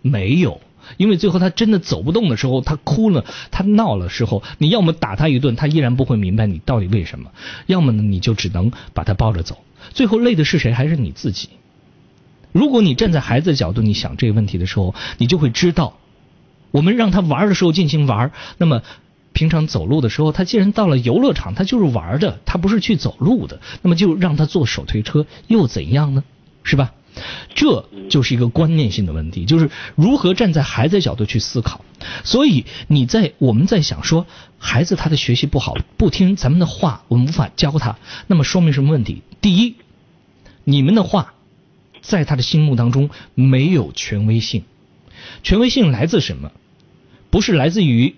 [0.00, 0.62] 没有，
[0.96, 7.28] 因为最后他真的走不动的时候，他哭了，他闹了时候，你要么打他一顿，他依然不会明白你到底为什么；
[7.66, 9.58] 要么呢，你就只能把他抱着走。
[9.90, 10.72] 最后累的是谁？
[10.72, 11.50] 还是你自己。
[12.52, 15.98] 如果你站在孩子的角度，你想这个问题的时候，你就会知道，
[16.70, 18.82] 我们让他玩的时候尽情玩，那么
[19.34, 26.24] 平常走路的时候，他既然到了游乐场，他就是玩的，他不是去走路的，那么就让他坐手推车又怎样呢？
[26.62, 26.92] 是吧？
[27.54, 31.84] 这就是一个观念性的问题，就是如何站在孩子角度去思考。
[32.24, 34.26] 所以你在我们在想说，
[34.58, 39.22] 孩子他的学习不好，不听咱们的话，我们无法教他，那么说明什么问题？
[39.40, 39.76] 第一，
[40.64, 41.34] 你们的话。
[42.04, 44.64] 在他的心目当中没有权威性，
[45.44, 46.50] 权威性来自什么？
[47.30, 48.16] 不是来自于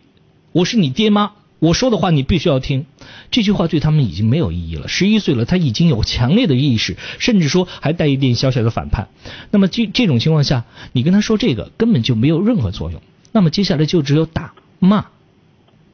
[0.52, 2.84] 我是你爹妈，我说的话你必须要听。
[3.30, 4.86] 这句话对他们已经没有意义了。
[4.86, 9.08] 十一岁了，他已经有强烈的意识，甚至说还带一点小小的反叛。
[9.50, 13.00] 那么这这种情况下，你跟他说这个根本就没有任何作用。
[13.32, 15.06] 那么接下来就只有打骂，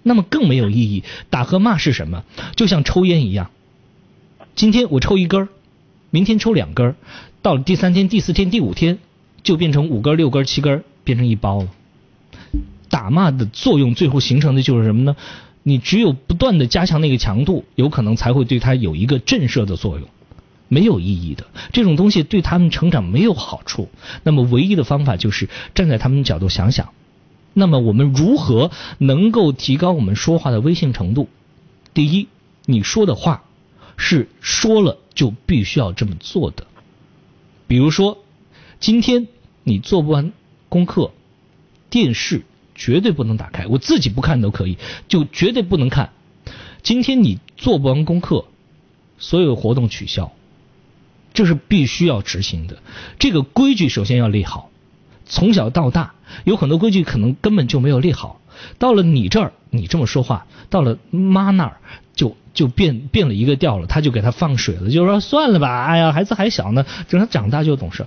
[0.03, 1.05] 那么更没有意义。
[1.31, 2.25] 打和骂是什么？
[2.57, 3.51] 就像抽烟一样，
[4.57, 5.49] 今天我抽一根
[6.11, 6.97] 明天抽两根
[7.43, 8.99] 到了第三天、第四天、第五天，
[9.43, 11.69] 就变成五根、六根、七根，变成一包了。
[12.89, 15.17] 打骂的作用最后形成的就是什么呢？
[15.63, 20.09] 你只有不断的加强那个强度，有可能才会对他有一个震慑的作用。
[20.73, 23.89] 没有意义的这种东西对他们成长没有好处。
[24.23, 26.91] 那么唯一的方法就是站在他们角度想想，
[27.55, 31.29] 那么我们如何能够提高我们说话的威信程度？
[31.93, 32.29] 第一，
[32.67, 33.43] 你说的话
[33.97, 36.69] 是说了就必须要这么做的。
[37.67, 38.19] 比如说，
[38.79, 39.27] 今天
[39.65, 40.33] 你做不完
[40.69, 41.11] 功课，
[41.91, 42.45] 电视
[42.81, 43.67] 绝对不能打开。
[43.67, 46.11] 我自己不看都可以，就绝对不能看。
[46.83, 48.47] 今天你做不完功课，
[49.19, 50.33] 所有活动取消，
[51.35, 52.79] 这是必须要执行的。
[53.19, 54.71] 这个规矩首先要立好。
[55.27, 58.41] 从小到大，有很多规矩可能根本就没有立好。
[58.79, 61.77] 到了你这儿，你这么说话；到了妈那儿，
[62.15, 63.87] 就就变变了一个调了。
[63.87, 68.07] 他就给他放水了，就说算了吧，哎呀，孩子还小呢，等他长大就懂事。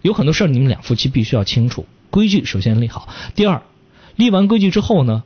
[0.00, 3.08] 有很多事儿，你们两夫妻必须要清楚规矩，首先立好。
[3.34, 3.62] 第二，
[4.16, 5.24] 立完规矩之后呢，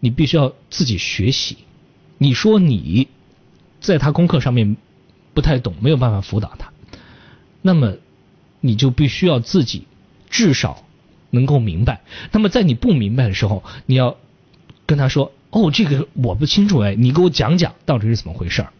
[0.00, 1.58] 你必须要自己学习。
[2.18, 3.08] 你说你
[3.80, 4.76] 在他功课上面
[5.34, 6.72] 不太懂，没有办法辅导他，
[7.60, 7.94] 那么
[8.60, 9.86] 你就必须要自己
[10.30, 10.84] 至少。
[11.34, 14.18] 能够明白，那么在你不明白的时候，你要
[14.84, 18.70] 跟他说：“哦，这个我不清楚哎，你给我讲讲到底是怎么回事儿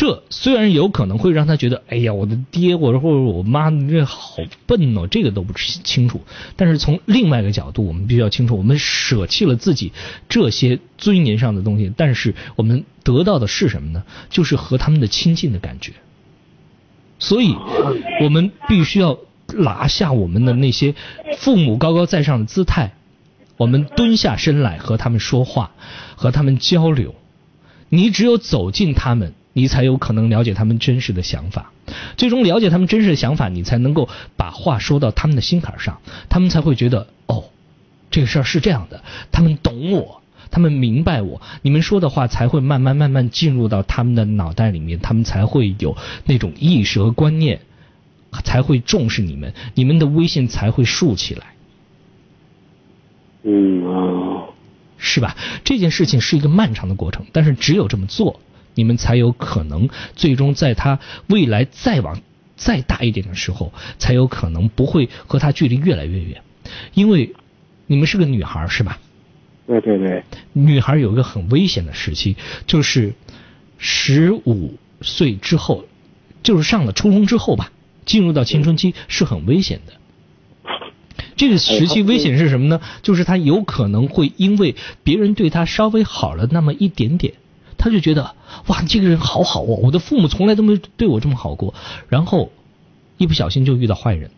[0.00, 6.22] 这虽然有可能会让他觉得：“哎呀，我的爹或者或者我妈这好笨哦，这个都不清楚。”
[6.56, 9.92] 但是从另外一个角度，我们必须要清楚，我们舍弃了自己
[10.26, 14.04] 这些尊严上的东西，但是我们得到的是什么呢？
[14.30, 15.92] 就是和他们的亲近的感觉。
[17.18, 17.54] 所以，
[18.22, 19.18] 我们必须要。
[19.52, 20.94] 拿下我们的那些
[21.38, 22.92] 父母高高在上的姿态，
[23.56, 25.72] 我们蹲下身来和他们说话，
[26.14, 27.16] 和他们交流。
[27.88, 31.70] 你只有走进他们，你才有可能了解他们真实的想法。
[32.16, 37.44] 最终了解他们真实的想法，你才能够把话说到他们的心坎上，他们才会觉得哦，
[38.10, 39.04] 这个事儿是这样的。
[39.30, 47.60] 他们懂我，他们明白我，你们说的话才会慢慢慢慢进入到他们的脑袋里面，他们才会有那种意识和观念。
[48.44, 51.46] 才会重视你们，你们的微信才会竖起来。
[53.42, 54.46] 嗯啊，
[54.98, 55.36] 是吧？
[55.64, 58.38] 这件事情是一个漫长的过程，但是只有这么做，
[58.74, 60.98] 你们才有可能最终在他
[61.28, 62.20] 未来再往
[62.56, 66.42] 再大一点的时候，才有可能不会和他距离越来越远。
[66.94, 67.34] 因为
[67.86, 68.98] 你们是个女孩，是吧？
[69.66, 70.22] 对对对。
[70.52, 72.36] 女孩有一个很危险的时期，
[72.66, 73.14] 就是
[73.78, 75.84] 十五岁之后，
[76.42, 77.72] 就是上了初中之后吧。
[78.06, 79.92] 进入到青春期是很危险的，
[81.36, 82.80] 这个时期危险是什么呢？
[83.02, 84.74] 就是他有可能会因为
[85.04, 87.34] 别人对他稍微好了那么一点点，
[87.80, 88.22] 他就觉得
[88.68, 91.72] 哇，这个人好好哦，我的父母从来都没对我这么好过，
[92.10, 92.52] 然后
[93.16, 94.30] 一不小心就遇到坏人，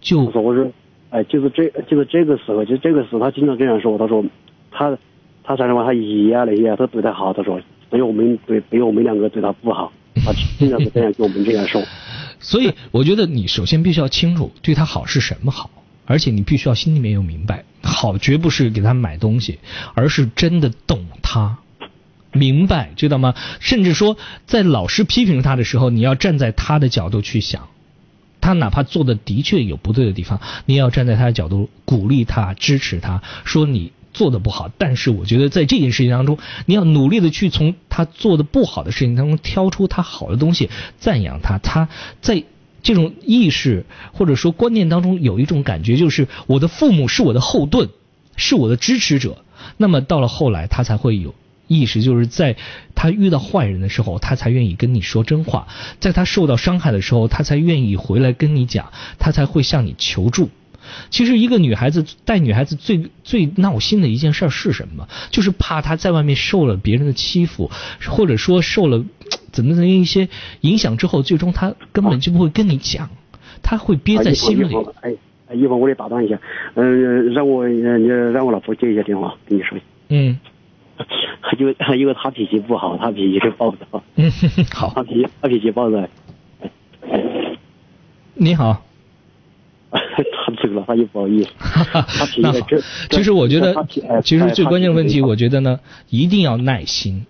[0.00, 0.70] 就我说，
[1.10, 4.24] 哎，就是这就是这个时候，就这个时候他经常这样说，他说
[4.70, 4.96] 他
[5.42, 7.60] 他才能把他爷啊那些都对他好，他说
[7.90, 9.92] 只有我们对只有我们两个对他不好，
[10.24, 11.82] 他经常是这样跟我们这样说。
[12.38, 15.70] 所以，我觉得你首先必须要清楚对他好是什么好，
[16.04, 19.58] 而且你必须要心里面有明白，好绝不是给他买东西，
[19.94, 21.58] 而是真的懂他，
[22.36, 23.34] 明白知道吗？
[23.60, 27.68] 甚至说，在老师批评他的时候，你要站在他的角度去想，
[28.40, 41.58] 他哪怕做的的确有不对的地方，你要站在他的角度鼓励他、支持他，说你做的不好，但是我觉得在这件事情当中，你要努力的去从他做的不好的事情当中挑出他好的东西，赞扬他。
[41.58, 41.88] 他
[42.20, 42.44] 在
[42.82, 47.90] 这种意识或者说观念当中有一种感觉，就是我的父母是我的后盾，
[48.36, 49.38] 是我的支持者。
[49.76, 51.34] 那么到了后来，他才会有
[51.66, 52.56] 意识，就是在
[52.94, 55.66] 他遇到坏人的时候，他才愿意跟你说真话；
[56.00, 60.50] 在他受到伤害的时候，他才愿意回来跟你讲，他才会向你求助。
[61.10, 65.08] 其实，一个女孩子带女孩子最最闹心的一件事是什么？
[65.30, 67.70] 就是怕她在外面受了别人的欺负，
[68.06, 69.04] 或者说受了
[69.50, 70.28] 怎么怎么一些
[70.60, 73.10] 影响之后，最终她根本就不会跟你讲，
[73.64, 74.76] 她会憋在心里。
[75.48, 76.38] 哎，一会儿我得打断一下，
[76.74, 79.76] 嗯，让我你让我老婆接一下电话，跟你说。
[80.08, 80.38] 嗯。
[81.58, 84.02] 因为 因为他脾气不好，他脾气暴躁。
[84.16, 84.30] 嗯，
[84.74, 84.92] 好。
[84.94, 86.06] 他脾他脾气暴躁。
[88.34, 88.82] 你好。
[89.90, 91.50] 他走了，他就不好意思。
[92.40, 92.58] 那好，
[93.10, 93.74] 其实我觉得，
[94.22, 97.24] 其实最关键的问题，我觉得呢，一定要耐心。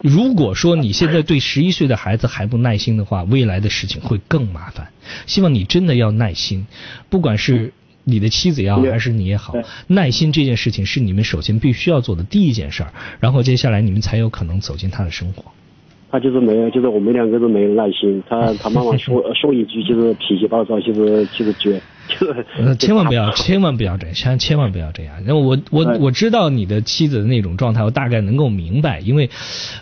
[0.00, 4.88] 如果说你现在对十一岁的孩子还不耐心的话，未来的事情会更麻烦。
[5.26, 6.66] 希望你真的要耐心，
[7.08, 7.72] 不管是
[8.08, 9.54] 你的妻子也好，还是你也好，
[9.86, 12.90] 耐心这件事情是你们首先必须要做的第一件事儿，
[13.20, 15.44] 然后接下来你们才有可能走进他的生活。
[16.10, 18.22] 他就是没有，就是我们两个都没有耐心。
[18.26, 21.78] 他 他妈妈说说一句，就是脾气暴躁，就是就是倔。
[22.56, 25.16] 呃，千万不要，千万不要这样，千千万不要这样。
[25.26, 29.00] 那我我我知道你的妻子的那种状态，我大概能够明白。
[29.00, 29.28] 因为，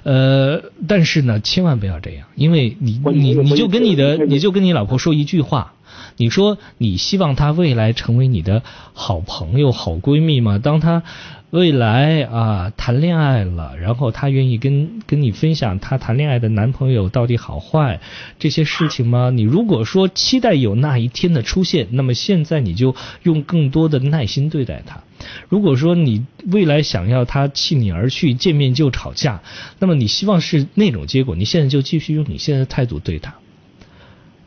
[0.03, 5.75] 呃，但是呢，千万不要这样，因为你你你就跟你的你就跟你老婆说一句话，
[6.17, 8.63] 你说你希望她未来成为你的
[8.93, 10.59] 好朋友、好闺蜜吗？
[10.59, 11.03] 当她。
[11.51, 18.01] 未来啊，谈恋爱了，然后她愿意跟跟你分享她谈恋爱的男朋友到底好坏
[18.41, 19.31] 这些事情吗？
[19.31, 25.05] 你如果说期待有那一天的出现，那么现在你就用更多的耐心对待她。
[25.49, 29.41] 如果说你未来想要他弃你而去，见面就吵架，
[29.79, 33.37] 那么你希望是那种结果，你现在就继续用你现在的态度对他。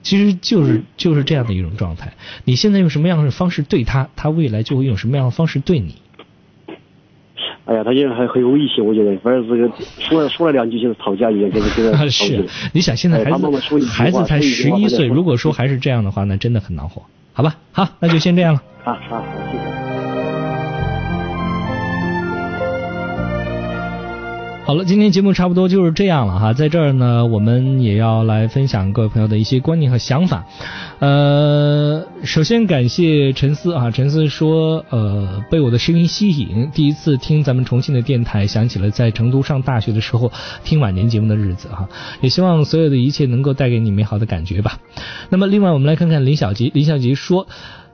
[0.01, 2.13] 其实就是就是这样的一种状态。
[2.45, 5.95] 你现在用什么样的方式对他，他未来就会用什么样的方式对你。
[7.65, 11.95] 哎呀，他现在还很有威胁，我觉得，反正这个说了说了两句就是吵架一样，就是这个。
[12.09, 17.03] 是，你想现在孩子孩子才十一岁，如果说还是这样的话，那真的很恼火。
[17.34, 18.63] 好吧，好，那就先这样了。
[18.84, 19.89] 啊好，谢谢。
[24.70, 30.46] 好了，今天节目差不多就是这样了哈，在这儿呢，我们也要来分享各位朋友的一些观念和想法。
[31.00, 40.32] 呃，首先感谢陈思啊， 陈思说，呃，被我的声音吸引，第一次听咱们重庆的电台，想起了在成都上大学的时候
[40.64, 41.90] 听晚年节目的日子哈，
[42.22, 44.78] 也希望所有的一切能够带给你美好的感觉吧。
[45.30, 47.48] 那么，另外我们来看看林小吉，林小吉说。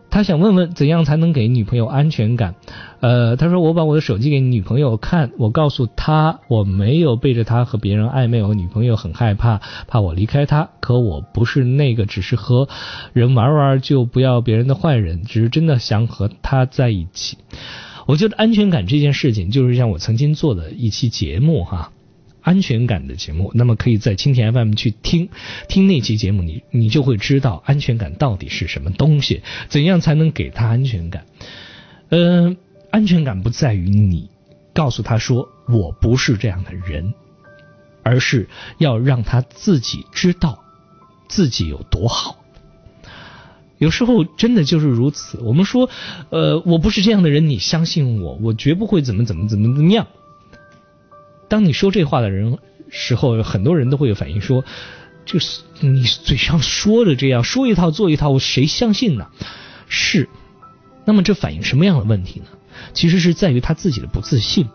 [0.09, 2.55] 他想问问怎样才能给女朋友安全感？
[3.01, 10.69] 呃，他说我把我的手机给女朋友看，我告诉她我没有背着她和别人暧昧，我女朋友很害怕，怕我离开她。
[10.79, 12.69] 可我不是那个只是和
[13.13, 17.37] 人玩玩就不要别人的坏人，只是真的想和她在一起。
[18.07, 21.91] 我觉得安全感这件事情，就是像我曾经做的一期节目哈。
[22.45, 25.29] 安全感的节目，那么可以在蜻蜓 FM 去听
[25.67, 31.25] 听那期节目，你你就会知道安全感到底是什么东西，怎样才能给他安全感？
[32.09, 32.57] 嗯，
[32.91, 34.29] 安全感不在于你
[34.75, 37.15] 告诉他说我不是这样的人，
[38.03, 38.47] 而是
[38.77, 40.63] 要让他自己知道
[41.27, 42.37] 自己有多好。
[43.79, 45.39] 有时候真的就是如此。
[45.39, 45.89] 我们说，
[46.29, 50.05] 呃，我不是这样的人，你相信我，我绝不会怎么怎么怎么怎么样。
[51.47, 52.57] 当你说这话的人
[52.89, 54.65] 时候，很多人都会有反应说
[55.25, 59.27] ：“就是你嘴上说的这样，说一套做一套，谁相信呢？”
[59.87, 60.29] 是。
[61.05, 62.47] 那么这反映什么样的问题呢？
[62.93, 64.67] 其实是在于他自己的不自信，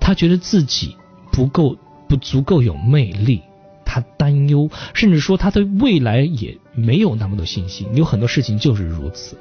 [0.00, 0.96] 他觉得自己
[1.30, 1.78] 不够
[2.08, 3.40] 不足够有魅力，
[3.84, 7.88] 他担忧，甚至说他对未来也没有那么多信心。
[7.94, 9.38] 有很多事情就是如此。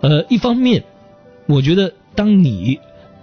[0.00, 0.84] 呃，一方面，
[1.46, 2.80] 我觉得当你。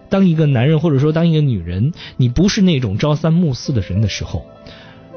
[0.10, 4.46] 当一个男人或者说当一个女人，你不是那种朝三暮四的人的时候，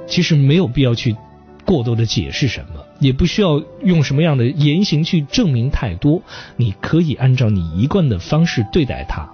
[0.06, 1.16] 其实没有必要去
[1.64, 6.22] 过多的解释什么，也不需要用什么样的言行去证明太多。
[6.56, 9.30] 你可以按照你一贯的方式对待他，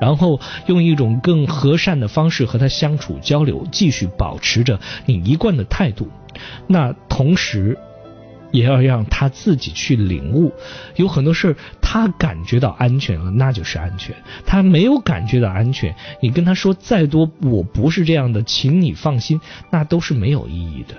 [0.00, 6.08] 然后用一种更和善的方式和他相处交流，继续保持着你一贯的态度。
[6.66, 7.78] 那同时。
[8.50, 10.52] 也要让他自己去领悟，
[10.96, 14.14] 有很多事儿他感觉到安全了，那就是安全；
[14.44, 19.40] 他没有感觉到安全，你跟他说再多，我不是这样的，请你放心，
[19.70, 20.94] 那都是没有意义的。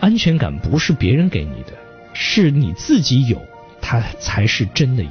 [0.00, 1.72] 安全感不是别人给你的，
[2.14, 3.40] 是你自己有，
[3.80, 5.10] 他才是真的有。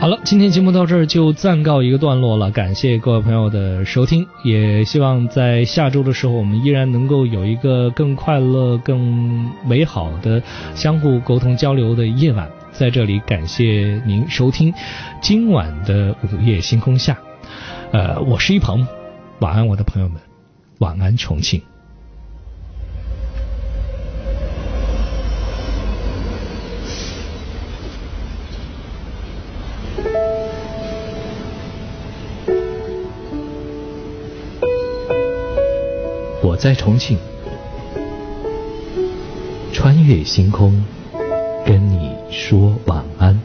[0.00, 10.42] 好了，今天节目到这儿就暂告一个段落了，感谢各位朋友的收听，也希望在下周的时候，我们依然能够有一个更快乐、更美好的
[10.74, 12.50] 相互沟通交流的夜晚。
[12.70, 14.74] 在这里，感谢您收听
[15.22, 17.16] 今晚的午夜星空下。
[17.90, 18.86] 呃，我是一鹏，
[19.38, 20.20] 晚安，我的朋友们，
[20.80, 21.62] 晚安，重庆。
[36.54, 37.18] 我在重庆，
[39.72, 40.84] 穿越星空，
[41.66, 43.36] 跟你说晚安。